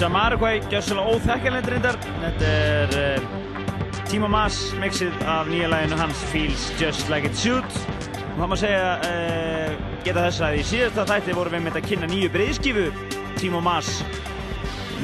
Jamiroquai, 0.00 0.62
gjössalega 0.72 1.12
óþekkanlegt 1.12 1.66
reyndar. 1.68 1.96
Þetta 2.22 2.50
er 2.56 2.94
uh, 2.96 4.04
Timo 4.08 4.30
Maas 4.32 4.56
mixið 4.80 5.12
af 5.28 5.50
nýja 5.50 5.68
laginu 5.68 5.98
hans 6.00 6.22
Feels 6.30 6.62
Just 6.80 7.10
Like 7.12 7.28
It 7.28 7.36
Should. 7.36 7.66
Og 8.30 8.38
það 8.38 8.48
má 8.48 8.56
segja, 8.62 8.86
uh, 9.04 9.74
geta 10.06 10.22
þess 10.24 10.44
að 10.46 10.56
í 10.56 10.62
síðasta 10.70 11.04
þætti 11.10 11.34
vorum 11.36 11.56
við 11.58 11.66
með 11.66 11.76
að 11.82 11.88
kynna 11.90 12.08
nýju 12.08 12.30
breyðskifu 12.32 12.86
Timo 13.42 13.60
Maas. 13.64 13.90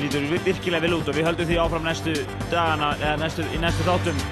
Lítur 0.01 0.25
vi- 0.31 0.41
virkilega 0.49 0.87
vel 0.87 0.97
út 0.97 1.11
og 1.13 1.19
við 1.19 1.29
höldum 1.29 1.51
því 1.51 1.59
áfram 1.61 1.85
næstu 1.85 2.15
dagana, 2.49 2.95
eða 3.03 3.19
næstu, 3.21 3.45
í 3.53 3.61
næstu 3.61 3.85
þáttum. 3.85 4.25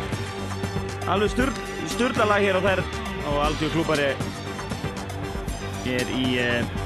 Alveg 1.13 1.35
sturl, 1.35 1.53
sturlalag 1.93 2.41
hér 2.41 2.57
á 2.57 2.63
þær 2.65 2.83
og 3.29 3.39
algjör 3.51 3.77
klúbari 3.77 4.09
hér 5.85 6.17
í 6.17 6.27
uh, 6.41 6.84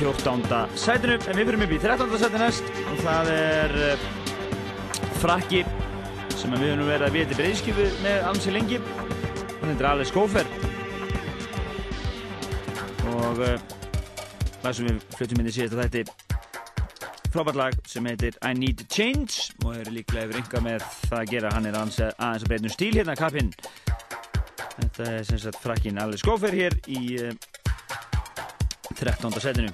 14. 0.00 0.78
sætinu 0.80 1.16
en 1.28 1.36
við 1.36 1.50
fyrir 1.50 1.62
upp 1.66 1.72
í 1.76 1.78
13. 1.82 2.12
sæti 2.22 2.38
næst. 2.40 2.68
Og 2.88 3.00
það 3.04 3.30
er 3.34 3.74
uh, 3.84 4.04
frakki 5.20 5.60
sem 6.40 6.54
við 6.54 6.70
höfum 6.70 6.88
verið 6.88 7.04
að 7.04 7.18
við 7.18 7.26
til 7.28 7.36
breyðskifu 7.36 7.88
með 8.06 8.24
ansi 8.30 8.54
lengi. 8.54 8.78
Hann 9.58 9.74
heitir 9.74 9.88
Alex 9.90 10.14
Gófer 10.14 10.48
og 13.12 13.42
uh, 13.44 13.60
lag 14.64 14.78
sem 14.78 14.88
við 14.88 15.04
flutum 15.18 15.44
inn 15.44 15.52
í 15.52 15.54
síðasta 15.58 15.84
þætti. 15.84 16.06
Frábært 17.34 17.60
lag 17.60 17.76
sem 17.92 18.08
heitir 18.08 18.40
I 18.40 18.54
Need 18.56 18.86
Change. 18.88 19.52
Og 19.66 19.76
er 19.82 19.92
líklega 19.92 20.30
yfir 20.30 20.40
ynga 20.40 20.64
með 20.64 20.88
það 21.10 21.18
að 21.20 21.30
gera. 21.34 21.54
Hann 21.58 21.68
er 21.68 21.76
aðeins, 21.76 22.00
að 22.16 22.48
breyta 22.48 22.70
um 22.70 22.76
stíl 22.78 22.94
hérna 22.96 23.20
kappinn. 23.20 23.52
Þetta 24.80 25.12
er 25.12 25.28
sem 25.28 25.44
sagt 25.44 25.60
frakkin 25.60 26.00
Alex 26.00 26.24
Gófer 26.24 26.56
hér 26.56 26.80
í 26.88 27.04
uh, 27.20 27.34
13. 29.00 29.40
setinu 29.40 29.72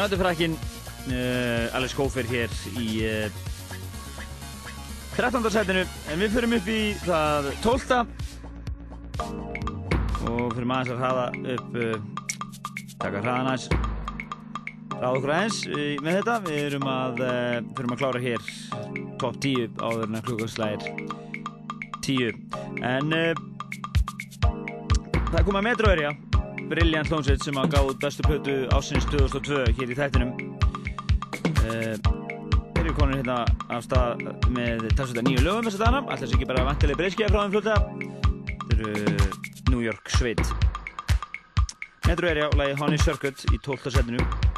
Já, 0.00 0.08
frækinn 0.08 0.52
uh, 1.12 1.76
Alex 1.76 1.92
Gófer 1.92 2.24
hér 2.24 2.48
í 2.80 3.04
uh, 3.04 3.28
13. 5.12 5.44
setinu 5.52 5.82
en 5.84 6.22
við 6.22 6.30
förum 6.32 6.54
upp 6.56 6.70
í 6.72 6.96
það 7.02 7.50
12. 7.60 7.98
og 10.24 10.54
fyrir 10.54 10.70
maður 10.70 10.94
að 10.94 11.02
hraða 11.02 11.26
upp 11.56 11.76
uh, 11.76 12.00
taka 12.94 13.20
hraðan 13.20 13.50
aðeins 13.50 13.68
hraða 14.94 15.12
okkur 15.18 15.34
aðeins 15.34 15.60
uh, 15.68 15.92
með 16.00 16.16
þetta 16.22 16.38
við 16.48 16.62
erum 16.62 16.88
að 16.94 17.14
förum 17.76 17.92
að 17.92 18.00
klára 18.00 18.24
hér 18.24 18.42
top 19.20 19.36
10 19.44 19.84
áður 19.84 20.08
en 20.08 20.16
að 20.16 20.26
klukkarslægir 20.30 20.80
10 22.08 22.40
en 22.94 23.06
það 25.28 25.36
er 25.36 25.44
komið 25.44 25.60
að 25.60 25.68
metroverja 25.68 26.16
Brilliant 26.70 27.08
hljómsveit 27.10 27.42
sem 27.42 27.56
að 27.58 27.72
gáð 27.72 27.88
bestu 27.98 28.22
plötu 28.22 28.52
ásins 28.70 29.06
2002 29.10 29.72
hér 29.74 29.90
í 29.90 29.96
þættinum. 29.98 30.30
Þeir 31.64 32.84
eru 32.84 32.92
konur 32.94 33.16
hérna 33.18 33.40
af 33.74 33.82
stað 33.88 34.22
með 34.54 34.86
talsvölda 34.94 35.24
nýju 35.26 35.42
lögum 35.42 35.66
þess 35.66 35.80
að 35.80 35.84
dana 35.88 36.02
alltaf 36.04 36.30
sé 36.30 36.38
ekki 36.38 36.48
bara 36.52 36.68
vantilega 36.68 37.00
breyskja 37.00 37.32
frá 37.32 37.40
þeim 37.42 37.56
fljóta? 37.56 37.74
Þeir 38.68 38.84
eru 38.86 38.94
New 39.72 39.82
York 39.82 40.14
sveit. 40.14 40.44
Metro 42.06 42.30
Area 42.30 42.46
og 42.52 42.56
lagi 42.62 42.78
Honey 42.78 43.02
Circuit 43.02 43.44
í 43.50 43.58
12. 43.58 43.90
setinu 43.98 44.49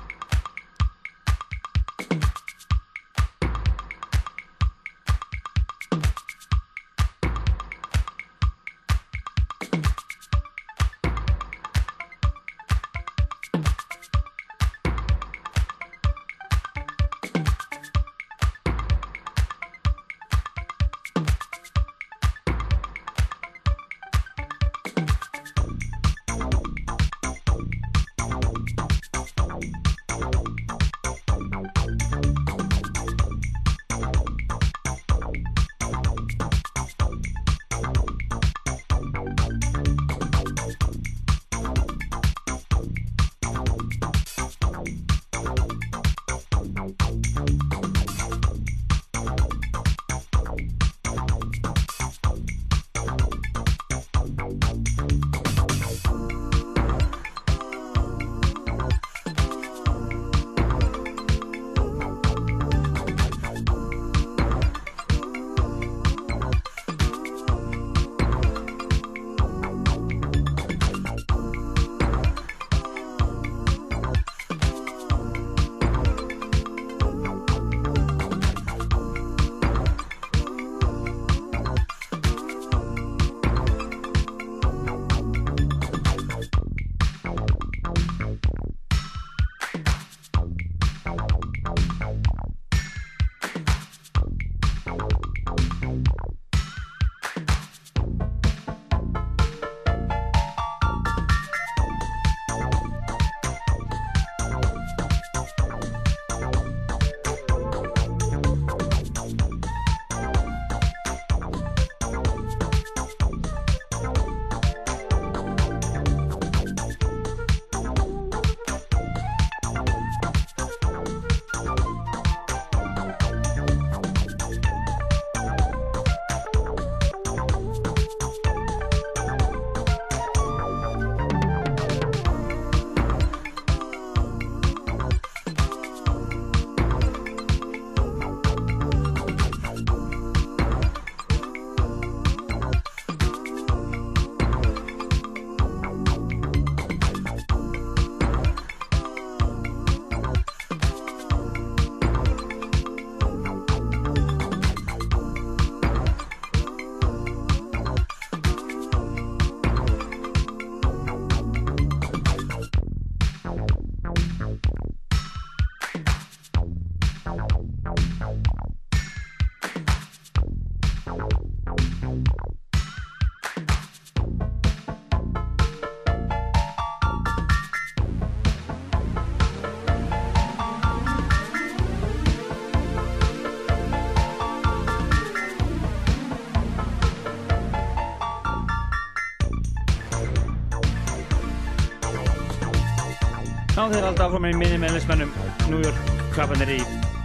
Já, 193.83 193.89
þeir 193.91 194.05
halda 194.07 194.27
áfram 194.29 194.45
í 194.47 194.51
minni 194.55 194.77
meðlismennum 194.79 195.31
New 195.67 195.81
York 195.83 196.11
kappanir 196.37 196.69
í 196.71 196.77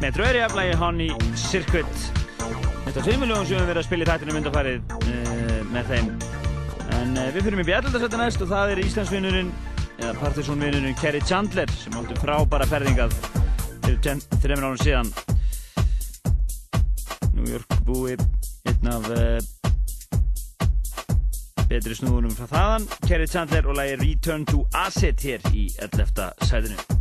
Metro 0.01 0.23
Area 0.25 0.47
lægi 0.57 0.79
Honey 0.79 1.11
Circuit 1.37 1.99
Þetta 2.39 2.95
er 2.95 3.05
tveimur 3.05 3.29
lögum 3.29 3.45
sem 3.45 3.59
við 3.59 3.67
verið 3.69 3.81
að 3.83 3.85
spila 3.85 4.01
í 4.01 4.09
þættinu 4.09 4.33
myndafarið 4.33 4.95
uh, 4.95 5.59
með 5.69 5.91
þeim. 5.91 6.09
En 6.97 7.13
uh, 7.13 7.27
við 7.35 7.45
fyrir 7.45 7.59
með 7.59 7.69
bjallandasætti 7.69 8.21
næst 8.23 8.41
og 8.41 8.49
það 8.55 8.73
er 8.73 8.81
Íslandsvinnurinn 8.87 9.53
eða 9.99 10.15
Partiðsónvinnurinn 10.23 10.97
Kerry 10.97 11.21
Chandler 11.29 11.75
sem 11.77 11.99
áttu 12.01 12.17
frábæra 12.23 12.65
ferðingað 12.73 13.13
fyrir 13.85 14.25
þreymur 14.41 14.65
ánum 14.71 14.81
síðan. 14.81 15.13
New 17.37 17.53
York 17.53 17.69
búi 17.85 18.17
einn 18.17 18.93
af 18.95 19.05
uh, 19.13 19.37
betri 21.69 21.93
snúðunum 22.01 22.33
frá 22.33 22.49
þaðan 22.49 22.56
Kerry 23.07 23.27
Chandler 23.27 23.67
og 23.67 23.75
lægi 23.75 23.95
Return 23.95 24.45
to 24.45 24.67
Acid 24.73 25.13
hér 25.23 25.39
í 25.53 25.71
11. 25.79 26.31
sæðinu 26.43 26.96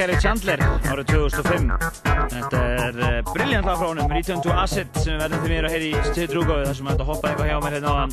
Kerry 0.00 0.16
Chandler 0.16 0.56
árið 0.88 1.10
2005 1.10 1.66
Þetta 2.32 2.60
er 2.72 2.94
uh, 3.04 3.16
brilljant 3.34 3.66
lag 3.68 3.76
frá 3.76 3.88
honum 3.90 4.08
Return 4.08 4.40
to 4.40 4.54
Acid 4.56 4.88
sem 4.96 5.12
við 5.12 5.20
verðum 5.20 5.42
til 5.42 5.50
mér 5.52 5.66
að 5.68 5.74
heyra 5.74 5.88
í 5.90 6.04
styrtrúgáðu 6.06 6.62
þar 6.70 6.78
sem 6.78 6.88
þetta 6.88 7.06
hoppaði 7.10 7.32
eitthvað 7.34 7.50
hjá 7.50 7.58
mér 7.60 7.74
hérna 7.76 7.90
á 7.92 7.96
hann 7.98 8.12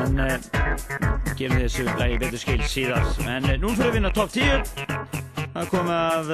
en 0.00 0.18
uh, 0.24 0.34
gerum 1.38 1.60
þessu 1.62 1.86
lagi 2.00 2.18
betur 2.24 2.42
skil 2.42 2.58
síðar. 2.66 3.06
En 3.22 3.46
uh, 3.46 3.54
nú 3.62 3.70
fyrir 3.78 3.94
við 3.94 4.00
inn 4.00 4.10
á 4.10 4.12
top 4.18 4.34
10 4.34 4.66
það 5.54 5.70
komið 5.76 5.94
að 5.94 6.26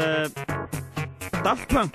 Daft 1.45 1.67
Punk. 1.75 1.93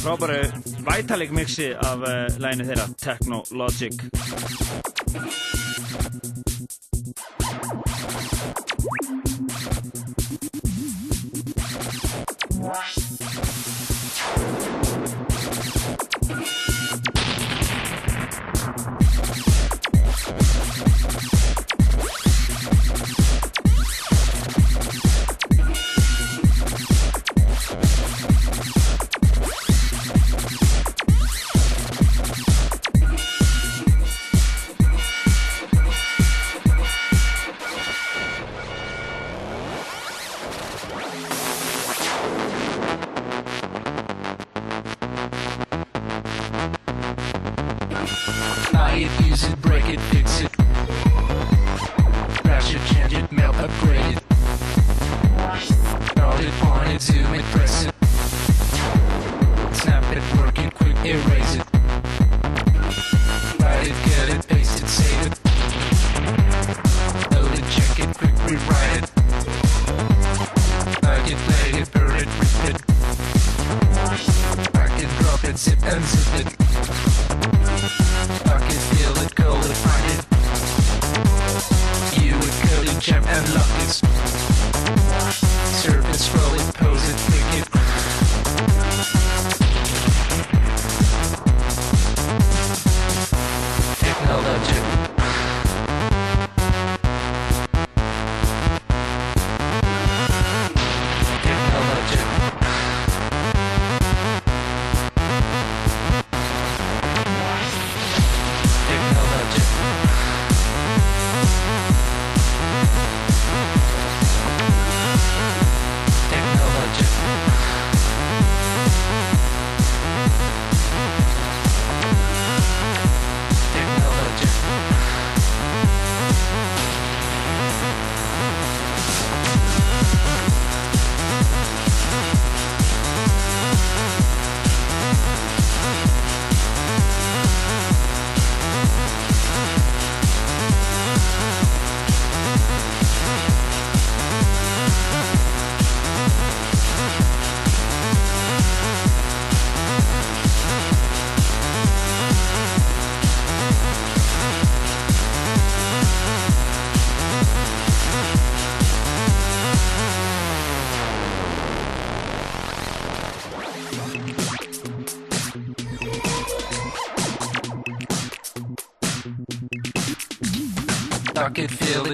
Frábæru 0.00 0.40
Vitalik 0.88 1.36
mixi 1.36 1.74
af 1.84 2.08
læginu 2.40 2.70
þeirra 2.70 2.88
Technologic 3.04 4.00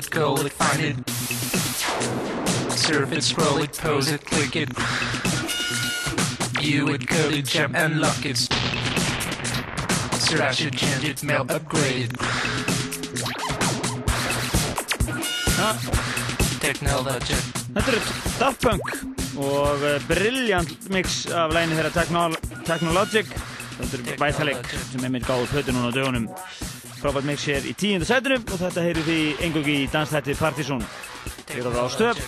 it, 0.06 0.14
feel 0.14 0.46
it, 0.46 0.52
find 0.52 0.82
it. 0.82 1.10
Surf 2.72 3.12
it, 3.12 3.22
scroll 3.22 3.58
it, 3.62 3.72
pose 3.78 4.10
it, 4.10 4.24
click 4.24 4.56
it. 4.56 4.68
View 6.60 6.88
it, 6.88 7.06
code 7.06 7.34
it, 7.34 7.46
jump 7.46 7.76
and 7.76 8.00
lock 8.00 8.24
it. 8.24 8.38
Slash 10.18 10.66
it, 10.66 10.74
change 10.74 11.04
it, 11.04 11.22
melt, 11.22 11.50
upgrade 11.50 12.10
it. 12.10 12.16
Technology. 16.60 17.34
Þetta 17.74 17.92
eru 17.92 18.00
Daft 18.38 18.62
Punk 18.62 18.86
og 19.38 19.82
uh, 19.82 19.96
brilljant 20.06 20.90
mix 20.92 21.26
af 21.30 21.54
læginu 21.54 21.78
þeirra 21.78 21.90
Technol 21.94 22.36
Technologic 22.66 23.30
Þetta 23.78 23.96
eru 23.96 24.16
Vitalik 24.20 24.68
sem 24.90 25.06
er 25.06 25.12
mitt 25.14 25.26
gáður 25.26 25.48
plötu 25.50 25.74
núna 25.74 25.90
á 25.90 25.96
dögunum 25.96 26.28
frábært 27.02 27.26
mix 27.26 27.44
hér 27.50 27.64
í 27.66 27.74
tíunda 27.74 28.06
sætunum 28.06 28.44
og 28.46 28.60
þetta 28.60 28.82
heyrir 28.84 29.06
því 29.06 29.20
engungi 29.48 29.78
í 29.82 29.86
danstætti 29.90 30.36
Partizón 30.38 30.84
hér 31.50 31.66
á 31.66 31.72
Rástöp 31.74 32.20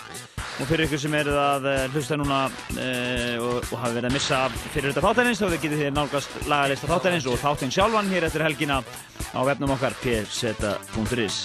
og 0.60 0.68
fyrir 0.68 0.86
ykkur 0.86 1.01
sem 1.02 1.14
eruð 1.18 1.36
að 1.38 1.64
eh, 1.70 1.84
hlusta 1.90 2.16
núna 2.18 2.40
uh, 2.46 3.36
og, 3.42 3.64
og 3.74 3.80
hafi 3.82 3.96
verið 3.96 4.06
að 4.06 4.14
missa 4.14 4.40
fyrir 4.74 4.92
þetta 4.92 5.02
þáttarins 5.02 5.40
þá 5.42 5.46
getið 5.55 5.80
þið 5.80 5.92
nálgast 5.96 6.36
lagalista 6.51 6.90
þáttarins 6.90 7.26
og 7.30 7.40
þáttinn 7.42 7.74
sjálfan 7.74 8.10
hér 8.12 8.26
eftir 8.28 8.44
helgina 8.46 8.80
á 9.34 9.40
vefnum 9.46 9.74
okkar 9.74 9.96
pseta.is 10.02 11.38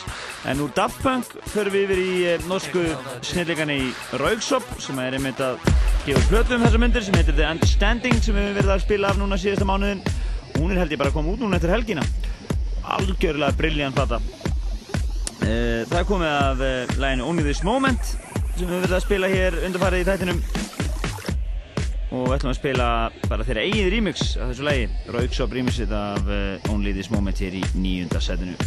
En 0.49 0.61
úr 0.61 0.73
Daft 0.77 1.01
Punk 1.01 1.34
förum 1.49 1.73
við 1.73 1.85
yfir 1.88 2.01
í 2.03 2.14
eh, 2.34 2.47
norsku 2.49 2.85
snillíkan 3.26 3.73
í 3.73 3.81
Rauksop 4.22 4.65
sem 4.81 5.01
er 5.01 5.18
einmitt 5.18 5.41
að 5.41 5.57
gefa 6.06 6.26
plötu 6.30 6.57
um 6.57 6.65
þessa 6.65 6.81
myndir 6.81 7.06
sem 7.06 7.18
heitir 7.18 7.38
The 7.38 7.49
Understanding 7.49 8.22
sem 8.22 8.38
við 8.38 8.49
höfum 8.49 8.60
verið 8.61 8.76
að 8.76 8.85
spila 8.85 9.14
af 9.14 9.22
núna 9.22 9.41
síðasta 9.41 9.69
mánuðin 9.69 10.06
hún 10.60 10.73
er 10.73 10.84
held 10.84 10.93
ég 10.93 11.01
bara 11.01 11.14
að 11.14 11.18
koma 11.18 11.34
út 11.34 11.41
núna 11.41 11.57
eftir 11.57 11.73
helgina 11.73 12.06
algjörlega 12.84 13.51
brilljant 13.57 13.95
plata. 13.95 14.19
Eh, 15.43 15.85
Það 15.89 15.99
er 15.99 16.07
komið 16.07 16.34
af 16.34 16.64
uh, 16.64 16.97
læginu 16.99 17.27
Only 17.30 17.45
This 17.47 17.64
Moment 17.64 18.03
sem 18.60 18.68
við 18.68 18.81
verið 18.84 18.95
að 18.97 19.06
spila 19.06 19.30
hér 19.31 19.56
undarfarið 19.65 20.01
í 20.03 20.07
þættinum. 20.10 20.41
Og 22.10 22.26
við 22.26 22.35
ætlum 22.35 22.51
að 22.51 22.57
spila 22.57 22.88
bara 23.30 23.45
þeirra 23.47 23.64
eigið 23.68 23.89
remix 23.93 24.23
af 24.35 24.49
þessu 24.49 24.65
lægi 24.65 24.88
Rauksop 25.14 25.53
remixið 25.56 25.93
af 25.95 26.27
uh, 26.27 26.72
Only 26.73 26.93
This 26.97 27.11
Moment 27.14 27.39
hér 27.39 27.60
í 27.60 27.64
nýjunda 27.77 28.22
setinu 28.23 28.57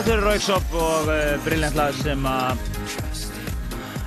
þetta 0.00 0.12
eru 0.14 0.24
Rauksop 0.24 0.74
og 0.80 1.08
uh, 1.12 1.34
brilljant 1.44 1.74
lag 1.76 1.96
sem 1.98 2.22
að 2.24 2.60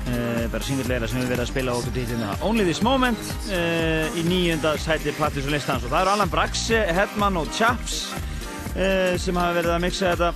uh, 0.10 0.46
bara 0.50 0.66
singulleira 0.66 1.06
sem 1.10 1.20
við 1.22 1.28
verðum 1.30 1.44
að 1.44 1.50
spila 1.52 1.76
okkur 1.78 1.94
títina 1.94 2.30
Only 2.48 2.66
This 2.66 2.82
Moment 2.82 3.22
uh, 3.54 4.18
í 4.18 4.24
nýjönda 4.26 4.72
sæti 4.82 5.14
Plattis 5.20 5.46
og 5.46 5.54
listans. 5.54 5.86
Og 5.86 5.94
það 5.94 6.02
eru 6.02 6.14
Allan 6.16 6.34
Braxe, 6.34 6.80
Hedman 6.98 7.38
og 7.44 7.52
Chaps 7.54 8.08
sem 8.74 9.38
hafa 9.38 9.54
verið 9.54 9.70
að 9.70 9.84
mixa 9.84 10.16
þetta 10.16 10.32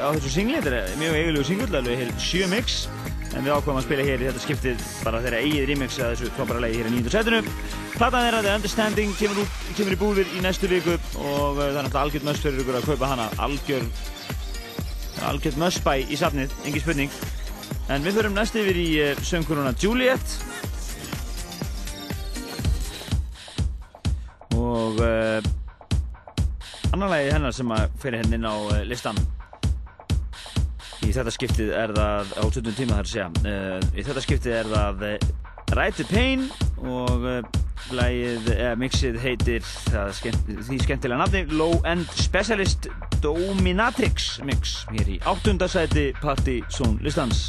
á 0.00 0.08
þessu 0.14 0.30
singli 0.32 0.62
þetta 0.64 0.78
er 0.78 0.94
mjög 0.96 1.16
eigilegu 1.18 1.44
singull, 1.44 1.74
alveg 1.76 2.00
heil 2.00 2.12
sjö 2.24 2.48
mix. 2.48 2.78
En 3.36 3.44
við 3.44 3.52
ákveðum 3.52 3.82
að 3.82 3.84
spila 3.84 4.06
hér 4.08 4.24
í 4.24 4.30
þetta 4.30 4.44
skiptið 4.46 4.84
bara 5.04 5.20
þeirra 5.26 5.42
eigið 5.44 5.66
remix 5.68 5.98
að 6.00 6.14
þessu 6.14 6.32
frábæra 6.38 6.62
lagi 6.64 6.80
hér 6.80 6.88
í 6.88 6.94
nýjönda 6.94 7.12
sætinu. 7.12 7.42
Platan 7.98 8.24
þeirra, 8.24 8.44
The 8.46 8.54
Understanding, 8.56 9.12
kemur, 9.20 9.42
út, 9.44 9.60
kemur 9.76 9.98
í 9.98 10.00
búðir 10.00 10.32
í 10.38 10.40
næstu 10.40 10.72
viku 10.72 10.96
og 10.96 11.60
það 11.60 11.66
er 11.66 11.76
náttúrulega 11.76 12.06
algjörð 12.06 12.30
möst 12.30 12.48
fyrir 12.48 12.64
ykkur 12.64 12.80
að 12.80 12.88
kaupa 12.94 13.12
hana. 13.12 13.28
Algjörð 13.44 14.06
algjörð 15.26 15.58
mössbæ 15.62 15.94
í 16.04 16.18
safnið, 16.18 16.52
engin 16.66 16.84
spurning. 16.84 17.18
En 17.92 18.04
við 18.04 18.18
förum 18.20 18.36
næst 18.36 18.56
yfir 18.58 18.78
í 18.78 18.88
uh, 19.02 19.22
sönguruna 19.24 19.72
Juliet. 19.80 20.36
Og 24.58 25.00
uh, 25.00 25.40
annar 26.92 27.12
lagi 27.14 27.32
hennar 27.32 27.56
sem 27.56 27.74
að 27.74 27.98
fyrir 28.02 28.22
henni 28.22 28.38
inn 28.38 28.48
á 28.48 28.54
uh, 28.54 28.80
listan 28.88 29.18
í 31.06 31.12
þetta 31.14 31.32
skiptið 31.32 31.70
er 31.78 31.94
það 31.96 32.34
á 32.36 32.44
20 32.44 32.74
tíma 32.76 32.98
þar 32.98 33.06
að 33.06 33.12
segja 33.12 33.28
uh, 33.46 33.88
í 33.94 34.04
þetta 34.04 34.24
skiptið 34.26 34.58
er 34.58 34.72
það 34.74 35.06
the 35.98 36.04
Pain 36.10 36.48
og 36.82 37.28
lagið, 37.94 38.50
eða 38.54 38.76
mixið 38.80 39.18
heitir 39.22 39.66
það 39.88 40.14
skemmt, 40.18 40.52
því 40.68 40.78
skemmtilega 40.84 41.20
nafni 41.22 41.44
Low 41.58 41.78
End 41.88 42.08
Specialist 42.18 42.90
Dominatrix 43.24 44.38
mix 44.46 44.80
hér 44.92 45.14
í 45.16 45.20
áttundasæti 45.28 46.10
Party 46.22 46.60
Zone 46.72 47.02
listans 47.04 47.48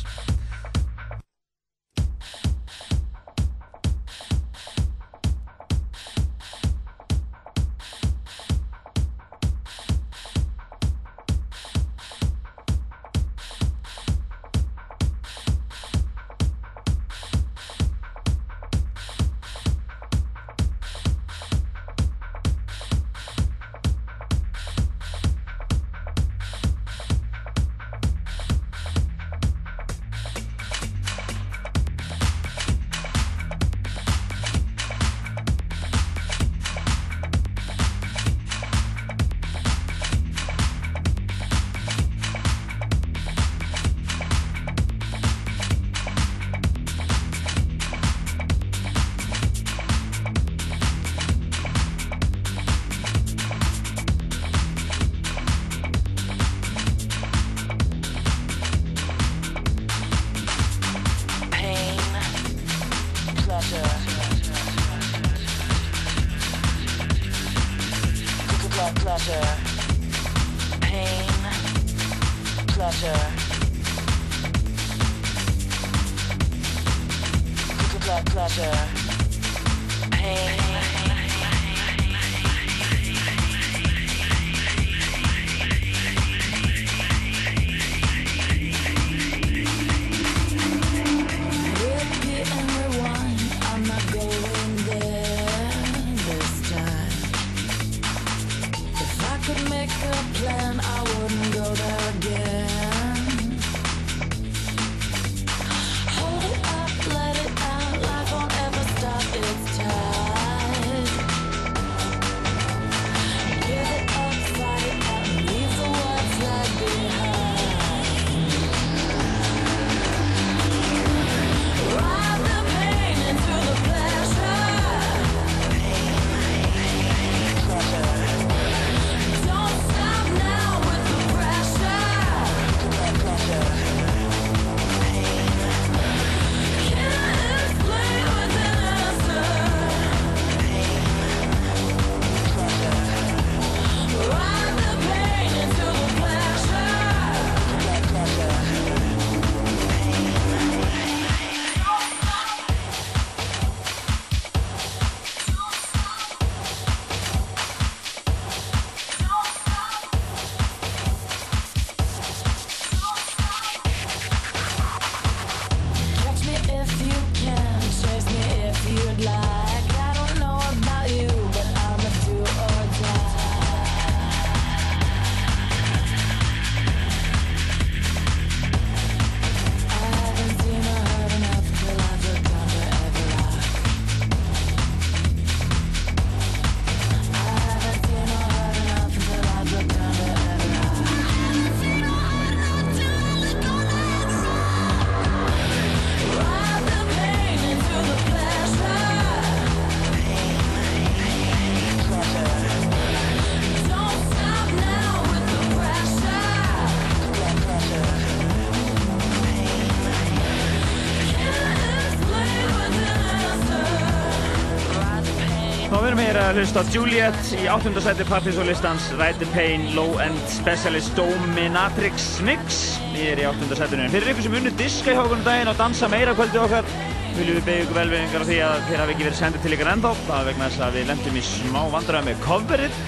hlusta 216.60 216.82
Juliet 216.92 217.52
í 217.56 217.68
áttundasæti 217.72 218.26
Partis 218.28 218.58
og 218.60 218.68
listans 218.68 219.06
Ride 219.16 219.40
the 219.40 219.48
Pain, 219.54 219.86
Low 219.96 220.18
End 220.20 220.40
Specialist 220.52 221.14
Dominatrix 221.16 222.26
Mix 222.44 222.98
Við 223.14 223.30
erum 223.32 223.44
í 223.44 223.48
áttundasætinu 223.54 224.04
en 224.04 224.12
fyrir 224.12 224.34
ykkur 224.34 224.46
sem 224.48 224.58
unnu 224.60 224.74
diska 224.80 225.14
í 225.14 225.16
hókunum 225.16 225.46
daginn 225.46 225.72
og 225.72 225.80
dansa 225.80 226.10
meira 226.12 226.34
kvöldi 226.36 226.60
okkar 226.60 226.90
viljum 227.38 227.62
við 227.62 227.68
beðja 227.70 227.86
ykkur 227.86 228.00
velvinningar 228.02 228.44
á 228.44 228.50
því 228.50 228.60
að 228.66 228.84
þeir 228.90 229.04
hafi 229.04 229.16
ekki 229.16 229.28
verið 229.30 229.40
sendið 229.40 229.64
til 229.64 229.74
ykkur 229.78 229.92
ennþá. 229.94 230.12
Það 230.26 230.42
er 230.42 230.50
vegna 230.50 230.68
þess 230.68 230.84
að 230.84 231.00
við 231.00 231.08
lendum 231.14 231.40
í 231.40 231.46
smá 231.48 231.80
vandræði 231.96 232.28
með 232.28 232.44
coverið 232.44 233.00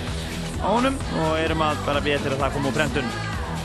á 0.61 0.69
honum 0.69 1.03
og 1.25 1.35
erum 1.41 1.67
að 1.67 1.85
bara 1.89 2.05
við 2.07 2.17
eftir 2.21 2.37
að 2.37 2.43
það 2.45 2.55
koma 2.55 2.71
úr 2.71 2.79
brendun 2.79 3.13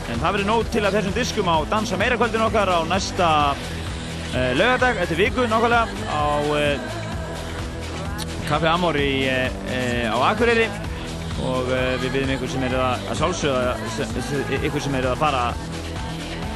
En 0.07 0.21
það 0.23 0.37
verður 0.37 0.51
nót 0.51 0.69
til 0.75 0.85
að 0.87 0.99
þessum 0.99 1.17
diskum 1.17 1.49
á 1.51 1.57
Dansa 1.71 1.99
meira 1.99 2.19
kvöldin 2.19 2.47
okkar 2.47 2.71
á 2.71 2.79
næsta 2.87 3.31
uh, 3.55 4.53
laugardag, 4.59 5.03
eftir 5.03 5.19
viku 5.19 5.47
nákvæmlega 5.51 5.87
á 6.11 6.27
uh, 6.47 7.06
Café 8.47 8.69
Amor 8.71 8.97
í, 9.01 9.27
uh, 9.27 10.11
á 10.13 10.17
Akureyri 10.31 10.67
og 11.43 11.67
uh, 11.69 11.95
við 12.03 12.13
byrjum 12.13 12.35
ykkur 12.37 12.53
sem 12.53 12.67
eru 12.69 12.79
að, 12.79 13.09
að 13.11 13.23
sjálfsögða, 13.23 13.73
ykkur 14.69 14.85
sem 14.85 15.01
eru 15.01 15.11
að 15.13 15.25
fara 15.25 15.49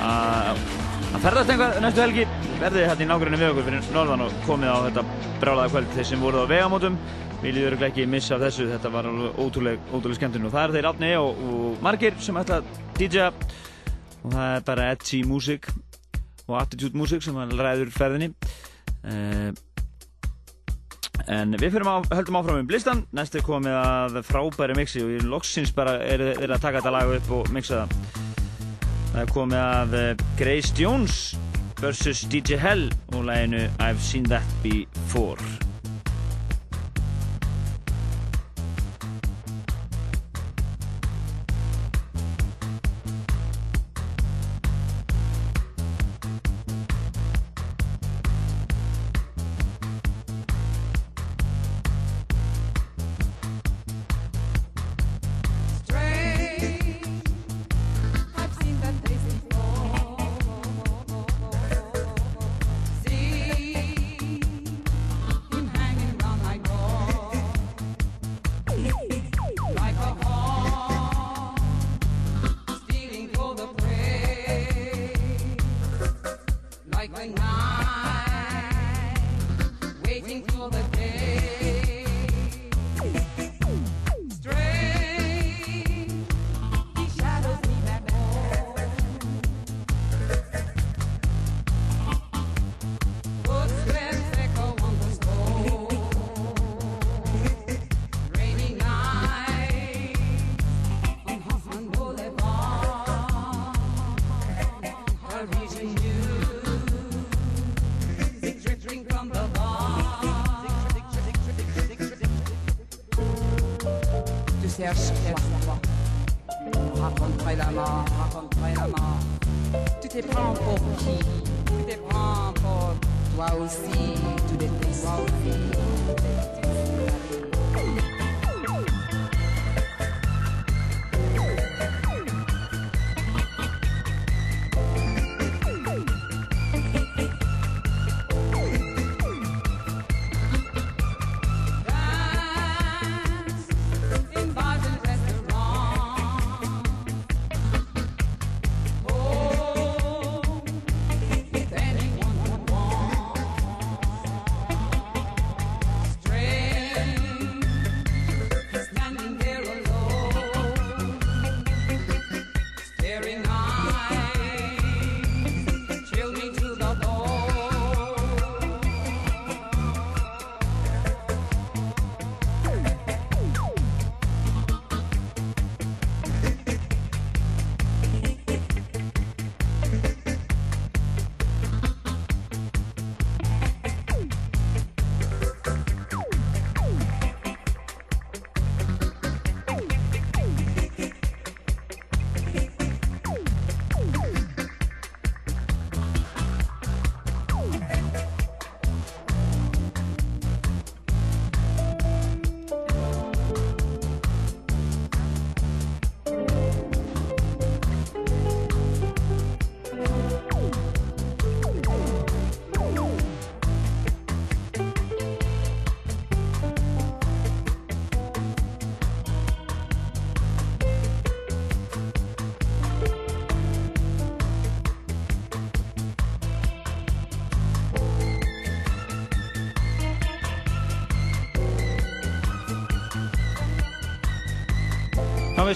að 0.01 0.63
að 1.11 1.25
ferðast 1.25 1.51
einhver 1.51 1.81
næstu 1.83 2.03
helgi. 2.05 2.27
Verðið 2.61 2.87
hérna 2.87 3.05
í 3.05 3.09
nákvæmlega 3.09 3.41
við 3.41 3.51
okkur 3.51 3.67
fyrir 3.67 3.89
norðan 3.97 4.25
og 4.27 4.37
komið 4.47 4.71
á 4.71 4.79
þetta 4.87 5.05
brálaða 5.43 5.73
kvöld 5.73 5.95
þeir 5.97 6.09
sem 6.11 6.23
voruð 6.23 6.47
á 6.47 6.53
vegamótum. 6.53 6.99
Við 7.41 7.59
örugglega 7.65 7.89
ekki 7.91 8.07
missa 8.13 8.37
af 8.37 8.45
þessu 8.45 8.69
þetta 8.69 8.93
var 8.93 9.09
alveg 9.09 9.39
ótrúleg, 9.41 9.87
ótrúleg 9.91 10.19
skemmtun. 10.21 10.47
Og 10.47 10.55
það 10.55 10.67
er 10.67 10.75
þeir 10.77 10.89
Átni 10.91 11.11
og, 11.19 11.41
og 11.51 11.83
margir 11.85 12.19
sem 12.21 12.39
ætla 12.41 12.61
að 12.61 12.71
DJ 13.01 13.27
og 13.31 14.35
það 14.37 14.45
er 14.45 14.67
bara 14.69 14.91
edgy 14.93 15.23
músík 15.27 15.71
og 16.47 16.59
attitude 16.61 17.01
músík 17.01 17.25
sem 17.25 17.39
ræður 17.57 17.93
ferðinni 17.97 18.31
en 21.29 21.57
við 21.61 21.77
fyrir 21.77 21.91
á, 21.91 21.97
höldum 22.15 22.41
áfram 22.41 22.63
um 22.63 22.71
blistan 22.71 23.05
næst 23.17 23.37
er 23.37 23.45
komið 23.45 23.77
að 23.81 24.21
frábæri 24.29 24.79
mixi 24.79 25.05
og 25.05 25.15
ég 25.17 25.29
loksins 25.29 25.75
bara 25.77 25.99
er, 26.05 26.33
er 26.37 26.51
að 26.51 26.63
taka 26.63 26.81
þetta 26.81 26.97
lag 26.97 27.15
upp 27.19 27.33
og 27.41 27.53
mixa 27.55 27.85
það 27.85 28.29
Það 29.11 29.23
er 29.25 29.31
komið 29.35 29.59
að 29.61 29.95
eh, 29.99 30.21
Grace 30.39 30.77
Jones 30.79 31.17
vs. 31.81 32.29
DJ 32.31 32.61
Hell 32.63 32.87
og 33.17 33.27
læginu 33.27 33.67
I've 33.83 33.99
Seen 33.99 34.31
That 34.31 34.47
Before. 34.63 35.70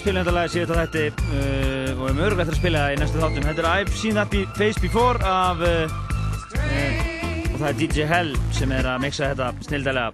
Spilum 0.05 0.21
þetta 0.21 0.33
lag 0.35 0.51
síðan 0.53 0.77
á 0.77 0.85
þætti 0.85 1.03
uh, 1.09 1.87
og 1.97 2.11
við 2.13 2.19
erum 2.27 2.41
eftir 2.43 2.53
að 2.53 2.59
spila 2.59 2.81
það 2.83 2.91
í 2.93 2.97
næstu 3.01 3.21
þáttum. 3.23 3.45
Þetta 3.47 3.61
er 3.63 3.67
I've 3.71 3.93
Seen 3.97 4.17
That 4.19 4.29
Be 4.29 4.41
Face 4.53 4.77
Before 4.83 5.17
af 5.25 5.63
uh, 5.65 5.95
uh, 6.59 6.99
og 7.49 7.55
það 7.55 7.65
er 7.71 7.79
DJ 7.79 8.05
Hell 8.11 8.29
sem 8.53 8.75
er 8.77 8.85
að 8.85 8.99
mixa 9.01 9.31
þetta 9.31 9.47
snildalega. 9.65 10.11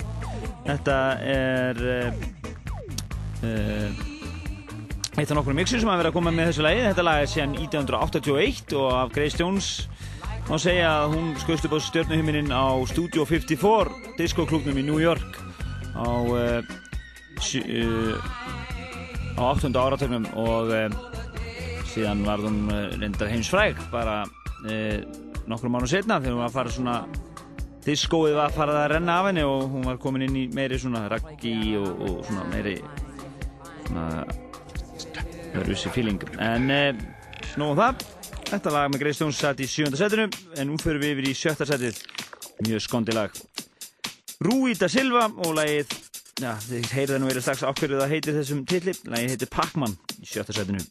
Þetta 0.69 0.95
er 1.33 1.81
uh, 1.83 2.07
uh, 3.49 3.99
eitt 5.17 5.27
af 5.27 5.35
nokkrum 5.41 5.59
mixir 5.59 5.83
sem 5.83 5.91
hafa 5.91 6.05
verið 6.05 6.13
að 6.13 6.17
koma 6.21 6.35
með 6.39 6.53
þessu 6.53 6.65
lagi. 6.69 6.87
Þetta 6.87 7.07
lag 7.09 7.25
er 7.25 7.29
síðan 7.33 7.59
1981 7.59 8.79
og 8.79 8.89
af 8.95 9.11
Grace 9.19 9.43
Jones 9.43 9.69
má 10.47 10.55
segja 10.55 10.87
að 11.01 11.17
hún 11.17 11.35
skauðst 11.43 11.67
upp 11.67 11.75
á 11.75 11.79
stjórnuhiminin 11.89 12.55
á 12.55 12.79
Studio 12.95 13.27
54 13.27 14.15
diskoklubnum 14.23 14.79
í 14.79 14.87
New 14.87 15.03
York 15.03 15.35
á 15.99 16.07
uh, 16.31 16.63
á 19.37 19.41
8. 19.51 19.71
áratögnum 19.75 20.25
og 20.39 20.71
e, 20.75 20.83
síðan 21.91 22.23
var 22.25 22.39
hún 22.43 22.69
eh, 22.71 22.93
reyndar 22.99 23.29
heimsfræk 23.31 23.79
bara 23.91 24.23
eh, 24.67 24.71
e, 24.71 25.03
nokkru 25.49 25.71
mánu 25.71 25.89
setna 25.89 26.19
þegar 26.21 26.35
hún 26.35 26.43
var 26.43 26.51
að 26.51 26.55
fara 26.55 26.73
svona 26.75 26.97
diskóið 27.85 28.37
var 28.37 28.51
að 28.51 28.57
fara 28.59 28.77
að 28.83 28.89
renna 28.93 29.17
af 29.19 29.27
henni 29.29 29.43
og 29.47 29.65
hún 29.73 29.87
var 29.89 29.99
komin 30.01 30.27
inn 30.27 30.37
í 30.37 30.45
meiri 30.55 30.79
svona 30.79 31.07
raggi 31.11 31.75
og, 31.79 32.03
og 32.07 32.21
svona 32.27 32.45
meiri 32.51 32.77
svona 33.87 34.07
hörvisi 35.55 35.91
fíling 35.91 36.23
en 36.39 36.71
e, 36.71 36.81
snúðum 37.53 37.81
það 37.81 38.05
þetta 38.51 38.75
lag 38.75 38.91
með 38.91 39.03
Greistjóns 39.05 39.41
satt 39.41 39.63
í 39.63 39.67
7. 39.67 39.91
setinu 39.99 40.29
en 40.29 40.71
nú 40.71 40.79
fyrir 40.81 41.01
við 41.03 41.17
yfir 41.17 41.31
í 41.31 41.35
7. 41.41 41.67
setið 41.73 42.03
mjög 42.67 42.85
skondi 42.87 43.17
lag 43.17 43.35
Rúíta 44.41 44.87
Silva 44.89 45.27
og 45.43 45.57
lagið 45.59 46.10
Já, 46.41 46.55
þið 46.57 46.93
heyrða 46.95 47.17
nú 47.21 47.27
verið 47.29 47.43
strax 47.45 47.61
ákverðið 47.69 47.99
að 48.01 48.13
heiti 48.15 48.33
þessum 48.33 48.61
tilli. 48.65 48.95
Lægi 49.13 49.33
heiti 49.35 49.49
Pac-Man 49.53 49.93
í 50.17 50.25
sjötta 50.25 50.55
sætinu. 50.57 50.81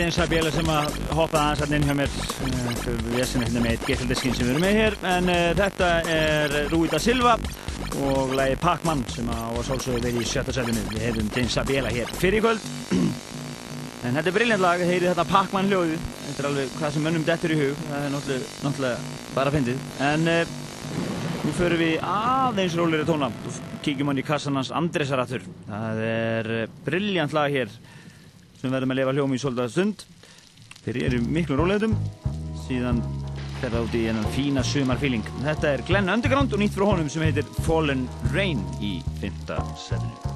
Var 0.00 0.06
Dean 0.06 0.14
Sabiela 0.14 0.50
sem 0.54 0.68
að 0.70 0.94
hoppaði 1.12 1.40
aðeins 1.40 1.60
hann 1.60 1.74
inn 1.76 1.82
hjá 1.84 1.94
mér 1.98 2.12
uh, 2.14 2.68
fyrir 2.80 3.00
vesinu 3.12 3.44
hérna 3.44 3.60
með 3.60 3.74
eitt 3.74 3.82
gettildiskin 3.88 4.36
sem 4.36 4.46
við 4.46 4.52
erum 4.54 4.62
með 4.64 4.78
hér. 4.78 4.96
En 5.10 5.28
uh, 5.28 5.40
þetta 5.58 5.88
er 6.08 6.54
Rúi 6.70 6.88
da 6.88 7.00
Silva 7.02 7.34
og 8.06 8.32
lagi 8.38 8.56
Pac-Man 8.62 9.02
sem 9.12 9.28
á 9.28 9.50
að 9.50 9.60
sálsögðu 9.66 10.00
verið 10.06 10.22
í 10.22 10.30
sjötta 10.30 10.54
setinu 10.56 10.86
við 10.88 11.04
hefum 11.04 11.28
Dean 11.34 11.52
Sabiela 11.52 11.92
hér 11.92 12.14
fyrir 12.16 12.44
kvöld. 12.44 12.64
En 14.00 14.16
þetta 14.16 14.24
er 14.30 14.36
briljant 14.38 14.64
lag, 14.64 14.80
heyrið 14.80 15.10
þetta 15.10 15.26
Pac-Man 15.34 15.68
hljóðu 15.68 16.00
þetta 16.00 16.38
er 16.38 16.50
alveg 16.54 16.74
hvað 16.78 16.96
sem 16.96 17.04
mönnum 17.04 17.28
dettur 17.28 17.52
í 17.52 17.60
hug. 17.60 17.86
Það 17.90 18.06
er 18.06 18.14
náttúrulega, 18.16 18.50
náttúrulega 18.64 19.36
bara 19.36 19.52
að 19.52 19.58
fyndið. 19.58 19.86
En 20.08 20.28
uh, 20.32 20.58
nú 21.44 21.56
förum 21.60 21.84
við 21.84 22.10
aðeins 22.14 22.80
rólir 22.80 23.04
í 23.04 23.10
tóna 23.10 23.28
kíkjum 23.84 24.14
hann 24.14 24.20
í 24.20 24.24
kassan 24.24 24.56
hans 24.56 24.72
Andresaratur 24.76 25.44
það 25.68 26.04
er 26.08 26.54
briljant 26.88 27.36
lag 27.36 27.52
hér 27.52 27.72
sem 28.60 28.72
verðum 28.72 28.94
að 28.94 29.00
lifa 29.00 29.16
hljómi 29.16 29.38
í 29.38 29.42
svolítið 29.42 29.74
stund. 29.74 30.06
Þeir 30.84 31.02
eru 31.08 31.20
miklu 31.26 31.58
rólegðum 31.60 31.96
síðan 32.66 33.02
fer 33.60 33.74
það 33.74 33.86
út 33.86 33.96
í 33.98 34.02
enn 34.08 34.20
fína 34.36 34.64
sumarfíling 34.64 35.26
þetta 35.42 35.74
er 35.74 35.84
Glenn 35.88 36.12
Underground 36.12 36.56
og 36.56 36.62
nýtt 36.62 36.76
frá 36.76 36.86
honum 36.88 37.12
sem 37.12 37.26
heitir 37.26 37.48
Fallen 37.66 38.08
Rain 38.32 38.64
í 38.80 38.98
5. 39.20 39.56
setinu 39.88 40.29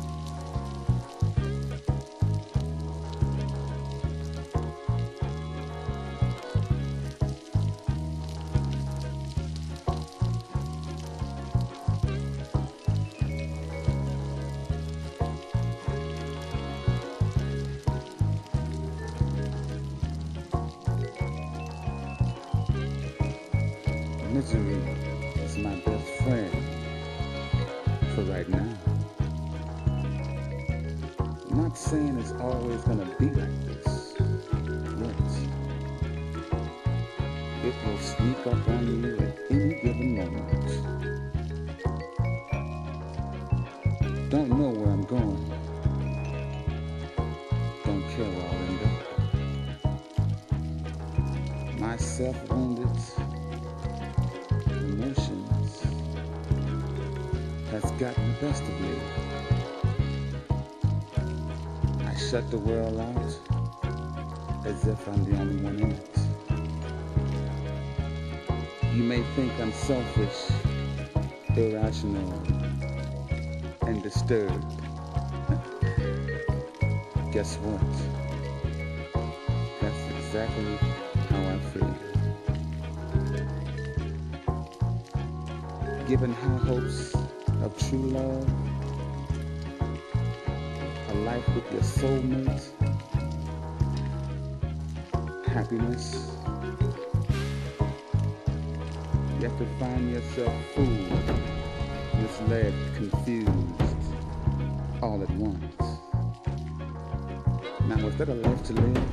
to 108.64 108.72
live? 108.72 109.04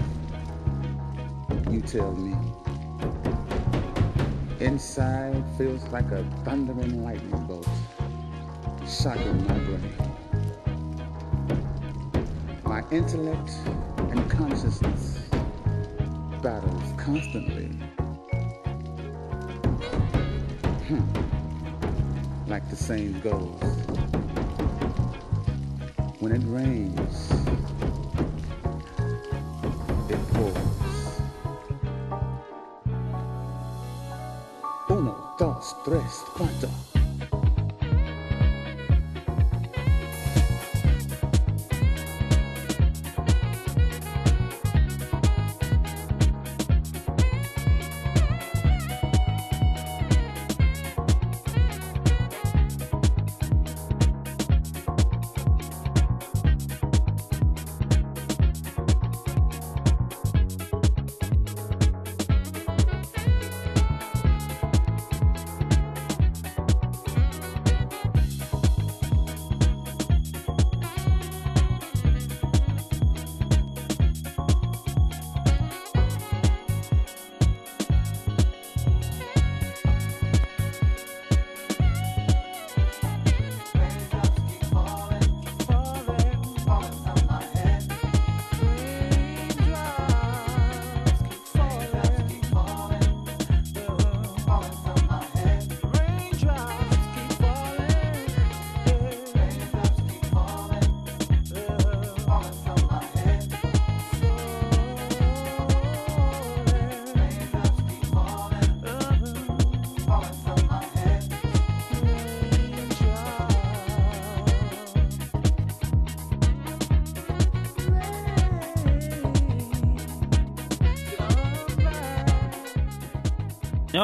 You 1.69 1.81
tell 1.81 2.13
me. 2.13 2.33
Inside 4.61 5.43
feels 5.57 5.83
like 5.89 6.09
a 6.11 6.23
thundering 6.45 7.03
lightning 7.03 7.45
bolt, 7.47 7.67
shocking 8.87 9.45
my 9.47 9.57
brain. 9.59 9.93
My 12.63 12.81
intellect 12.91 13.49
and 13.97 14.31
consciousness 14.31 15.19
battles 16.41 16.93
constantly. 16.97 17.67
Hmm. 20.87 21.03
Like 22.47 22.69
the 22.69 22.77
saying 22.77 23.19
goes, 23.19 23.59
when 26.19 26.31
it 26.31 26.41
rains, 26.45 27.31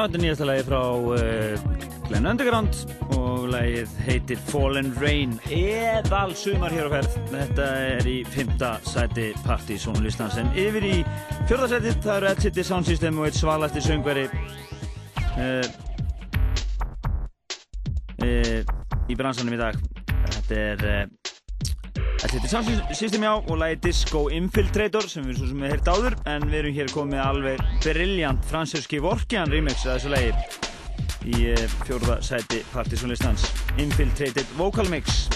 þetta 0.08 0.16
er 0.16 0.22
nýjasta 0.24 0.46
lagi 0.48 0.62
frá 0.64 0.78
uh, 1.12 1.72
Glenn 2.06 2.28
Underground 2.30 2.76
og 3.12 3.42
lagið 3.52 3.90
heitir 4.06 4.38
Fallen 4.48 4.88
Rain. 5.02 5.34
Eðal 5.52 6.32
sumar 6.38 6.72
hér 6.72 6.88
á 6.88 6.90
ferð. 6.94 7.18
Þetta 7.28 7.66
er 7.90 8.08
í 8.08 8.14
fymta 8.32 8.70
sæti 8.88 9.26
Party 9.44 9.76
Sónulistans 9.76 10.38
en 10.40 10.48
yfir 10.56 10.86
í 10.88 10.94
fjörða 11.50 11.68
sæti 11.74 11.92
það 11.98 12.14
eru 12.14 12.30
Ed 12.30 12.42
City 12.46 12.64
Sound 12.64 12.88
System 12.88 13.20
og 13.20 13.28
eitt 13.28 13.36
svalasti 13.36 13.84
söngveri 13.84 14.24
uh, 14.32 15.68
uh, 18.24 18.58
í 19.12 19.20
bransanum 19.20 19.58
í 19.58 19.60
dag. 19.60 19.76
Þetta 20.38 20.64
er 20.64 21.17
Þetta 22.18 22.38
er 22.42 22.50
samsýstum 22.50 23.22
já 23.22 23.30
og 23.36 23.52
lagi 23.60 23.76
Disco 23.84 24.24
Infiltrator 24.34 25.06
sem 25.06 25.22
við 25.28 25.38
svo 25.38 25.50
sem 25.52 25.60
við 25.62 25.70
heilt 25.76 25.90
áður 25.90 26.16
en 26.26 26.46
við 26.50 26.58
erum 26.58 26.74
hér 26.80 26.90
komið 26.90 27.22
alveg 27.22 27.62
briljant 27.84 28.48
fransjöski 28.50 28.98
Vorkian 29.04 29.54
remix 29.54 29.86
að 29.86 30.00
þessu 30.00 30.12
lagi 30.16 30.32
í 31.30 31.52
eh, 31.54 31.66
fjórða 31.86 32.18
sæti 32.26 32.64
partysónlistans 32.72 33.46
Infiltrated 33.78 34.50
Vocal 34.58 34.90
Mix. 34.90 35.28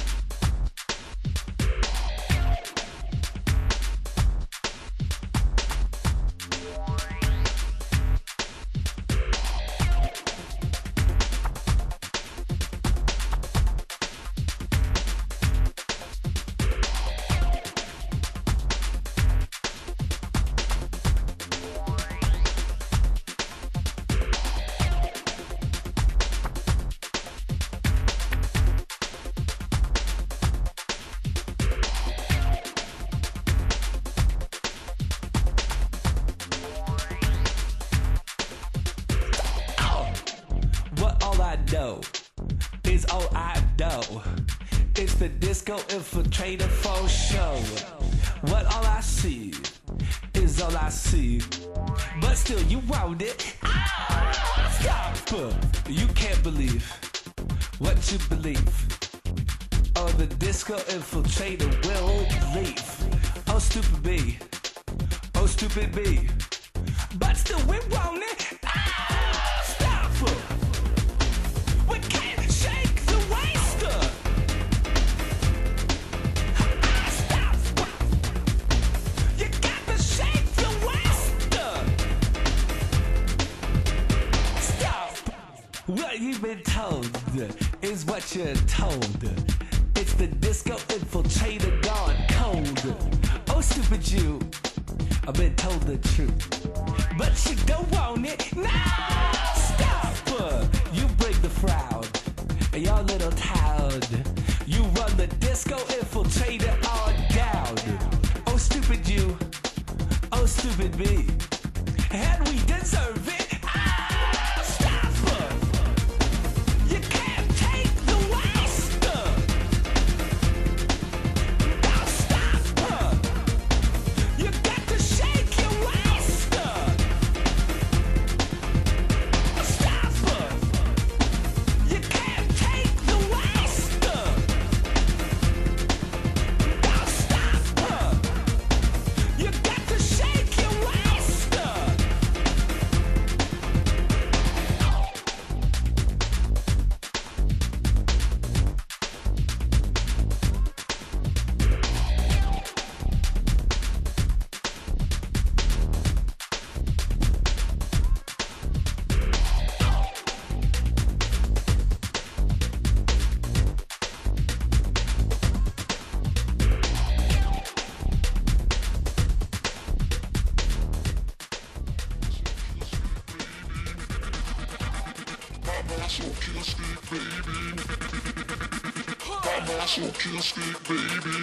kill 180.22 180.40
stick, 180.40 180.78
baby. 180.88 181.36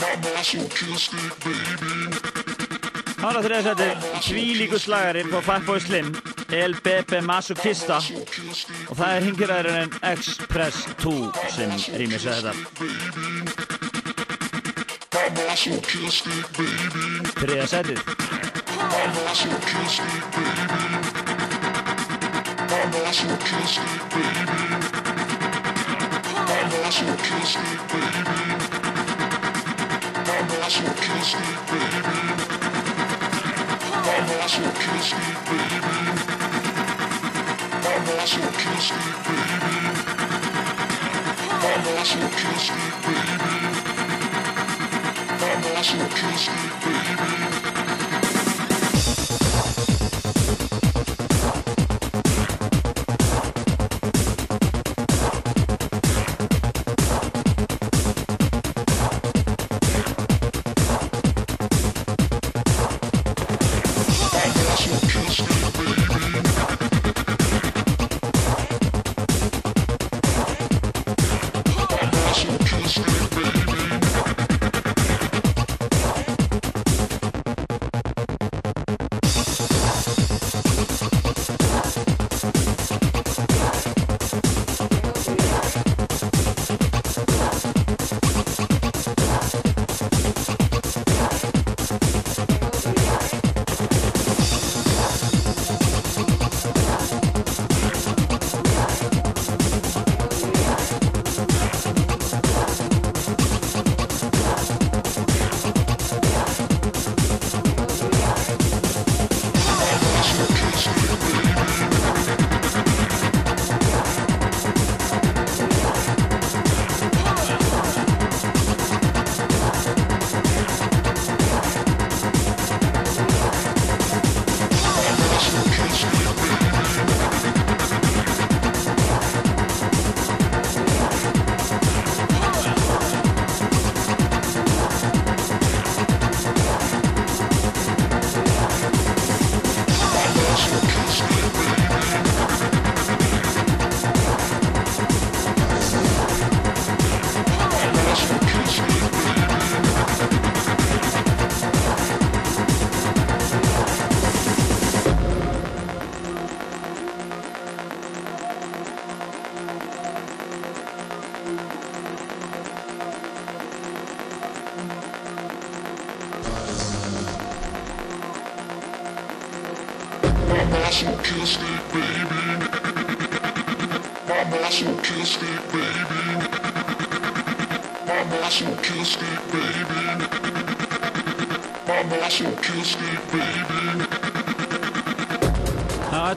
Mamma 0.00 0.42
svo 0.44 0.68
kill 0.68 0.96
stick, 0.98 1.34
baby. 1.44 1.92
Hána 3.20 3.40
þriðarsæti, 3.44 3.88
svílíku 4.24 4.78
slagari 4.78 5.22
på 5.32 5.40
Fatboy 5.44 5.80
Slim, 5.80 6.10
El 6.52 6.76
Bebe 6.84 7.20
Masukista 7.24 7.96
og 8.88 8.96
það 8.98 9.16
er 9.16 9.26
hingirærið 9.28 9.78
en 9.82 9.90
Express 10.12 10.84
2 11.00 11.32
sem 11.56 11.70
rýmis 12.00 12.26
að 12.28 12.34
þetta. 12.40 12.54
Þriðarsætið. 17.40 18.00
Mamma 18.76 19.34
svo 19.36 19.56
kill 23.40 23.66
stick, 23.68 24.08
baby. 24.16 24.79
Baby. 26.90 27.30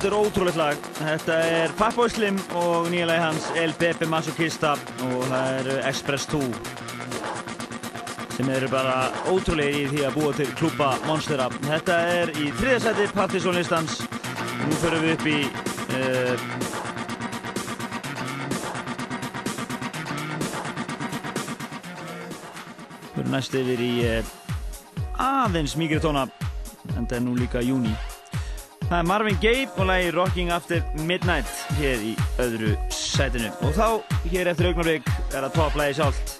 Þetta 0.03 0.09
er 0.09 0.15
ótrúleitt 0.19 0.57
lag. 0.59 0.79
Þetta 0.97 1.35
er 1.47 1.73
Fatboy 1.79 2.09
Slim 2.11 2.39
og 2.59 2.89
nýja 2.91 3.05
lagi 3.07 3.21
hans 3.23 3.45
El 3.55 3.71
Bebe 3.79 4.07
Masochista 4.11 4.73
og 5.05 5.21
það 5.29 5.59
eru 5.61 5.75
Express 5.87 6.27
2 6.33 6.41
sem 8.33 8.49
eru 8.49 8.67
bara 8.67 9.11
ótrúlega 9.29 9.77
í 9.77 9.85
því 9.93 10.03
að 10.07 10.15
búa 10.17 10.33
til 10.35 10.49
klúpa 10.57 10.89
Monstera. 11.05 11.47
Þetta 11.69 12.01
er 12.17 12.33
í 12.35 12.49
þriðasæti 12.59 13.07
Partizón 13.13 13.55
listans. 13.59 14.01
Nú 14.65 14.75
förum 14.81 15.05
við 15.05 15.13
upp 15.15 15.25
í 15.29 15.39
uh, 15.95 16.35
förum 23.13 23.35
næst 23.37 23.53
yfir 23.61 23.85
í 23.85 23.93
uh, 24.09 24.42
aðeins 25.43 25.75
mýgri 25.75 25.99
tóna 25.99 26.27
en 26.95 27.07
það 27.07 27.17
er 27.17 27.23
nú 27.25 27.35
líka 27.35 27.63
júni. 27.63 27.91
Það 28.83 28.97
er 28.99 29.07
Marvin 29.09 29.39
Gaye 29.43 29.67
og 29.77 29.87
lagi 29.89 30.11
Rocking 30.15 30.51
After 30.55 30.83
Midnight 31.07 31.49
hér 31.79 32.03
í 32.03 32.13
öðru 32.43 32.75
sætinu. 32.93 33.51
Og 33.63 33.75
þá, 33.75 33.87
hér 34.31 34.51
eftir 34.53 34.71
augnarvík, 34.71 35.09
er 35.33 35.41
það 35.41 35.55
topplægi 35.57 35.99
sjálft 35.99 36.37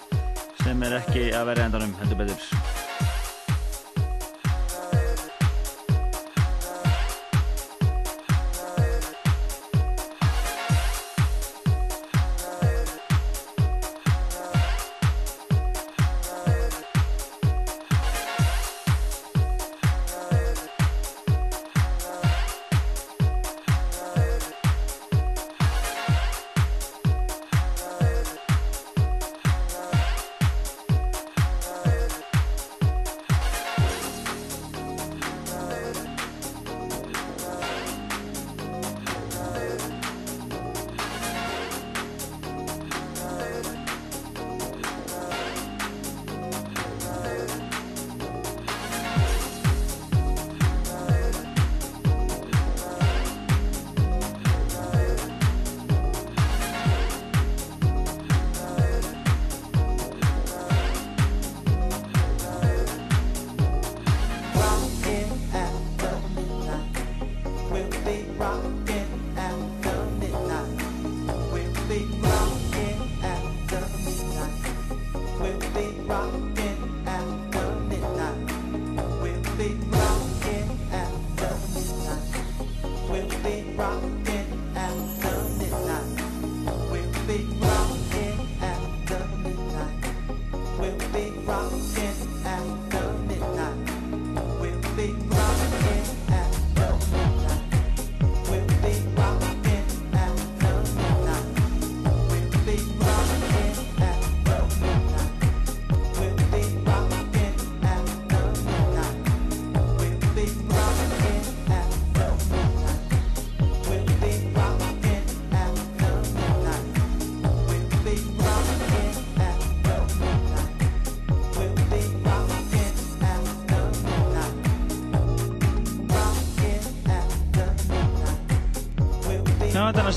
sem 0.62 0.86
er 0.88 1.00
ekki 1.02 1.26
að 1.36 1.50
vera 1.52 1.68
endanum, 1.68 1.96
heldur 2.00 2.24
betur. 2.24 2.63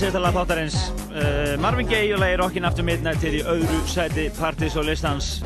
Að 0.08 0.14
setja 0.14 0.19
lag 0.24 0.36
þáttarins. 0.38 0.76
Uh, 1.11 1.58
Marvin 1.60 1.88
Gaye 1.90 2.14
og 2.16 2.22
lagi 2.22 2.36
Rockin' 2.40 2.64
After 2.64 2.86
Midnight 2.88 3.26
er 3.27 3.34
í 3.36 3.42
öðru 3.44 3.80
sæti 3.92 4.30
Partís 4.38 4.77
og 4.80 4.86
listans. 4.88 5.42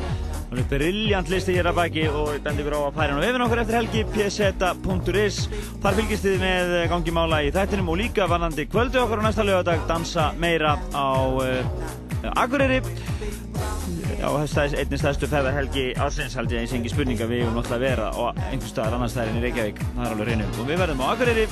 Það 0.52 0.60
er 0.60 0.68
brilljant 0.70 1.32
listi 1.32 1.56
hér 1.56 1.66
að 1.72 1.80
baki 1.80 2.04
og 2.06 2.28
ég 2.36 2.44
bendi 2.44 2.62
ykkur 2.62 2.76
á 2.78 2.80
að 2.84 2.94
pæra 2.94 3.08
hann 3.10 3.18
á 3.18 3.26
vefin 3.26 3.42
okkur 3.42 3.62
eftir 3.64 3.78
helgi 3.80 4.04
pseta.is. 4.12 5.40
Þar 5.82 5.98
fylgist 5.98 6.28
þið 6.28 6.36
með 6.44 6.70
gangi 6.92 7.14
mála 7.16 7.40
í 7.42 7.50
þættinum 7.56 7.90
og 7.90 7.98
líka 8.04 8.28
varnandi 8.30 8.68
kvöldu 8.70 9.02
okkur 9.02 9.18
á 9.18 9.26
næsta 9.26 9.48
lögadag 9.48 9.82
dansa 9.90 10.28
meira 10.38 10.76
á 10.94 11.10
uh, 11.26 12.30
Akureyri. 12.36 12.78
Þetta 12.86 14.46
er 14.68 14.78
einnig 14.84 15.02
stæðstu 15.02 15.32
feðarhelgi 15.32 15.88
ásins 15.98 16.38
held 16.38 16.54
ég 16.54 16.62
eins 16.62 16.70
og 16.70 16.78
engi 16.78 16.94
spurninga 16.94 17.26
við 17.26 17.48
erum 17.48 17.58
náttúrulega 17.58 17.80
að 17.80 17.88
vera 17.88 18.14
og 18.14 18.40
einhver 18.46 18.70
staðar 18.70 19.00
annar 19.00 19.10
staðar 19.10 19.34
inn 19.34 19.42
í 19.42 19.44
Reykjavík. 19.48 19.84
Það 19.98 20.06
er 20.06 20.14
alveg 20.14 20.30
reynu. 20.30 20.48
Og 20.54 20.70
við 20.70 20.82
verðum 20.86 21.02
á 21.02 21.06
Akureyri 21.10 21.50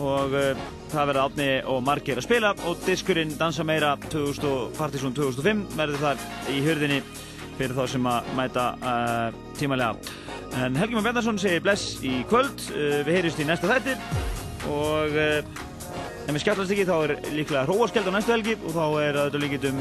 og 0.00 0.38
uh, 0.42 0.68
það 0.90 1.10
verða 1.10 1.24
átni 1.28 1.48
og 1.70 1.82
margir 1.86 2.18
að 2.20 2.26
spila 2.26 2.50
og 2.68 2.82
diskurinn 2.84 3.32
Dansa 3.38 3.64
meira 3.66 3.94
2000, 4.10 4.74
Partizón 4.78 5.14
2005 5.16 5.62
verður 5.78 6.04
þar 6.04 6.24
í 6.52 6.60
hurðinni 6.64 7.00
fyrir 7.58 7.76
þá 7.76 7.82
sem 7.92 8.06
að 8.08 8.30
mæta 8.38 8.66
uh, 8.80 9.40
tímalega. 9.58 10.14
En 10.60 10.78
Helgi 10.78 10.96
Már 10.96 11.06
Bjarnarsson 11.06 11.40
segir 11.40 11.62
bless 11.64 11.98
í 12.06 12.20
kvöld, 12.30 12.64
uh, 12.74 13.00
við 13.06 13.18
heyrjumst 13.18 13.42
í 13.42 13.48
næsta 13.48 13.70
þætti 13.70 13.96
og 14.70 15.16
ef 15.20 16.30
við 16.30 16.42
skjáttlast 16.42 16.74
ekki 16.74 16.86
þá 16.88 16.96
er 16.98 17.14
líklega 17.32 17.66
hróaskeld 17.68 18.10
á 18.10 18.12
næstu 18.14 18.34
helgi 18.34 18.56
og 18.60 18.74
þá 18.76 18.84
er 19.02 19.20
þetta 19.24 19.40
líkit 19.44 19.68
um 19.70 19.78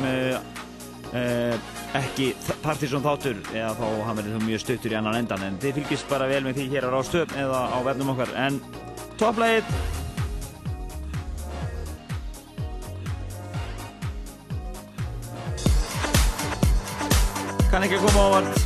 ekki 1.98 2.34
Partizón 2.64 3.04
þáttur 3.04 3.40
eða 3.50 3.72
þá 3.78 3.86
hann 4.06 4.20
verður 4.20 4.46
mjög 4.46 4.62
stuttur 4.64 4.94
í 4.94 4.98
annan 5.00 5.18
endan 5.20 5.46
en 5.46 5.58
þið 5.62 5.80
fylgist 5.80 6.10
bara 6.12 6.30
vel 6.30 6.44
með 6.46 6.60
því 6.60 6.68
hér 6.76 6.88
á 6.88 6.94
Rástöp 6.94 7.34
eða 7.34 7.64
á 7.74 7.78
vefnum 7.88 8.14
okkar 8.14 8.36
en 8.38 8.60
topplægið 9.20 9.74
kann 17.70 17.86
ekki 17.86 18.00
að 18.00 18.06
koma 18.08 18.22
ávart 18.30 18.62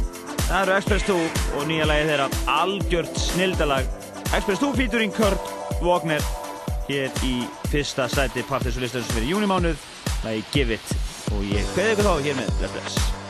það 0.48 0.60
eru 0.62 0.76
Express 0.78 1.08
2 1.08 1.16
og 1.58 1.66
nýja 1.68 1.88
lagið 1.90 2.12
þeirra. 2.12 2.28
Algjört 2.54 3.20
snildalag. 3.20 3.90
Express 4.30 4.62
2 4.62 4.72
featuring 4.78 5.16
Kurt 5.16 5.52
Wagner 5.84 6.24
hér 6.88 7.26
í 7.26 7.34
fyrsta 7.72 8.08
sæti 8.12 8.46
partysólistar 8.48 9.04
sem 9.04 9.18
fyrir 9.18 9.34
júnimánuð 9.36 9.90
lagið 10.28 10.56
Give 10.56 10.80
It 10.80 10.96
og 11.34 11.44
ég 11.48 11.76
hveði 11.76 11.98
ykkur 11.98 12.10
þá 12.10 12.16
hér 12.30 12.40
með 12.42 12.56
Bless 12.62 12.80
Bless 12.80 13.23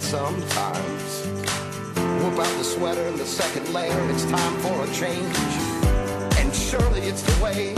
sometimes. 0.00 1.26
Whoop 2.22 2.38
out 2.38 2.58
the 2.58 2.64
sweater 2.64 3.02
and 3.02 3.18
the 3.18 3.26
second 3.26 3.72
layer, 3.72 4.10
it's 4.10 4.24
time 4.24 4.56
for 4.58 4.84
a 4.84 4.86
change. 4.94 5.36
And 6.38 6.54
surely 6.54 7.00
it's 7.02 7.22
the 7.22 7.44
way 7.44 7.74